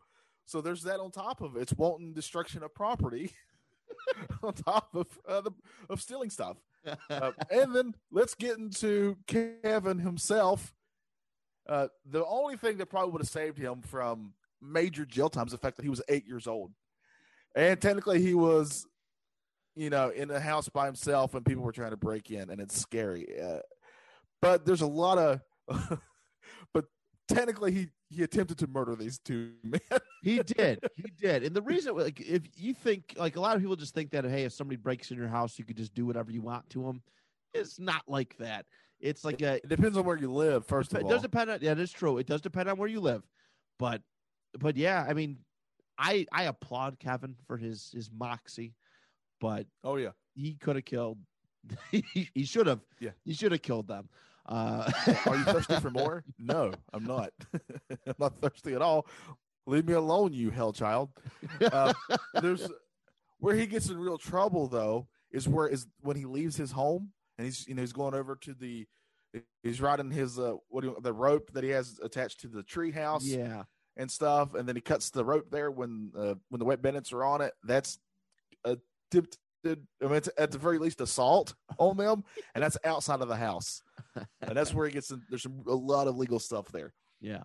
So 0.46 0.62
there's 0.62 0.82
that 0.84 1.00
on 1.00 1.10
top 1.10 1.42
of 1.42 1.56
it. 1.56 1.60
It's 1.60 1.74
wanton 1.74 2.14
destruction 2.14 2.62
of 2.62 2.74
property 2.74 3.32
on 4.42 4.54
top 4.54 4.88
of 4.94 5.06
uh, 5.28 5.42
the, 5.42 5.50
of 5.90 6.00
stealing 6.00 6.30
stuff. 6.30 6.56
Uh, 7.10 7.32
and 7.50 7.74
then 7.74 7.94
let's 8.10 8.34
get 8.34 8.58
into 8.58 9.16
Kevin 9.26 9.98
himself. 9.98 10.74
Uh, 11.68 11.88
the 12.06 12.24
only 12.24 12.56
thing 12.56 12.78
that 12.78 12.86
probably 12.86 13.12
would 13.12 13.20
have 13.20 13.28
saved 13.28 13.58
him 13.58 13.82
from 13.82 14.32
major 14.62 15.04
jail 15.04 15.28
time 15.28 15.46
is 15.46 15.52
the 15.52 15.58
fact 15.58 15.76
that 15.76 15.82
he 15.82 15.90
was 15.90 16.02
eight 16.08 16.26
years 16.26 16.46
old, 16.46 16.72
and 17.54 17.80
technically 17.80 18.22
he 18.22 18.34
was, 18.34 18.86
you 19.76 19.90
know, 19.90 20.08
in 20.08 20.28
the 20.28 20.40
house 20.40 20.68
by 20.68 20.86
himself 20.86 21.34
and 21.34 21.44
people 21.44 21.62
were 21.62 21.72
trying 21.72 21.90
to 21.90 21.96
break 21.96 22.30
in, 22.30 22.50
and 22.50 22.60
it's 22.60 22.80
scary. 22.80 23.26
Uh, 23.40 23.60
but 24.40 24.64
there's 24.64 24.80
a 24.80 24.86
lot 24.86 25.18
of, 25.18 25.40
but 26.72 26.86
technically 27.28 27.72
he 27.72 27.88
he 28.10 28.22
attempted 28.22 28.58
to 28.58 28.66
murder 28.66 28.96
these 28.96 29.18
two 29.18 29.52
men. 29.62 29.80
he 30.22 30.42
did. 30.42 30.80
He 30.96 31.10
did. 31.20 31.42
And 31.44 31.54
the 31.54 31.62
reason, 31.62 31.96
like, 31.96 32.20
if 32.20 32.42
you 32.56 32.74
think, 32.74 33.14
like, 33.16 33.36
a 33.36 33.40
lot 33.40 33.56
of 33.56 33.62
people 33.62 33.76
just 33.76 33.94
think 33.94 34.10
that, 34.10 34.24
hey, 34.24 34.44
if 34.44 34.52
somebody 34.52 34.76
breaks 34.76 35.10
in 35.10 35.18
your 35.18 35.28
house, 35.28 35.58
you 35.58 35.64
could 35.64 35.76
just 35.76 35.94
do 35.94 36.06
whatever 36.06 36.30
you 36.30 36.42
want 36.42 36.68
to 36.70 36.82
them. 36.82 37.02
It's 37.54 37.78
not 37.78 38.02
like 38.06 38.36
that. 38.38 38.66
It's 39.00 39.24
like 39.24 39.42
a. 39.42 39.54
It 39.56 39.68
depends 39.68 39.96
on 39.96 40.04
where 40.04 40.16
you 40.16 40.32
live. 40.32 40.66
First 40.66 40.92
of 40.92 41.02
all. 41.02 41.08
It 41.08 41.12
does 41.12 41.22
depend 41.22 41.50
on. 41.50 41.58
Yeah, 41.62 41.74
is 41.74 41.92
true. 41.92 42.18
It 42.18 42.26
does 42.26 42.40
depend 42.40 42.68
on 42.68 42.76
where 42.76 42.88
you 42.88 43.00
live, 43.00 43.22
but, 43.78 44.02
but 44.58 44.76
yeah, 44.76 45.06
I 45.08 45.14
mean, 45.14 45.38
I 45.98 46.26
I 46.32 46.44
applaud 46.44 46.98
Kevin 46.98 47.36
for 47.46 47.56
his 47.56 47.90
his 47.92 48.10
moxie, 48.12 48.74
but 49.40 49.66
oh 49.84 49.96
yeah, 49.96 50.10
he 50.34 50.54
could 50.54 50.76
have 50.76 50.84
killed. 50.84 51.18
he, 51.90 52.30
he 52.34 52.44
should 52.44 52.66
have. 52.66 52.80
Yeah. 53.00 53.10
he 53.24 53.34
should 53.34 53.52
have 53.52 53.62
killed 53.62 53.88
them. 53.88 54.08
Uh, 54.48 54.90
Are 55.26 55.36
you 55.36 55.44
thirsty 55.44 55.78
for 55.80 55.90
more? 55.90 56.24
No, 56.38 56.72
I'm 56.92 57.04
not. 57.04 57.30
I'm 57.90 58.14
not 58.18 58.38
thirsty 58.38 58.74
at 58.74 58.82
all. 58.82 59.06
Leave 59.66 59.86
me 59.86 59.92
alone, 59.92 60.32
you 60.32 60.50
hell 60.50 60.72
child. 60.72 61.10
Uh, 61.60 61.92
there's 62.40 62.66
where 63.38 63.54
he 63.54 63.66
gets 63.66 63.90
in 63.90 63.98
real 63.98 64.18
trouble 64.18 64.66
though 64.66 65.06
is 65.30 65.46
where 65.46 65.68
is 65.68 65.86
when 66.00 66.16
he 66.16 66.24
leaves 66.24 66.56
his 66.56 66.72
home 66.72 67.10
and 67.36 67.44
he's 67.44 67.66
you 67.68 67.74
know 67.74 67.82
he's 67.82 67.92
going 67.92 68.14
over 68.14 68.34
to 68.36 68.54
the 68.54 68.86
he's 69.62 69.80
riding 69.80 70.10
his 70.10 70.38
uh 70.38 70.54
what 70.68 70.82
do 70.82 70.88
you, 70.88 70.96
the 71.02 71.12
rope 71.12 71.52
that 71.52 71.62
he 71.64 71.70
has 71.70 71.98
attached 72.02 72.40
to 72.40 72.48
the 72.48 72.62
tree 72.62 72.90
house 72.90 73.26
yeah, 73.26 73.64
and 73.96 74.10
stuff 74.10 74.54
and 74.54 74.68
then 74.68 74.74
he 74.74 74.80
cuts 74.80 75.10
the 75.10 75.24
rope 75.24 75.50
there 75.50 75.70
when 75.70 76.10
uh, 76.16 76.34
when 76.48 76.58
the 76.58 76.64
wet 76.64 76.80
bandits 76.80 77.12
are 77.12 77.24
on 77.24 77.40
it 77.40 77.52
that's 77.64 77.98
attempted 79.64 79.86
I 80.02 80.06
mean, 80.06 80.16
it's 80.16 80.28
at 80.38 80.50
the 80.50 80.58
very 80.58 80.78
least 80.78 81.00
assault 81.00 81.54
on 81.78 81.96
them, 81.96 82.24
and 82.54 82.62
that's 82.62 82.76
outside 82.84 83.20
of 83.20 83.28
the 83.28 83.36
house, 83.36 83.82
and 84.14 84.56
that's 84.56 84.74
where 84.74 84.86
he 84.86 84.92
gets. 84.92 85.10
In, 85.10 85.22
there's 85.28 85.42
some, 85.42 85.62
a 85.66 85.74
lot 85.74 86.08
of 86.08 86.16
legal 86.16 86.38
stuff 86.38 86.68
there. 86.72 86.92
yeah. 87.20 87.42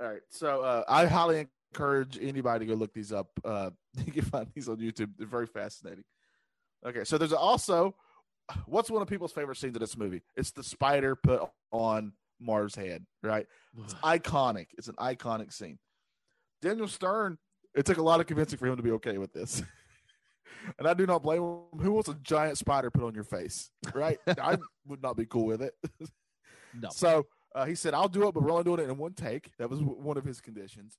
All 0.00 0.08
right, 0.08 0.20
so 0.28 0.60
uh, 0.60 0.84
I 0.86 1.06
highly 1.06 1.48
encourage 1.72 2.18
anybody 2.20 2.66
to 2.66 2.72
go 2.72 2.78
look 2.78 2.92
these 2.92 3.12
up. 3.12 3.28
Uh, 3.42 3.70
you 4.04 4.12
can 4.12 4.24
find 4.24 4.46
these 4.54 4.68
on 4.68 4.76
YouTube; 4.76 5.10
they're 5.16 5.26
very 5.26 5.46
fascinating. 5.46 6.04
Okay, 6.86 7.04
so 7.04 7.16
there's 7.18 7.32
also 7.32 7.94
what's 8.66 8.90
one 8.90 9.02
of 9.02 9.08
people's 9.08 9.32
favorite 9.32 9.56
scenes 9.56 9.74
of 9.74 9.80
this 9.80 9.96
movie? 9.96 10.22
It's 10.36 10.50
the 10.52 10.62
spider 10.62 11.16
put 11.16 11.42
on 11.72 12.12
Marv's 12.40 12.76
head. 12.76 13.04
Right? 13.22 13.46
It's 13.82 13.94
iconic. 13.94 14.68
It's 14.76 14.88
an 14.88 14.96
iconic 14.96 15.52
scene. 15.52 15.78
Daniel 16.62 16.88
Stern. 16.88 17.38
It 17.74 17.84
took 17.84 17.98
a 17.98 18.02
lot 18.02 18.20
of 18.20 18.26
convincing 18.26 18.58
for 18.58 18.66
him 18.66 18.76
to 18.76 18.82
be 18.82 18.92
okay 18.92 19.18
with 19.18 19.32
this. 19.34 19.62
And 20.78 20.88
I 20.88 20.94
do 20.94 21.06
not 21.06 21.22
blame 21.22 21.42
him. 21.42 21.80
Who 21.80 21.92
wants 21.92 22.08
a 22.08 22.14
giant 22.14 22.58
spider 22.58 22.90
put 22.90 23.04
on 23.04 23.14
your 23.14 23.24
face? 23.24 23.70
Right? 23.94 24.18
I 24.26 24.58
would 24.86 25.02
not 25.02 25.16
be 25.16 25.26
cool 25.26 25.46
with 25.46 25.62
it. 25.62 25.74
No. 26.78 26.90
So 26.92 27.24
uh, 27.54 27.64
he 27.64 27.74
said, 27.74 27.94
I'll 27.94 28.08
do 28.08 28.28
it, 28.28 28.34
but 28.34 28.42
we're 28.42 28.50
only 28.50 28.64
doing 28.64 28.80
it 28.80 28.90
in 28.90 28.98
one 28.98 29.14
take. 29.14 29.50
That 29.58 29.70
was 29.70 29.78
w- 29.78 29.98
one 29.98 30.18
of 30.18 30.26
his 30.26 30.42
conditions. 30.42 30.98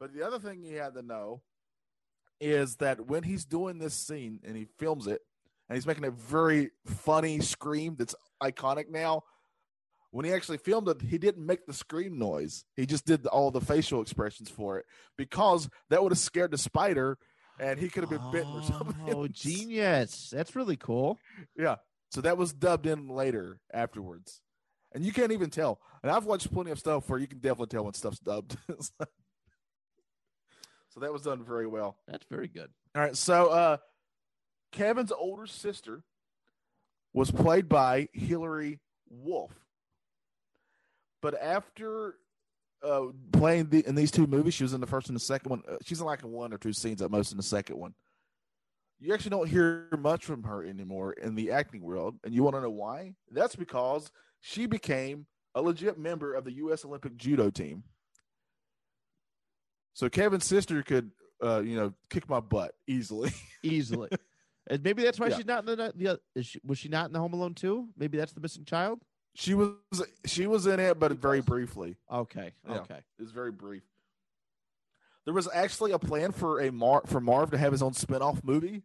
But 0.00 0.14
the 0.14 0.26
other 0.26 0.38
thing 0.38 0.62
he 0.62 0.72
had 0.72 0.94
to 0.94 1.02
know 1.02 1.42
is 2.40 2.76
that 2.76 3.06
when 3.06 3.22
he's 3.22 3.44
doing 3.44 3.76
this 3.78 3.92
scene 3.92 4.40
and 4.42 4.56
he 4.56 4.64
films 4.78 5.06
it, 5.06 5.20
and 5.68 5.76
he's 5.76 5.86
making 5.86 6.04
a 6.04 6.10
very 6.10 6.70
funny 6.86 7.40
scream 7.40 7.96
that's 7.98 8.14
iconic 8.42 8.88
now. 8.88 9.22
When 10.12 10.24
he 10.24 10.32
actually 10.32 10.58
filmed 10.58 10.88
it, 10.88 11.02
he 11.02 11.18
didn't 11.18 11.44
make 11.44 11.66
the 11.66 11.72
scream 11.74 12.18
noise. 12.18 12.64
He 12.74 12.86
just 12.86 13.04
did 13.04 13.26
all 13.26 13.50
the 13.50 13.60
facial 13.60 14.00
expressions 14.00 14.48
for 14.48 14.78
it 14.78 14.86
because 15.18 15.68
that 15.90 16.02
would 16.02 16.12
have 16.12 16.18
scared 16.18 16.52
the 16.52 16.58
spider, 16.58 17.18
and 17.58 17.78
he 17.78 17.88
could 17.88 18.02
have 18.02 18.10
been 18.10 18.30
bitten 18.30 18.52
or 18.52 18.62
something. 18.64 19.14
Oh, 19.14 19.26
genius! 19.28 20.30
That's 20.32 20.56
really 20.56 20.76
cool. 20.76 21.18
Yeah. 21.56 21.76
So 22.10 22.20
that 22.22 22.36
was 22.38 22.52
dubbed 22.52 22.86
in 22.86 23.08
later 23.08 23.58
afterwards. 23.72 24.40
And 24.92 25.04
you 25.04 25.12
can't 25.12 25.32
even 25.32 25.50
tell. 25.50 25.80
And 26.02 26.10
I've 26.10 26.24
watched 26.24 26.52
plenty 26.52 26.70
of 26.70 26.78
stuff 26.78 27.08
where 27.08 27.18
you 27.18 27.26
can 27.26 27.38
definitely 27.38 27.66
tell 27.66 27.84
when 27.84 27.94
stuff's 27.94 28.20
dubbed. 28.20 28.56
so 30.88 31.00
that 31.00 31.12
was 31.12 31.22
done 31.22 31.44
very 31.44 31.66
well. 31.66 31.98
That's 32.06 32.24
very 32.30 32.48
good. 32.48 32.70
All 32.94 33.02
right. 33.02 33.16
So 33.16 33.48
uh 33.48 33.76
Kevin's 34.72 35.12
older 35.12 35.46
sister 35.46 36.02
was 37.12 37.30
played 37.30 37.68
by 37.68 38.08
Hillary 38.12 38.80
Wolf. 39.08 39.52
But 41.20 41.34
after 41.42 42.14
uh, 42.86 43.06
playing 43.32 43.68
the, 43.70 43.86
in 43.86 43.94
these 43.94 44.10
two 44.10 44.26
movies, 44.26 44.54
she 44.54 44.62
was 44.64 44.72
in 44.72 44.80
the 44.80 44.86
first 44.86 45.08
and 45.08 45.16
the 45.16 45.20
second 45.20 45.50
one. 45.50 45.62
Uh, 45.68 45.76
she's 45.84 46.00
in 46.00 46.06
like 46.06 46.22
one 46.22 46.52
or 46.52 46.58
two 46.58 46.72
scenes 46.72 47.02
at 47.02 47.10
most 47.10 47.30
in 47.32 47.36
the 47.36 47.42
second 47.42 47.76
one. 47.78 47.94
You 48.98 49.12
actually 49.12 49.30
don't 49.30 49.48
hear 49.48 49.88
much 49.98 50.24
from 50.24 50.42
her 50.44 50.64
anymore 50.64 51.12
in 51.12 51.34
the 51.34 51.50
acting 51.52 51.82
world, 51.82 52.14
and 52.24 52.32
you 52.34 52.42
want 52.42 52.56
to 52.56 52.62
know 52.62 52.70
why? 52.70 53.14
That's 53.30 53.56
because 53.56 54.10
she 54.40 54.66
became 54.66 55.26
a 55.54 55.60
legit 55.60 55.98
member 55.98 56.32
of 56.34 56.44
the 56.44 56.52
U.S. 56.54 56.84
Olympic 56.84 57.16
judo 57.16 57.50
team. 57.50 57.82
So 59.94 60.08
Kevin's 60.08 60.44
sister 60.44 60.82
could, 60.82 61.10
uh, 61.42 61.60
you 61.60 61.76
know, 61.76 61.92
kick 62.10 62.28
my 62.28 62.40
butt 62.40 62.72
easily. 62.86 63.32
Easily. 63.62 64.08
and 64.70 64.82
maybe 64.84 65.02
that's 65.02 65.18
why 65.18 65.26
Yeah. 65.26 65.36
she's 65.36 65.46
not 65.46 65.68
in 65.68 65.76
the. 65.76 65.92
the 65.96 66.20
is 66.36 66.46
she, 66.46 66.60
was 66.64 66.78
she 66.78 66.88
not 66.88 67.06
in 67.06 67.12
the 67.12 67.18
Home 67.18 67.32
Alone 67.32 67.54
too? 67.54 67.88
Maybe 67.96 68.16
that's 68.16 68.32
the 68.32 68.40
missing 68.40 68.64
child. 68.64 69.00
She 69.36 69.52
was 69.52 69.74
she 70.24 70.46
was 70.46 70.66
in 70.66 70.80
it, 70.80 70.98
but 70.98 71.12
very 71.12 71.42
briefly. 71.42 71.96
Okay. 72.10 72.52
Yeah. 72.66 72.76
Okay. 72.76 72.96
It 73.18 73.22
was 73.22 73.32
very 73.32 73.52
brief. 73.52 73.82
There 75.26 75.34
was 75.34 75.48
actually 75.52 75.92
a 75.92 75.98
plan 75.98 76.32
for 76.32 76.60
a 76.60 76.72
Mar 76.72 77.02
for 77.06 77.20
Marv 77.20 77.50
to 77.50 77.58
have 77.58 77.72
his 77.72 77.82
own 77.82 77.92
spin-off 77.92 78.42
movie. 78.42 78.82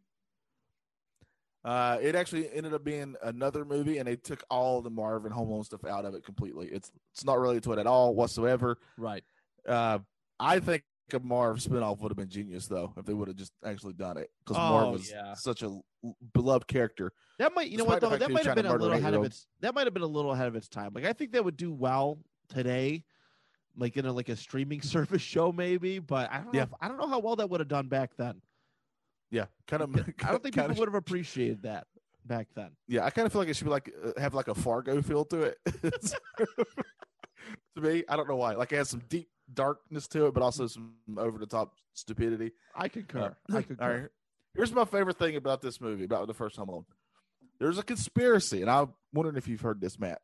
Uh, 1.63 1.99
it 2.01 2.15
actually 2.15 2.51
ended 2.51 2.73
up 2.73 2.83
being 2.83 3.15
another 3.23 3.63
movie, 3.63 3.99
and 3.99 4.07
they 4.07 4.15
took 4.15 4.43
all 4.49 4.81
the 4.81 4.89
Marv 4.89 5.25
and 5.25 5.33
Home 5.33 5.47
Alone 5.47 5.63
stuff 5.63 5.85
out 5.85 6.03
of 6.03 6.15
it 6.15 6.25
completely. 6.25 6.67
It's 6.67 6.91
it's 7.13 7.23
not 7.23 7.39
related 7.39 7.63
to 7.63 7.73
it 7.73 7.79
at 7.79 7.87
all 7.87 8.13
whatsoever. 8.13 8.77
Right. 8.97 9.23
Uh, 9.65 9.99
I 10.39 10.59
think 10.59 10.83
a 11.13 11.19
Marv 11.19 11.57
spinoff 11.57 11.99
would 11.99 12.11
have 12.11 12.17
been 12.17 12.29
genius 12.29 12.67
though 12.67 12.93
if 12.97 13.05
they 13.05 13.13
would 13.13 13.27
have 13.27 13.37
just 13.37 13.53
actually 13.63 13.93
done 13.93 14.17
it 14.17 14.29
because 14.45 14.57
Oh, 14.61 14.69
Marv 14.71 14.91
was 14.93 15.09
yeah. 15.11 15.33
such 15.33 15.63
a 15.63 15.79
beloved 16.33 16.67
character. 16.67 17.13
That 17.39 17.53
might, 17.55 17.69
you 17.69 17.77
know 17.77 17.85
what 17.85 18.01
though, 18.01 18.15
that 18.15 18.31
might 18.31 18.45
have 18.45 18.55
been 18.55 18.65
a 18.65 18.71
little 18.71 18.91
ahead 18.93 19.13
of 19.13 19.23
its. 19.23 19.47
That 19.61 19.73
might 19.75 19.87
have 19.87 19.93
been 19.93 20.03
a 20.03 20.07
little 20.07 20.31
ahead 20.31 20.47
of 20.47 20.55
its 20.55 20.67
time. 20.67 20.91
Like 20.93 21.05
I 21.05 21.13
think 21.13 21.31
that 21.33 21.43
would 21.43 21.57
do 21.57 21.71
well 21.73 22.19
today, 22.49 23.03
like 23.75 23.97
in 23.97 24.05
a 24.05 24.11
like 24.11 24.29
a 24.29 24.35
streaming 24.35 24.81
service 24.83 25.21
show 25.21 25.51
maybe. 25.51 25.99
But 25.99 26.31
I 26.31 26.37
don't 26.37 26.45
know. 26.53 26.59
Yeah. 26.59 26.63
If, 26.63 26.69
I 26.81 26.87
don't 26.87 26.97
know 26.97 27.07
how 27.07 27.19
well 27.19 27.35
that 27.37 27.49
would 27.49 27.59
have 27.59 27.69
done 27.69 27.87
back 27.87 28.11
then. 28.17 28.41
Yeah, 29.31 29.45
kind 29.67 29.81
of. 29.81 29.95
I 30.23 30.31
don't 30.31 30.43
think 30.43 30.55
people 30.55 30.75
would 30.75 30.87
have 30.87 30.95
appreciated 30.95 31.63
that 31.63 31.87
back 32.25 32.47
then. 32.55 32.71
Yeah, 32.87 33.05
I 33.05 33.09
kind 33.09 33.25
of 33.25 33.31
feel 33.31 33.41
like 33.41 33.49
it 33.49 33.55
should 33.55 33.65
be 33.65 33.71
like 33.71 33.91
uh, 34.03 34.19
have 34.19 34.33
like 34.33 34.49
a 34.49 34.55
Fargo 34.55 35.01
feel 35.01 35.25
to 35.25 35.41
it. 35.43 35.57
to 37.75 37.81
me, 37.81 38.03
I 38.09 38.15
don't 38.15 38.27
know 38.27 38.35
why. 38.35 38.55
Like 38.55 38.71
it 38.71 38.77
has 38.77 38.89
some 38.89 39.01
deep 39.09 39.29
darkness 39.53 40.07
to 40.09 40.27
it, 40.27 40.33
but 40.33 40.43
also 40.43 40.67
some 40.67 40.93
over 41.17 41.37
the 41.37 41.45
top 41.45 41.73
stupidity. 41.93 42.51
I 42.75 42.87
concur. 42.87 43.35
Uh, 43.51 43.57
I 43.57 43.61
concur. 43.61 44.01
Right. 44.01 44.09
Here's 44.55 44.73
my 44.73 44.85
favorite 44.85 45.17
thing 45.17 45.35
about 45.35 45.61
this 45.61 45.79
movie, 45.79 46.03
about 46.03 46.27
the 46.27 46.33
first 46.33 46.57
Home 46.57 46.69
Alone. 46.69 46.85
There's 47.59 47.77
a 47.77 47.83
conspiracy, 47.83 48.61
and 48.61 48.69
I'm 48.69 48.93
wondering 49.13 49.37
if 49.37 49.47
you've 49.47 49.61
heard 49.61 49.79
this, 49.79 49.99
Matt, 49.99 50.21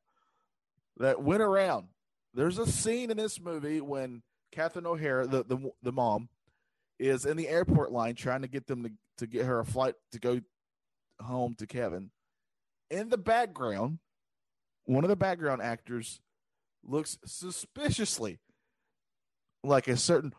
that 0.97 1.21
went 1.21 1.41
around. 1.41 1.87
There's 2.33 2.57
a 2.57 2.67
scene 2.67 3.11
in 3.11 3.17
this 3.17 3.39
movie 3.39 3.79
when 3.79 4.23
Catherine 4.51 4.85
O'Hara, 4.85 5.27
the, 5.27 5.43
the 5.43 5.71
the 5.81 5.91
mom, 5.91 6.29
is 6.99 7.25
in 7.25 7.37
the 7.37 7.47
airport 7.47 7.91
line 7.91 8.15
trying 8.15 8.41
to 8.41 8.47
get 8.47 8.67
them 8.67 8.83
to, 8.83 8.91
to 9.19 9.27
get 9.27 9.45
her 9.45 9.59
a 9.59 9.65
flight 9.65 9.95
to 10.11 10.19
go 10.19 10.41
home 11.21 11.55
to 11.55 11.67
Kevin. 11.67 12.11
In 12.89 13.09
the 13.09 13.17
background, 13.17 13.99
one 14.85 15.03
of 15.03 15.09
the 15.09 15.15
background 15.15 15.61
actors 15.61 16.21
looks 16.83 17.17
suspiciously 17.25 18.39
like 19.63 19.87
a 19.87 19.97
certain 19.97 20.33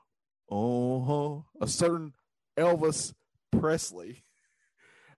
oh 0.50 1.44
a 1.60 1.66
certain 1.66 2.14
Elvis 2.56 3.14
Presley. 3.52 4.24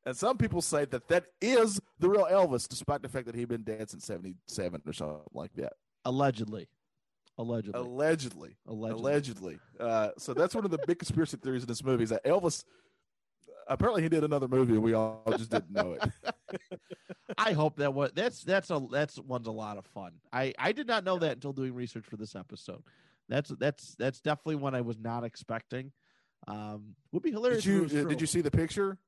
And 0.06 0.16
some 0.16 0.38
people 0.38 0.62
say 0.62 0.86
that 0.86 1.08
that 1.08 1.26
is 1.42 1.78
the 1.98 2.08
real 2.08 2.24
Elvis, 2.24 2.66
despite 2.66 3.02
the 3.02 3.08
fact 3.10 3.26
that 3.26 3.34
he'd 3.34 3.48
been 3.48 3.62
dead 3.64 3.90
since 3.90 4.06
'77 4.06 4.80
or 4.86 4.94
something 4.94 5.20
like 5.34 5.52
that. 5.56 5.74
Allegedly. 6.06 6.68
Allegedly. 7.36 7.78
Allegedly, 7.78 8.56
Allegedly. 8.66 8.98
allegedly. 9.02 9.58
Uh, 9.78 10.08
so 10.16 10.32
that's 10.32 10.54
one 10.54 10.64
of 10.64 10.70
the 10.70 10.78
big 10.86 10.98
conspiracy 10.98 11.36
theories 11.36 11.62
in 11.64 11.68
this 11.68 11.84
movie 11.84 12.04
is 12.04 12.10
that 12.10 12.24
Elvis. 12.24 12.64
Apparently, 13.68 14.02
he 14.02 14.08
did 14.08 14.24
another 14.24 14.48
movie, 14.48 14.72
and 14.72 14.82
we 14.82 14.94
all 14.94 15.22
just 15.36 15.50
didn't 15.50 15.70
know 15.70 15.92
it. 15.92 16.10
I 17.38 17.52
hope 17.52 17.76
that 17.76 17.92
was 17.92 18.10
that's 18.14 18.42
that's 18.42 18.70
a 18.70 18.84
that's 18.90 19.18
one's 19.18 19.46
a 19.48 19.52
lot 19.52 19.76
of 19.76 19.84
fun. 19.84 20.12
I 20.32 20.54
I 20.58 20.72
did 20.72 20.86
not 20.86 21.04
know 21.04 21.18
that 21.18 21.32
until 21.32 21.52
doing 21.52 21.74
research 21.74 22.06
for 22.06 22.16
this 22.16 22.34
episode. 22.34 22.82
That's 23.30 23.48
that's 23.60 23.94
that's 23.98 24.20
definitely 24.20 24.56
one 24.56 24.74
I 24.74 24.80
was 24.80 24.98
not 24.98 25.24
expecting. 25.24 25.92
Um, 26.48 26.96
would 27.12 27.22
be 27.22 27.30
hilarious. 27.30 27.64
Did 27.64 27.84
if 27.84 27.92
it 27.92 27.94
you 27.94 28.06
uh, 28.06 28.08
did 28.08 28.20
you 28.20 28.26
see 28.26 28.40
the 28.40 28.50
picture? 28.50 28.98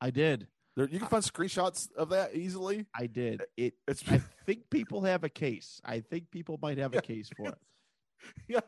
I 0.00 0.10
did. 0.10 0.46
There, 0.76 0.88
you 0.88 0.98
can 0.98 1.08
find 1.08 1.24
screenshots 1.24 1.88
of 1.96 2.10
that 2.10 2.34
easily. 2.34 2.86
I 2.94 3.06
did. 3.06 3.42
It. 3.56 3.74
It's 3.88 4.02
I 4.08 4.20
think 4.46 4.70
people 4.70 5.02
have 5.02 5.24
a 5.24 5.28
case. 5.28 5.80
I 5.84 6.00
think 6.00 6.30
people 6.30 6.58
might 6.60 6.78
have 6.78 6.94
a 6.94 7.00
case 7.00 7.30
for 7.36 7.48
it. 7.48 7.58
yeah. 8.48 8.60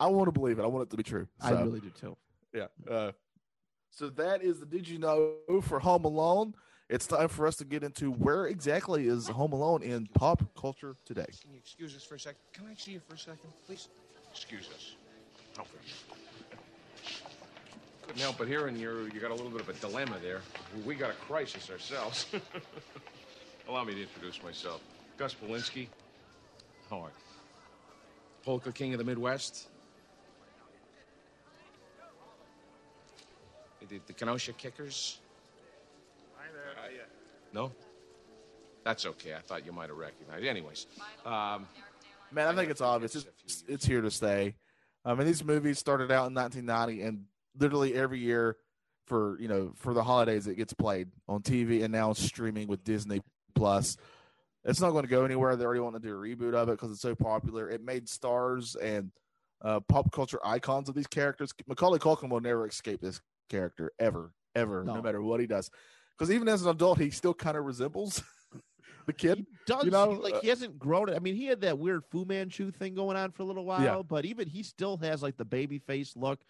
I 0.00 0.06
want 0.06 0.26
to 0.26 0.32
believe 0.32 0.58
it. 0.58 0.62
I 0.62 0.66
want 0.66 0.88
it 0.88 0.90
to 0.90 0.96
be 0.96 1.02
true. 1.02 1.28
I 1.40 1.52
really 1.52 1.80
do 1.80 1.90
too. 1.90 2.16
Yeah. 2.52 2.66
Uh, 2.90 3.12
so 3.90 4.08
that 4.10 4.42
is 4.42 4.58
the 4.58 4.66
Did 4.66 4.88
You 4.88 4.98
Know 4.98 5.36
for 5.62 5.78
Home 5.78 6.04
Alone. 6.04 6.54
It's 6.92 7.06
time 7.06 7.28
for 7.28 7.46
us 7.46 7.56
to 7.56 7.64
get 7.64 7.82
into 7.82 8.10
where 8.10 8.44
exactly 8.44 9.06
is 9.06 9.26
Home 9.26 9.54
Alone 9.54 9.82
in 9.82 10.08
pop 10.08 10.42
culture 10.54 10.94
today. 11.06 11.24
Can 11.40 11.52
you 11.52 11.56
excuse 11.56 11.96
us 11.96 12.04
for 12.04 12.16
a 12.16 12.20
second? 12.20 12.40
Can 12.52 12.66
I 12.70 12.74
see 12.74 12.92
you 12.92 13.00
for 13.08 13.14
a 13.14 13.18
second, 13.18 13.50
please? 13.66 13.88
Excuse 14.30 14.68
us. 14.74 14.94
Okay. 15.58 15.70
Couldn't 18.02 18.20
help 18.20 18.36
but 18.36 18.46
hearing 18.46 18.76
you 18.76 19.08
you 19.14 19.20
got 19.20 19.30
a 19.30 19.34
little 19.34 19.50
bit 19.50 19.62
of 19.62 19.70
a 19.70 19.72
dilemma 19.72 20.18
there. 20.22 20.42
We 20.84 20.94
got 20.94 21.08
a 21.08 21.14
crisis 21.14 21.70
ourselves. 21.70 22.26
Allow 23.70 23.84
me 23.84 23.94
to 23.94 24.02
introduce 24.02 24.42
myself. 24.42 24.82
Gus 25.16 25.34
Polinski. 25.34 25.86
How 26.90 26.98
are 26.98 27.06
you? 27.06 28.44
Polka 28.44 28.70
King 28.70 28.92
of 28.92 28.98
the 28.98 29.04
Midwest. 29.04 29.70
The, 33.88 33.98
the 34.06 34.12
Kenosha 34.12 34.52
Kickers. 34.52 35.21
No? 37.52 37.72
That's 38.84 39.06
okay. 39.06 39.34
I 39.34 39.40
thought 39.40 39.64
you 39.64 39.72
might 39.72 39.88
have 39.88 39.98
recognized. 39.98 40.44
It. 40.44 40.48
Anyways, 40.48 40.86
um, 41.24 41.66
Man, 42.32 42.48
I 42.48 42.54
think 42.54 42.70
it's 42.70 42.80
obvious. 42.80 43.14
It's, 43.14 43.64
it's 43.68 43.84
here 43.84 44.00
to 44.00 44.10
stay. 44.10 44.54
I 45.04 45.14
mean, 45.14 45.26
these 45.26 45.44
movies 45.44 45.78
started 45.78 46.10
out 46.10 46.28
in 46.28 46.34
1990, 46.34 47.02
and 47.02 47.24
literally 47.58 47.94
every 47.94 48.18
year 48.20 48.56
for 49.06 49.38
you 49.40 49.48
know 49.48 49.72
for 49.76 49.92
the 49.92 50.02
holidays 50.02 50.46
it 50.46 50.54
gets 50.56 50.72
played 50.72 51.08
on 51.28 51.42
TV, 51.42 51.82
and 51.82 51.92
now 51.92 52.10
it's 52.10 52.22
streaming 52.22 52.68
with 52.68 52.82
Disney 52.84 53.20
Plus. 53.54 53.96
It's 54.64 54.80
not 54.80 54.92
going 54.92 55.02
to 55.04 55.10
go 55.10 55.24
anywhere. 55.24 55.56
They 55.56 55.64
already 55.64 55.80
want 55.80 55.96
to 55.96 56.00
do 56.00 56.16
a 56.16 56.18
reboot 56.18 56.54
of 56.54 56.68
it 56.68 56.72
because 56.72 56.90
it's 56.92 57.00
so 57.02 57.14
popular. 57.14 57.68
It 57.68 57.84
made 57.84 58.08
stars 58.08 58.76
and 58.76 59.10
uh, 59.60 59.80
pop 59.80 60.10
culture 60.12 60.38
icons 60.44 60.88
of 60.88 60.94
these 60.94 61.08
characters. 61.08 61.52
Macaulay 61.66 61.98
Culkin 61.98 62.30
will 62.30 62.40
never 62.40 62.66
escape 62.66 63.00
this 63.00 63.20
character 63.50 63.92
ever, 63.98 64.32
ever, 64.54 64.84
no, 64.84 64.94
No. 64.94 65.02
matter 65.02 65.20
what 65.20 65.40
he 65.40 65.46
does. 65.46 65.68
Because 66.18 66.30
even 66.30 66.48
as 66.48 66.62
an 66.62 66.68
adult, 66.68 66.98
he 66.98 67.10
still 67.10 67.34
kind 67.34 67.56
of 67.56 67.64
resembles 67.64 68.22
the 69.06 69.12
kid. 69.12 69.46
Does 69.66 69.84
you 69.84 69.90
know, 69.90 70.10
like 70.10 70.40
he 70.40 70.48
hasn't 70.48 70.78
grown? 70.78 71.08
It. 71.08 71.16
I 71.16 71.18
mean, 71.18 71.34
he 71.34 71.46
had 71.46 71.62
that 71.62 71.78
weird 71.78 72.04
Fu 72.10 72.24
Manchu 72.24 72.70
thing 72.70 72.94
going 72.94 73.16
on 73.16 73.32
for 73.32 73.42
a 73.42 73.46
little 73.46 73.64
while, 73.64 73.82
Yeah. 73.82 74.02
but 74.06 74.24
even 74.24 74.48
he 74.48 74.62
still 74.62 74.96
has 74.98 75.22
like 75.22 75.36
the 75.36 75.44
baby 75.44 75.78
face 75.78 76.16
look. 76.16 76.40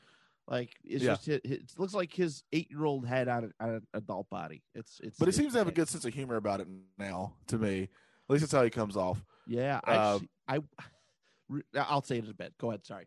Like 0.49 0.75
it's 0.85 1.05
Yeah. 1.05 1.13
just 1.15 1.29
it, 1.29 1.41
it 1.45 1.63
looks 1.79 1.95
like 1.95 2.13
his 2.13 2.43
eight 2.53 2.69
year 2.71 2.85
old 2.85 3.07
head 3.07 3.29
on, 3.29 3.53
on 3.61 3.69
an 3.77 3.87
adult 3.95 4.29
body. 4.29 4.63
It's 4.75 5.01
it's. 5.03 5.17
But 5.19 5.29
he 5.29 5.33
seems 5.33 5.53
to 5.53 5.59
have 5.59 5.69
a 5.69 5.73
good 5.73 5.89
sense 5.89 6.05
of 6.05 6.13
humor 6.13 6.37
about 6.37 6.61
it 6.61 6.67
now. 6.99 7.35
To 7.47 7.59
me, 7.59 7.83
at 7.85 7.89
least 8.29 8.43
that's 8.43 8.53
how 8.53 8.65
he 8.65 8.71
comes 8.71 8.97
off. 8.97 9.25
Yeah, 9.47 9.81
I, 9.85 9.95
Uh, 9.97 10.19
I. 10.49 10.59
I'll 11.77 12.03
say 12.03 12.19
it 12.19 12.25
in 12.25 12.31
a 12.31 12.35
bit. 12.35 12.55
Go 12.59 12.71
ahead. 12.71 12.85
Sorry. 12.87 13.07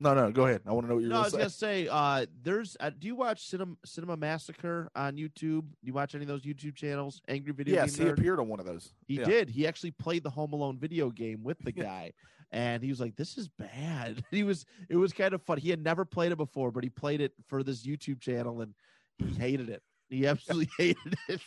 No, 0.00 0.12
no, 0.12 0.30
go 0.32 0.46
ahead. 0.46 0.62
I 0.66 0.72
want 0.72 0.84
to 0.84 0.88
know 0.88 0.94
what 0.96 1.00
you're 1.02 1.10
No, 1.10 1.18
I 1.18 1.22
was 1.22 1.32
to 1.32 1.38
gonna 1.38 1.50
say. 1.50 1.84
say, 1.84 1.88
uh, 1.90 2.26
there's. 2.42 2.76
Uh, 2.80 2.90
do 2.90 3.06
you 3.06 3.14
watch 3.14 3.46
Cinema 3.46 3.76
Cinemassacre 3.86 4.88
on 4.96 5.16
YouTube? 5.16 5.34
Do 5.62 5.66
you 5.82 5.92
watch 5.92 6.14
any 6.14 6.24
of 6.24 6.28
those 6.28 6.42
YouTube 6.42 6.74
channels? 6.74 7.22
Angry 7.28 7.52
Video 7.52 7.74
Yes, 7.76 7.96
he 7.96 8.04
Nerd? 8.04 8.18
appeared 8.18 8.40
on 8.40 8.48
one 8.48 8.58
of 8.60 8.66
those. 8.66 8.92
He 9.06 9.14
Yeah. 9.14 9.24
did. 9.24 9.48
He 9.50 9.66
actually 9.66 9.92
played 9.92 10.24
the 10.24 10.30
Home 10.30 10.52
Alone 10.52 10.78
video 10.78 11.10
game 11.10 11.42
with 11.44 11.58
the 11.60 11.72
guy, 11.72 12.12
and 12.50 12.82
he 12.82 12.88
was 12.90 13.00
like, 13.00 13.14
"This 13.16 13.38
is 13.38 13.48
bad." 13.48 14.24
He 14.30 14.42
was. 14.42 14.66
It 14.88 14.96
was 14.96 15.12
kind 15.12 15.32
of 15.32 15.42
fun. 15.42 15.58
He 15.58 15.70
had 15.70 15.82
never 15.82 16.04
played 16.04 16.32
it 16.32 16.36
before, 16.38 16.72
but 16.72 16.82
he 16.82 16.90
played 16.90 17.20
it 17.20 17.32
for 17.46 17.62
this 17.62 17.86
YouTube 17.86 18.20
channel, 18.20 18.60
and 18.62 18.74
he 19.18 19.32
hated 19.32 19.68
it. 19.68 19.82
He 20.10 20.26
absolutely 20.26 20.70
hated 20.76 21.16
it. 21.28 21.40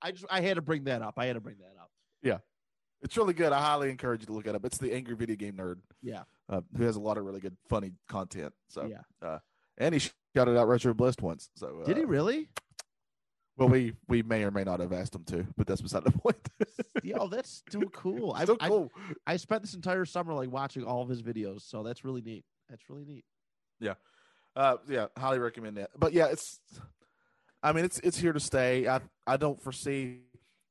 I 0.00 0.12
just 0.12 0.24
I 0.30 0.40
had 0.40 0.54
to 0.54 0.62
bring 0.62 0.84
that 0.84 1.02
up. 1.02 1.14
I 1.18 1.26
had 1.26 1.32
to 1.34 1.40
bring 1.40 1.56
that 1.58 1.74
up. 1.80 1.90
It's 3.02 3.16
really 3.16 3.34
good. 3.34 3.52
I 3.52 3.60
highly 3.60 3.90
encourage 3.90 4.20
you 4.22 4.26
to 4.26 4.32
look 4.32 4.46
it 4.46 4.54
up. 4.54 4.64
It's 4.64 4.78
the 4.78 4.92
Angry 4.92 5.14
Video 5.14 5.36
Game 5.36 5.54
Nerd, 5.54 5.78
Yeah. 6.02 6.24
uh, 6.48 6.62
who 6.76 6.82
has 6.84 6.96
a 6.96 7.00
lot 7.00 7.16
of 7.16 7.24
really 7.24 7.40
good, 7.40 7.56
funny 7.68 7.92
content. 8.08 8.52
So, 8.68 8.86
Yeah. 8.86 9.02
uh, 9.22 9.38
and 9.76 9.94
he 9.94 10.00
shouted 10.34 10.58
out 10.58 10.66
Retro 10.68 10.92
Blessed 10.94 11.22
once. 11.22 11.48
So, 11.54 11.80
uh, 11.82 11.84
Did 11.84 11.96
he 11.96 12.04
really? 12.04 12.48
Well, 13.56 13.68
we 13.68 13.94
we 14.06 14.22
may 14.22 14.44
or 14.44 14.52
may 14.52 14.62
not 14.62 14.78
have 14.78 14.92
asked 14.92 15.14
him 15.16 15.24
to, 15.24 15.44
but 15.56 15.66
that's 15.66 15.80
beside 15.80 16.04
the 16.04 16.10
point. 16.18 16.36
Yo, 17.02 17.26
that's 17.28 17.50
still 17.68 17.88
cool. 17.90 18.32
I, 18.32 18.42
I- 18.42 18.68
cool. 18.68 18.92
I 19.26 19.36
spent 19.36 19.62
this 19.62 19.74
entire 19.74 20.04
summer 20.04 20.32
like 20.34 20.50
watching 20.50 20.84
all 20.84 21.02
of 21.02 21.08
his 21.08 21.22
videos, 21.22 21.62
so 21.62 21.82
that's 21.82 22.04
really 22.04 22.20
neat. 22.22 22.44
That's 22.68 22.88
really 22.88 23.04
neat. 23.04 23.24
Yeah, 23.80 23.94
uh, 24.54 24.76
yeah, 24.88 25.06
highly 25.16 25.38
recommend 25.40 25.76
that. 25.76 25.90
But 25.98 26.12
yeah, 26.12 26.26
it's, 26.26 26.60
I 27.62 27.72
mean, 27.72 27.84
it's 27.84 27.98
it's 28.00 28.18
here 28.18 28.32
to 28.32 28.38
stay. 28.40 28.86
I 28.86 29.00
I 29.26 29.36
don't 29.36 29.60
foresee, 29.60 30.20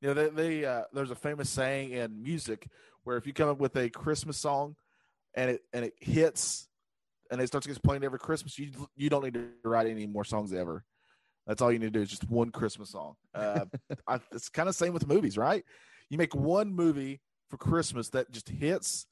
you 0.00 0.08
know, 0.08 0.14
they, 0.14 0.28
they 0.28 0.64
uh, 0.64 0.82
there's 0.92 1.10
a 1.10 1.16
famous 1.16 1.50
saying 1.50 1.90
in 1.90 2.22
music 2.22 2.68
where 3.04 3.16
if 3.16 3.26
you 3.26 3.32
come 3.32 3.48
up 3.48 3.58
with 3.58 3.76
a 3.76 3.88
Christmas 3.90 4.36
song, 4.36 4.76
and 5.34 5.50
it 5.52 5.62
and 5.72 5.84
it 5.84 5.94
hits, 5.98 6.68
and 7.30 7.40
it 7.40 7.46
starts 7.46 7.66
to 7.66 7.72
get 7.72 7.82
played 7.82 8.04
every 8.04 8.18
Christmas, 8.18 8.58
you 8.58 8.70
you 8.96 9.10
don't 9.10 9.24
need 9.24 9.34
to 9.34 9.48
write 9.64 9.86
any 9.86 10.06
more 10.06 10.24
songs 10.24 10.52
ever. 10.52 10.84
That's 11.46 11.62
all 11.62 11.72
you 11.72 11.78
need 11.78 11.92
to 11.92 11.98
do 11.98 12.02
is 12.02 12.10
just 12.10 12.28
one 12.28 12.50
Christmas 12.50 12.90
song. 12.90 13.14
Uh, 13.34 13.64
I, 14.06 14.20
it's 14.32 14.50
kind 14.50 14.68
of 14.68 14.74
same 14.74 14.92
with 14.92 15.06
movies, 15.08 15.38
right? 15.38 15.64
You 16.10 16.18
make 16.18 16.34
one 16.34 16.74
movie 16.74 17.20
for 17.48 17.56
Christmas 17.56 18.10
that 18.10 18.30
just 18.30 18.48
hits, 18.48 19.06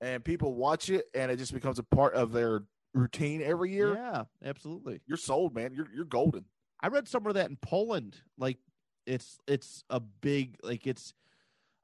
and 0.00 0.24
people 0.24 0.54
watch 0.54 0.88
it, 0.88 1.04
and 1.14 1.30
it 1.30 1.36
just 1.36 1.52
becomes 1.52 1.78
a 1.78 1.82
part 1.82 2.14
of 2.14 2.32
their 2.32 2.62
routine 2.94 3.42
every 3.42 3.72
year. 3.72 3.94
Yeah, 3.94 4.24
absolutely. 4.44 5.00
You're 5.06 5.18
sold, 5.18 5.54
man. 5.54 5.72
You're 5.74 5.88
you're 5.94 6.04
golden. 6.04 6.46
I 6.80 6.88
read 6.88 7.06
somewhere 7.06 7.34
that 7.34 7.50
in 7.50 7.58
Poland. 7.60 8.16
Like 8.38 8.56
it's 9.10 9.38
it's 9.46 9.84
a 9.90 10.00
big 10.00 10.56
like 10.62 10.86
it's. 10.86 11.14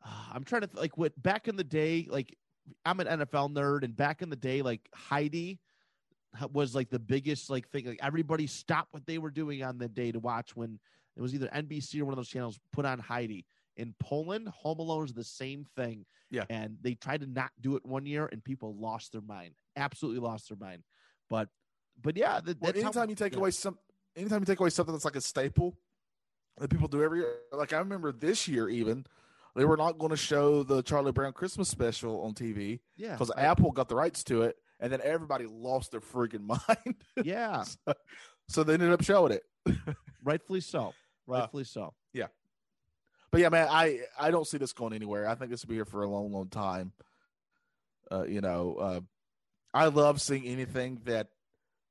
Uh, 0.05 0.11
I'm 0.33 0.45
trying 0.45 0.63
to 0.63 0.67
th- 0.69 0.79
like 0.81 0.97
what 0.97 1.21
back 1.21 1.49
in 1.49 1.57
the 1.57 1.65
day. 1.65 2.07
Like 2.09 2.37
I'm 2.85 3.01
an 3.01 3.07
NFL 3.07 3.53
nerd, 3.53 3.83
and 3.83 3.97
back 3.97 4.23
in 4.23 4.31
the 4.31 4.37
day, 4.37 4.63
like 4.63 4.89
Heidi 4.95 5.59
was 6.53 6.75
like 6.75 6.91
the 6.91 6.99
biggest 6.99 7.51
like 7.51 7.69
thing. 7.69 7.87
Like 7.87 7.99
everybody 8.03 8.47
stopped 8.47 8.93
what 8.95 9.07
they 9.07 9.19
were 9.19 9.31
doing 9.31 9.63
on 9.63 9.79
the 9.79 9.89
day 9.89 10.13
to 10.13 10.19
watch 10.21 10.55
when 10.55 10.79
it 11.17 11.21
was 11.23 11.35
either 11.35 11.49
NBC 11.49 12.01
or 12.01 12.05
one 12.05 12.13
of 12.13 12.17
those 12.17 12.29
channels 12.29 12.59
put 12.73 12.85
on 12.85 12.99
Heidi. 12.99 13.45
In 13.77 13.95
Poland, 14.01 14.49
Home 14.49 14.79
Alone 14.79 15.05
is 15.05 15.13
the 15.13 15.25
same 15.25 15.65
thing. 15.77 16.07
Yeah. 16.29 16.45
and 16.51 16.77
they 16.83 16.95
tried 16.95 17.21
to 17.21 17.27
not 17.27 17.51
do 17.61 17.77
it 17.77 17.87
one 17.87 18.05
year, 18.05 18.29
and 18.33 18.43
people 18.43 18.75
lost 18.75 19.13
their 19.13 19.21
mind. 19.21 19.55
Absolutely 19.77 20.21
lost 20.21 20.49
their 20.49 20.59
mind. 20.59 20.83
But 21.31 21.49
but 22.03 22.17
yeah, 22.17 22.41
that, 22.41 22.61
Well, 22.61 22.73
that's 22.73 22.83
how- 22.83 22.89
anytime 22.89 23.11
you 23.11 23.17
take 23.17 23.33
yeah. 23.35 23.39
away 23.39 23.51
some, 23.53 23.79
anytime 24.17 24.41
you 24.41 24.47
take 24.47 24.61
away 24.61 24.71
something 24.71 24.93
that's 24.95 25.05
like 25.05 25.17
a 25.17 25.21
staple 25.21 25.77
that 26.59 26.71
people 26.71 26.89
do 26.89 27.03
every 27.03 27.21
year. 27.21 27.35
Like 27.53 27.73
I 27.73 27.79
remember 27.79 28.13
this 28.13 28.49
year, 28.49 28.69
even 28.69 29.07
they 29.55 29.65
were 29.65 29.77
not 29.77 29.99
going 29.99 30.11
to 30.11 30.17
show 30.17 30.63
the 30.63 30.83
Charlie 30.83 31.13
Brown 31.13 31.33
Christmas 31.33 31.69
special 31.69 32.23
on 32.23 32.35
TV 32.35 32.81
yeah, 32.97 33.13
because 33.13 33.33
Apple 33.37 33.73
got 33.73 33.89
the 33.89 33.97
rights 33.97 34.25
to 34.25 34.43
it, 34.43 34.57
and 34.81 34.93
then 34.93 35.01
everybody 35.03 35.47
lost 35.47 35.91
their 35.91 36.01
freaking 36.01 36.47
mind. 36.69 36.97
yeah, 37.23 37.63
so, 37.87 37.95
so 38.49 38.65
they 38.65 38.75
ended 38.75 38.93
up 38.93 39.03
showing 39.03 39.33
it. 39.33 39.43
rightfully 40.25 40.61
so. 40.61 40.93
Rightfully 41.27 41.65
so. 41.65 41.95
Yeah, 42.13 42.27
but 43.31 43.41
yeah, 43.41 43.49
man, 43.49 43.69
I 43.71 44.01
I 44.19 44.31
don't 44.31 44.47
see 44.47 44.59
this 44.59 44.73
going 44.73 44.93
anywhere. 44.93 45.29
I 45.29 45.35
think 45.35 45.51
this 45.51 45.65
will 45.65 45.71
be 45.71 45.75
here 45.75 45.85
for 45.85 46.03
a 46.03 46.09
long, 46.09 46.33
long 46.33 46.49
time. 46.49 46.93
Uh, 48.11 48.25
you 48.25 48.41
know, 48.41 48.77
uh, 48.77 49.01
I 49.75 49.87
love 49.87 50.21
seeing 50.21 50.47
anything 50.47 51.01
that, 51.05 51.29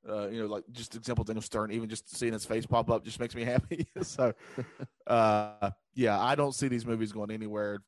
uh, 0.08 0.28
you 0.28 0.40
know, 0.40 0.46
like 0.46 0.64
just 0.72 0.94
example 0.94 1.24
Daniel 1.24 1.42
Stern, 1.42 1.70
even 1.72 1.88
just 1.88 2.14
seeing 2.14 2.32
his 2.32 2.44
face 2.44 2.66
pop 2.66 2.90
up 2.90 3.04
just 3.04 3.20
makes 3.20 3.34
me 3.34 3.44
happy. 3.44 3.86
so, 4.02 4.32
uh, 5.06 5.70
yeah, 5.94 6.20
I 6.20 6.34
don't 6.34 6.54
see 6.54 6.68
these 6.68 6.86
movies 6.86 7.12
going 7.12 7.30
anywhere. 7.30 7.82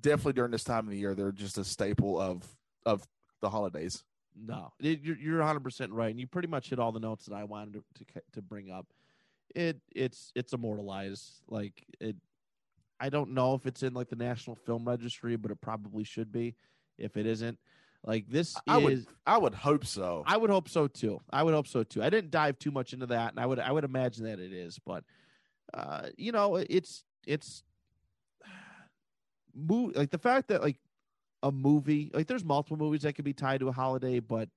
Definitely 0.00 0.34
during 0.34 0.50
this 0.50 0.64
time 0.64 0.84
of 0.84 0.90
the 0.90 0.98
year, 0.98 1.14
they're 1.14 1.32
just 1.32 1.58
a 1.58 1.64
staple 1.64 2.20
of 2.20 2.44
of 2.86 3.06
the 3.40 3.50
holidays. 3.50 4.04
No, 4.40 4.72
you're 4.78 5.38
100 5.38 5.60
percent 5.60 5.92
right, 5.92 6.10
and 6.10 6.20
you 6.20 6.26
pretty 6.26 6.48
much 6.48 6.70
hit 6.70 6.78
all 6.78 6.92
the 6.92 7.00
notes 7.00 7.26
that 7.26 7.34
I 7.34 7.44
wanted 7.44 7.74
to, 7.74 8.04
to 8.04 8.22
to 8.34 8.42
bring 8.42 8.70
up. 8.70 8.86
It 9.54 9.80
it's 9.94 10.30
it's 10.36 10.52
immortalized. 10.52 11.42
Like 11.48 11.84
it, 12.00 12.16
I 13.00 13.08
don't 13.08 13.30
know 13.30 13.54
if 13.54 13.66
it's 13.66 13.82
in 13.82 13.94
like 13.94 14.08
the 14.08 14.16
National 14.16 14.54
Film 14.54 14.86
Registry, 14.86 15.36
but 15.36 15.50
it 15.50 15.60
probably 15.60 16.04
should 16.04 16.30
be. 16.30 16.54
If 16.98 17.16
it 17.16 17.26
isn't, 17.26 17.58
like 18.04 18.28
this 18.28 18.56
I 18.66 18.78
is. 18.78 18.84
would 18.84 19.06
I 19.26 19.38
would 19.38 19.54
hope 19.54 19.84
so. 19.84 20.24
I 20.26 20.36
would 20.36 20.50
hope 20.50 20.68
so 20.68 20.86
too. 20.86 21.20
I 21.30 21.42
would 21.42 21.54
hope 21.54 21.66
so 21.66 21.82
too. 21.82 22.02
I 22.02 22.10
didn't 22.10 22.30
dive 22.30 22.58
too 22.58 22.70
much 22.70 22.92
into 22.92 23.06
that, 23.06 23.32
and 23.32 23.40
I 23.40 23.46
would 23.46 23.58
I 23.58 23.72
would 23.72 23.84
imagine 23.84 24.24
that 24.24 24.38
it 24.38 24.52
is, 24.52 24.78
but 24.84 25.04
uh, 25.74 26.08
you 26.16 26.32
know, 26.32 26.56
it's 26.56 27.04
it's 27.26 27.62
move 29.54 29.96
like 29.96 30.10
the 30.10 30.18
fact 30.18 30.48
that 30.48 30.62
like 30.62 30.78
a 31.42 31.52
movie 31.52 32.10
like 32.14 32.26
there's 32.26 32.44
multiple 32.44 32.76
movies 32.76 33.02
that 33.02 33.14
could 33.14 33.24
be 33.24 33.32
tied 33.32 33.60
to 33.60 33.68
a 33.68 33.72
holiday, 33.72 34.20
but 34.20 34.48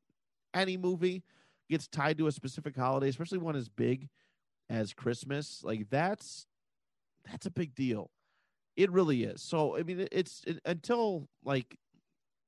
any 0.54 0.78
movie 0.78 1.24
gets 1.70 1.88
tied 1.88 2.18
to 2.18 2.28
a 2.28 2.32
specific 2.32 2.76
holiday, 2.76 3.08
especially 3.08 3.38
one 3.38 3.56
as 3.56 3.70
big 3.70 4.10
as 4.70 4.94
Christmas, 4.94 5.62
like 5.64 5.89
that's 5.89 6.46
that's 7.30 7.46
a 7.46 7.52
big 7.52 7.76
deal. 7.76 8.10
It 8.76 8.92
really 8.92 9.24
is. 9.24 9.42
So 9.42 9.78
I 9.78 9.84
mean, 9.84 10.08
it's 10.12 10.44
it, 10.48 10.60
until 10.66 11.28
like, 11.44 11.78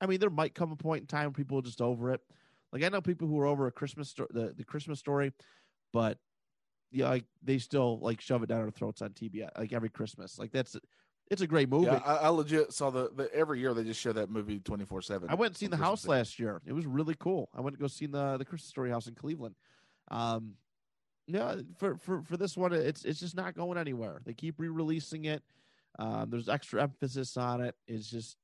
I 0.04 0.06
mean, 0.06 0.20
there 0.20 0.30
might 0.30 0.54
come 0.54 0.72
a 0.72 0.76
point 0.76 1.02
in 1.02 1.08
time 1.08 1.28
where 1.28 1.32
people 1.32 1.58
are 1.60 1.62
just 1.64 1.82
over 1.82 2.12
it. 2.12 2.20
Like 2.74 2.84
I 2.84 2.90
know 2.90 3.00
people 3.00 3.28
who 3.28 3.40
are 3.40 3.46
over 3.46 3.68
a 3.68 3.72
Christmas 3.72 4.10
sto- 4.10 4.28
the 4.32 4.54
the 4.56 4.66
Christmas 4.66 5.00
story, 5.00 5.32
but 5.94 6.18
yeah, 6.92 7.08
like 7.08 7.26
they 7.42 7.58
still 7.58 8.00
like 8.00 8.20
shove 8.20 8.44
it 8.44 8.50
down 8.50 8.62
our 8.62 8.70
throats 8.70 9.02
on 9.02 9.12
TV 9.12 9.48
like 9.58 9.72
every 9.72 9.90
Christmas. 9.90 10.38
Like 10.38 10.52
that's 10.52 10.76
it's 11.32 11.42
a 11.42 11.48
great 11.48 11.70
movie. 11.70 11.86
Yeah, 11.86 12.02
I, 12.06 12.16
I 12.16 12.28
legit 12.30 12.74
saw 12.74 12.90
the, 12.90 13.12
the 13.16 13.34
every 13.34 13.62
year 13.62 13.74
they 13.74 13.86
just 13.86 14.02
show 14.02 14.12
that 14.12 14.30
movie 14.30 14.60
twenty 14.60 14.84
four 14.84 15.02
seven. 15.02 15.30
I 15.30 15.36
went 15.36 15.52
and 15.52 15.58
seen 15.58 15.70
the 15.70 15.78
house 15.78 16.06
last 16.06 16.38
year. 16.38 16.62
It 16.66 16.74
was 16.74 16.86
really 16.86 17.16
cool. 17.18 17.50
I 17.56 17.62
went 17.62 17.78
to 17.78 17.82
go 17.82 17.88
see 17.88 18.08
the 18.08 18.38
the 18.38 18.46
Christmas 18.46 18.70
Story 18.70 18.90
house 18.90 19.08
in 19.08 19.16
Cleveland. 19.16 19.56
Um, 20.12 20.56
yeah, 21.28 21.56
for 21.78 21.96
for 21.96 22.24
for 22.24 22.36
this 22.36 22.58
one, 22.58 22.74
it's 22.74 23.06
it's 23.06 23.22
just 23.22 23.38
not 23.38 23.56
going 23.56 23.78
anywhere. 23.78 24.20
They 24.26 24.34
keep 24.34 24.56
re 24.58 24.68
releasing 24.68 25.26
it. 25.26 25.44
Um, 25.98 26.30
there's 26.30 26.50
extra 26.50 26.82
emphasis 26.82 27.38
on 27.38 27.62
it. 27.62 27.76
It's 27.88 28.10
just 28.10 28.36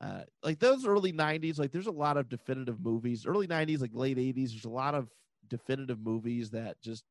uh, 0.00 0.22
like 0.42 0.58
those 0.58 0.86
early 0.86 1.12
'90s. 1.12 1.58
Like 1.58 1.72
there's 1.72 1.86
a 1.86 1.92
lot 1.92 2.16
of 2.16 2.28
definitive 2.28 2.80
movies. 2.80 3.26
Early 3.26 3.46
'90s, 3.46 3.80
like 3.80 3.90
late 3.94 4.16
'80s. 4.16 4.50
There's 4.50 4.64
a 4.64 4.70
lot 4.70 4.94
of 4.94 5.08
definitive 5.48 6.00
movies 6.00 6.50
that 6.50 6.80
just 6.80 7.04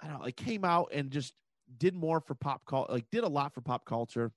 I 0.00 0.06
don't 0.06 0.18
know, 0.18 0.24
like 0.24 0.36
came 0.36 0.64
out 0.64 0.90
and 0.92 1.10
just 1.10 1.34
did 1.78 1.94
more 1.94 2.20
for 2.20 2.34
pop 2.34 2.66
culture. 2.66 2.92
Like 2.92 3.10
did 3.10 3.24
a 3.24 3.28
lot 3.28 3.54
for 3.54 3.60
pop 3.60 3.84
culture. 3.84 4.32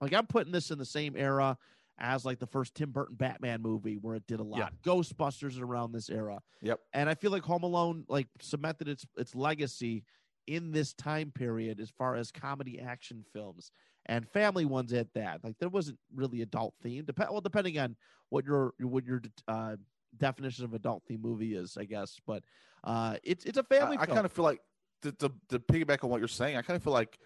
Like 0.00 0.12
I'm 0.12 0.26
putting 0.26 0.52
this 0.52 0.70
in 0.70 0.78
the 0.78 0.84
same 0.84 1.16
era 1.16 1.56
as 1.98 2.24
like 2.24 2.40
the 2.40 2.46
first 2.46 2.74
Tim 2.74 2.90
Burton 2.90 3.14
Batman 3.16 3.62
movie 3.62 3.96
where 3.96 4.16
it 4.16 4.26
did 4.26 4.40
a 4.40 4.44
lot. 4.44 4.58
Yeah. 4.58 4.68
Ghostbusters 4.82 5.60
around 5.60 5.92
this 5.92 6.10
era. 6.10 6.40
Yep. 6.62 6.80
And 6.92 7.08
I 7.08 7.14
feel 7.14 7.30
like 7.30 7.44
Home 7.44 7.62
Alone 7.62 8.04
like 8.08 8.26
cemented 8.40 8.88
its 8.88 9.06
its 9.16 9.34
legacy 9.34 10.04
in 10.46 10.72
this 10.72 10.92
time 10.92 11.30
period 11.30 11.80
as 11.80 11.90
far 11.90 12.16
as 12.16 12.30
comedy 12.30 12.80
action 12.80 13.24
films 13.32 13.70
and 14.06 14.28
family 14.28 14.64
ones 14.64 14.92
at 14.92 15.12
that. 15.14 15.42
Like 15.42 15.58
there 15.58 15.68
wasn't 15.68 15.98
really 16.14 16.42
adult 16.42 16.74
themed. 16.84 17.06
Dep- 17.06 17.30
well, 17.30 17.40
depending 17.40 17.78
on 17.78 17.96
what 18.30 18.44
your 18.44 18.74
what 18.80 19.04
your 19.04 19.22
uh, 19.48 19.76
definition 20.16 20.64
of 20.64 20.74
adult 20.74 21.02
theme 21.06 21.22
movie 21.22 21.54
is, 21.54 21.76
I 21.78 21.84
guess. 21.84 22.18
But 22.26 22.42
uh, 22.82 23.16
it's 23.22 23.44
it's 23.44 23.58
a 23.58 23.64
family. 23.64 23.96
I, 23.96 24.02
I 24.02 24.06
kind 24.06 24.26
of 24.26 24.32
feel 24.32 24.44
like 24.44 24.60
to, 25.02 25.12
to 25.12 25.32
to 25.50 25.58
piggyback 25.58 26.04
on 26.04 26.10
what 26.10 26.18
you're 26.18 26.28
saying. 26.28 26.56
I 26.56 26.62
kind 26.62 26.76
of 26.76 26.82
feel 26.82 26.92
like 26.92 27.18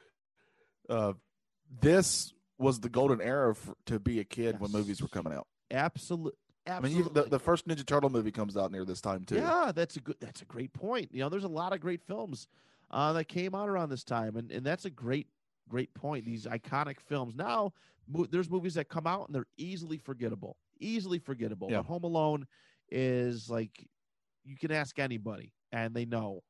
uh, 0.88 1.14
this 1.80 2.32
was 2.58 2.80
the 2.80 2.88
golden 2.88 3.20
era 3.20 3.54
for, 3.54 3.74
to 3.86 4.00
be 4.00 4.20
a 4.20 4.24
kid 4.24 4.58
when 4.60 4.72
movies 4.72 5.00
were 5.00 5.08
coming 5.08 5.32
out. 5.32 5.46
Absolutely. 5.70 6.32
I 6.66 6.80
mean, 6.80 6.96
you, 6.96 7.10
the, 7.14 7.22
the 7.22 7.38
first 7.38 7.66
Ninja 7.66 7.86
Turtle 7.86 8.10
movie 8.10 8.30
comes 8.30 8.56
out 8.56 8.70
near 8.70 8.84
this 8.84 9.00
time 9.00 9.24
too. 9.24 9.36
Yeah, 9.36 9.72
that's 9.74 9.96
a 9.96 10.00
good. 10.00 10.16
That's 10.20 10.42
a 10.42 10.44
great 10.44 10.72
point. 10.72 11.10
You 11.12 11.20
know, 11.20 11.30
there's 11.30 11.44
a 11.44 11.48
lot 11.48 11.72
of 11.72 11.80
great 11.80 12.02
films 12.02 12.46
uh, 12.90 13.14
that 13.14 13.24
came 13.24 13.54
out 13.54 13.68
around 13.68 13.88
this 13.88 14.04
time, 14.04 14.36
and 14.36 14.52
and 14.52 14.66
that's 14.66 14.84
a 14.84 14.90
great 14.90 15.28
great 15.68 15.92
point. 15.94 16.24
These 16.24 16.46
iconic 16.46 17.00
films. 17.00 17.34
Now, 17.34 17.72
mo- 18.08 18.26
there's 18.30 18.50
movies 18.50 18.74
that 18.74 18.88
come 18.88 19.06
out 19.06 19.26
and 19.26 19.34
they're 19.34 19.46
easily 19.56 19.98
forgettable, 19.98 20.56
easily 20.80 21.18
forgettable. 21.18 21.68
Yeah. 21.70 21.78
But 21.78 21.86
Home 21.86 22.04
Alone 22.04 22.46
is 22.90 23.48
like 23.50 23.86
you 24.44 24.56
can 24.56 24.70
ask 24.72 24.98
anybody, 24.98 25.52
and 25.72 25.94
they 25.94 26.04
know. 26.04 26.42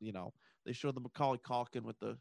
You 0.00 0.12
know, 0.12 0.32
they 0.66 0.72
show 0.72 0.92
the 0.92 1.00
Macaulay 1.00 1.38
Culkin 1.38 1.82
with 1.82 1.98
the 2.00 2.18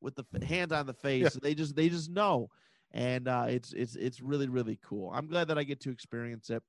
with 0.00 0.14
the 0.14 0.24
f- 0.34 0.42
hand 0.42 0.72
on 0.72 0.86
the 0.86 0.92
face. 0.92 1.22
Yeah. 1.22 1.30
They 1.42 1.54
just 1.54 1.74
they 1.74 1.88
just 1.88 2.10
know, 2.10 2.50
and 2.92 3.26
uh, 3.28 3.46
it's 3.48 3.72
it's 3.72 3.96
it's 3.96 4.20
really 4.20 4.48
really 4.48 4.78
cool. 4.84 5.10
I'm 5.14 5.26
glad 5.26 5.48
that 5.48 5.58
I 5.58 5.64
get 5.64 5.80
to 5.80 5.90
experience 5.90 6.50
it, 6.50 6.62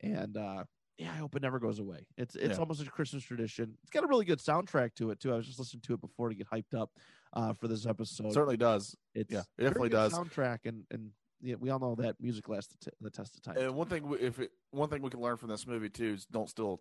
and 0.00 0.36
uh, 0.36 0.64
yeah, 0.98 1.10
I 1.12 1.16
hope 1.16 1.34
it 1.34 1.42
never 1.42 1.58
goes 1.58 1.80
away. 1.80 2.06
It's 2.16 2.36
it's 2.36 2.54
Yeah. 2.54 2.60
almost 2.60 2.80
a 2.80 2.84
Christmas 2.90 3.24
tradition. 3.24 3.76
It's 3.82 3.90
got 3.90 4.04
a 4.04 4.06
really 4.06 4.24
good 4.24 4.38
soundtrack 4.38 4.94
to 4.96 5.10
it 5.10 5.18
too. 5.18 5.32
I 5.32 5.36
was 5.36 5.46
just 5.46 5.58
listening 5.58 5.82
to 5.82 5.94
it 5.94 6.00
before 6.00 6.28
to 6.28 6.34
get 6.36 6.48
hyped 6.48 6.78
up 6.80 6.90
uh, 7.32 7.52
for 7.52 7.68
this 7.68 7.86
episode. 7.86 8.32
certainly 8.32 8.56
does. 8.56 8.96
it's 9.14 9.32
yeah, 9.32 9.42
it 9.58 9.64
definitely 9.64 9.88
does. 9.90 10.12
soundtrack, 10.12 10.60
and 10.64 10.84
and 10.90 11.10
yeah, 11.40 11.54
we 11.58 11.70
all 11.70 11.78
know 11.78 11.94
that 11.96 12.16
music 12.20 12.48
lasts 12.48 12.74
the, 12.80 12.90
t- 12.90 12.96
the 13.00 13.10
test 13.10 13.36
of 13.36 13.42
time. 13.42 13.56
And 13.56 13.74
one 13.74 13.86
thing, 13.88 14.08
we- 14.08 14.18
if 14.18 14.38
it, 14.40 14.50
one 14.70 14.88
thing 14.88 15.02
we 15.02 15.10
can 15.10 15.20
learn 15.20 15.36
from 15.36 15.48
this 15.50 15.66
movie 15.66 15.88
too 15.88 16.14
is 16.14 16.26
don't 16.26 16.48
steal. 16.48 16.80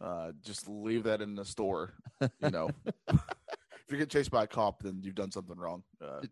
Uh, 0.00 0.32
just 0.42 0.68
leave 0.68 1.04
that 1.04 1.20
in 1.20 1.34
the 1.34 1.44
store. 1.44 1.92
You 2.20 2.50
know, 2.50 2.70
if 3.08 3.20
you 3.90 3.98
get 3.98 4.08
chased 4.10 4.30
by 4.30 4.44
a 4.44 4.46
cop, 4.46 4.82
then 4.82 5.00
you've 5.02 5.14
done 5.14 5.30
something 5.30 5.56
wrong. 5.56 5.82
Uh, 6.02 6.22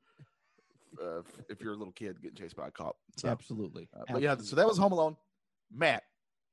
uh, 1.03 1.23
if 1.49 1.61
you're 1.61 1.75
a 1.75 1.77
little 1.77 1.93
kid 1.93 2.21
getting 2.23 2.37
chased 2.37 2.57
by 2.57 2.69
a 2.69 2.71
cop, 2.71 2.97
so, 3.17 3.29
Absolutely. 3.29 3.89
uh, 3.95 4.05
but 4.11 4.23
yeah, 4.23 4.37
so 4.39 4.57
that 4.57 4.67
was 4.67 4.79
Home 4.79 4.93
Alone. 4.93 5.17
Matt, 5.71 6.03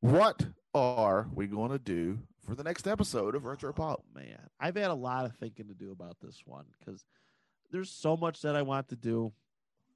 what 0.01 0.45
are 0.73 1.27
we 1.33 1.47
going 1.47 1.71
to 1.71 1.79
do 1.79 2.19
for 2.45 2.55
the 2.55 2.63
next 2.63 2.87
episode 2.87 3.35
of 3.35 3.45
Retro 3.45 3.73
Pop? 3.73 4.03
Oh, 4.03 4.19
man, 4.19 4.39
I've 4.59 4.75
had 4.75 4.91
a 4.91 4.95
lot 4.95 5.25
of 5.25 5.35
thinking 5.35 5.67
to 5.67 5.73
do 5.73 5.91
about 5.91 6.17
this 6.21 6.41
one 6.45 6.65
because 6.77 7.03
there's 7.71 7.89
so 7.89 8.15
much 8.15 8.41
that 8.41 8.55
I 8.55 8.61
want 8.61 8.89
to 8.89 8.95
do. 8.95 9.31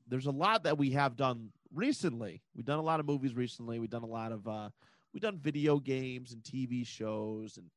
There's 0.08 0.26
a 0.26 0.32
lot 0.32 0.64
that 0.64 0.78
we 0.78 0.92
have 0.92 1.16
done 1.16 1.50
recently. 1.74 2.42
We've 2.56 2.66
done 2.66 2.80
a 2.80 2.84
lot 2.84 3.00
of 3.00 3.06
movies 3.06 3.36
recently. 3.36 3.80
We've 3.80 3.90
done 3.90 4.04
a 4.04 4.08
lot 4.08 4.32
of 4.32 4.48
uh 4.48 4.70
we've 5.14 5.22
done 5.22 5.38
video 5.38 5.80
games 5.80 6.34
and 6.34 6.44
TV 6.44 6.86
shows 6.86 7.58
and 7.58 7.68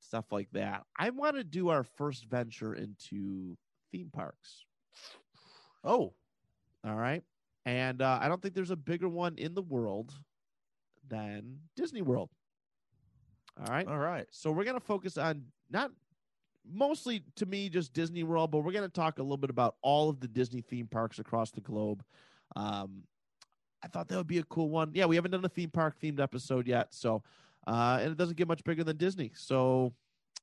stuff 0.00 0.26
like 0.30 0.48
that. 0.52 0.82
I 0.96 1.10
want 1.10 1.36
to 1.36 1.44
do 1.44 1.70
our 1.70 1.82
first 1.82 2.26
venture 2.26 2.74
into 2.74 3.56
theme 3.90 4.10
parks. 4.12 4.64
Oh, 5.82 6.12
All 6.86 6.94
right. 6.94 7.22
And 7.66 8.02
uh, 8.02 8.18
I 8.20 8.28
don't 8.28 8.42
think 8.42 8.54
there's 8.54 8.70
a 8.70 8.76
bigger 8.76 9.08
one 9.08 9.36
in 9.36 9.54
the 9.54 9.62
world 9.62 10.12
than 11.08 11.58
Disney 11.76 12.02
World. 12.02 12.30
All 13.58 13.72
right. 13.72 13.86
all 13.86 13.98
right. 13.98 14.26
So 14.30 14.50
we're 14.50 14.64
going 14.64 14.78
to 14.78 14.84
focus 14.84 15.16
on 15.16 15.44
not 15.70 15.92
mostly 16.70 17.22
to 17.36 17.46
me 17.46 17.68
just 17.68 17.92
Disney 17.92 18.22
World, 18.24 18.50
but 18.50 18.58
we're 18.58 18.72
going 18.72 18.88
to 18.88 18.92
talk 18.92 19.18
a 19.18 19.22
little 19.22 19.36
bit 19.36 19.50
about 19.50 19.76
all 19.82 20.08
of 20.08 20.20
the 20.20 20.28
Disney 20.28 20.60
theme 20.60 20.86
parks 20.86 21.18
across 21.18 21.50
the 21.50 21.60
globe. 21.60 22.02
Um, 22.56 23.04
I 23.82 23.88
thought 23.88 24.08
that 24.08 24.16
would 24.16 24.26
be 24.26 24.38
a 24.38 24.44
cool 24.44 24.70
one. 24.70 24.90
Yeah, 24.94 25.04
we 25.04 25.16
haven't 25.16 25.30
done 25.30 25.44
a 25.44 25.48
theme 25.48 25.70
park 25.70 26.00
themed 26.00 26.20
episode 26.20 26.66
yet, 26.66 26.94
so 26.94 27.22
uh, 27.66 27.98
and 28.00 28.10
it 28.12 28.16
doesn't 28.16 28.36
get 28.36 28.48
much 28.48 28.64
bigger 28.64 28.82
than 28.82 28.96
Disney. 28.96 29.32
So 29.34 29.92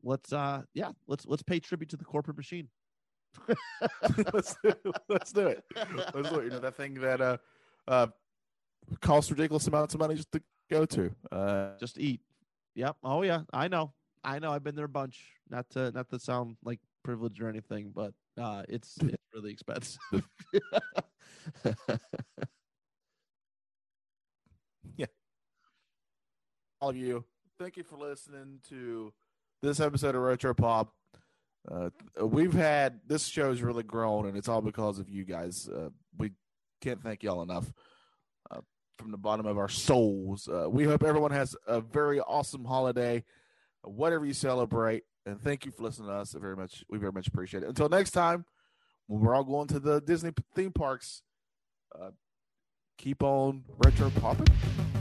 let's 0.04 0.32
uh, 0.32 0.62
yeah, 0.74 0.92
let's 1.08 1.26
let's 1.26 1.42
pay 1.42 1.60
tribute 1.60 1.90
to 1.90 1.98
the 1.98 2.06
corporate 2.06 2.38
machine. 2.38 2.70
let's, 4.34 4.56
let's 5.10 5.32
do 5.32 5.48
it. 5.48 5.64
Let's 6.14 6.30
do 6.30 6.40
it. 6.40 6.44
You 6.44 6.50
know 6.50 6.60
that 6.60 6.76
thing 6.76 6.96
that 6.96 7.22
uh, 7.22 7.38
uh, 7.88 8.08
costs 9.00 9.32
ridiculous 9.32 9.68
amounts 9.68 9.94
of 9.94 10.00
money 10.00 10.16
just 10.16 10.32
to 10.32 10.42
go 10.70 10.86
to. 10.86 11.12
Uh, 11.32 11.70
Just 11.80 12.00
eat. 12.00 12.22
Yep. 12.76 12.98
Oh 13.04 13.22
yeah, 13.22 13.42
I 13.54 13.68
know. 13.68 13.94
I 14.24 14.40
know. 14.40 14.52
I've 14.52 14.64
been 14.64 14.76
there 14.76 14.86
a 14.86 14.90
bunch. 14.90 15.24
Not 15.50 15.70
to 15.72 15.92
not 15.92 16.10
to 16.10 16.20
sound 16.20 16.58
like 16.64 16.80
privileged 17.04 17.42
or 17.42 17.50
anything, 17.50 17.92
but 17.94 18.14
uh, 18.40 18.64
it's 18.70 18.98
it's 19.02 19.24
really 19.34 19.52
expensive. 19.52 20.00
Yeah. 24.98 25.06
All 26.80 26.90
of 26.90 26.98
you, 26.98 27.24
thank 27.60 27.78
you 27.78 27.84
for 27.84 27.98
listening 27.98 28.60
to 28.70 29.14
this 29.62 29.80
episode 29.80 30.16
of 30.16 30.22
Retro 30.22 30.54
Pop. 30.54 30.94
Uh, 31.70 31.90
we've 32.24 32.54
had 32.54 33.00
this 33.08 33.26
show's 33.26 33.62
really 33.62 33.84
grown, 33.84 34.28
and 34.28 34.36
it's 34.38 34.48
all 34.48 34.62
because 34.62 35.00
of 35.00 35.10
you 35.10 35.24
guys. 35.24 35.70
Uh, 35.70 35.90
we 36.18 36.32
can't 36.82 37.02
thank 37.02 37.24
y'all 37.24 37.42
enough 37.44 37.72
from 38.98 39.12
the 39.12 39.18
bottom 39.18 39.46
of 39.46 39.58
our 39.58 39.70
souls. 39.70 40.48
Uh, 40.48 40.70
we 40.70 40.84
hope 40.84 41.04
everyone 41.04 41.32
has 41.32 41.56
a 41.68 41.82
very 41.82 42.20
awesome 42.20 42.66
holiday, 42.66 43.24
whatever 43.84 44.26
you 44.26 44.34
celebrate. 44.34 45.04
And 45.26 45.40
thank 45.40 45.66
you 45.66 45.72
for 45.72 45.84
listening 45.84 46.10
to 46.10 46.16
us. 46.16 46.34
Very 46.34 46.56
much, 46.56 46.84
we 46.90 46.98
very 46.98 47.12
much 47.12 47.28
appreciate 47.28 47.64
it. 47.64 47.70
Until 47.70 47.90
next 47.90 48.12
time, 48.12 48.46
when 49.08 49.22
we're 49.22 49.36
all 49.36 49.44
going 49.44 49.68
to 49.68 49.80
the 49.80 50.02
Disney 50.02 50.32
theme 50.56 50.72
parks, 50.72 51.22
uh, 52.00 52.12
keep 52.98 53.24
on 53.24 53.64
retro 53.84 54.10
popping. 54.12 55.01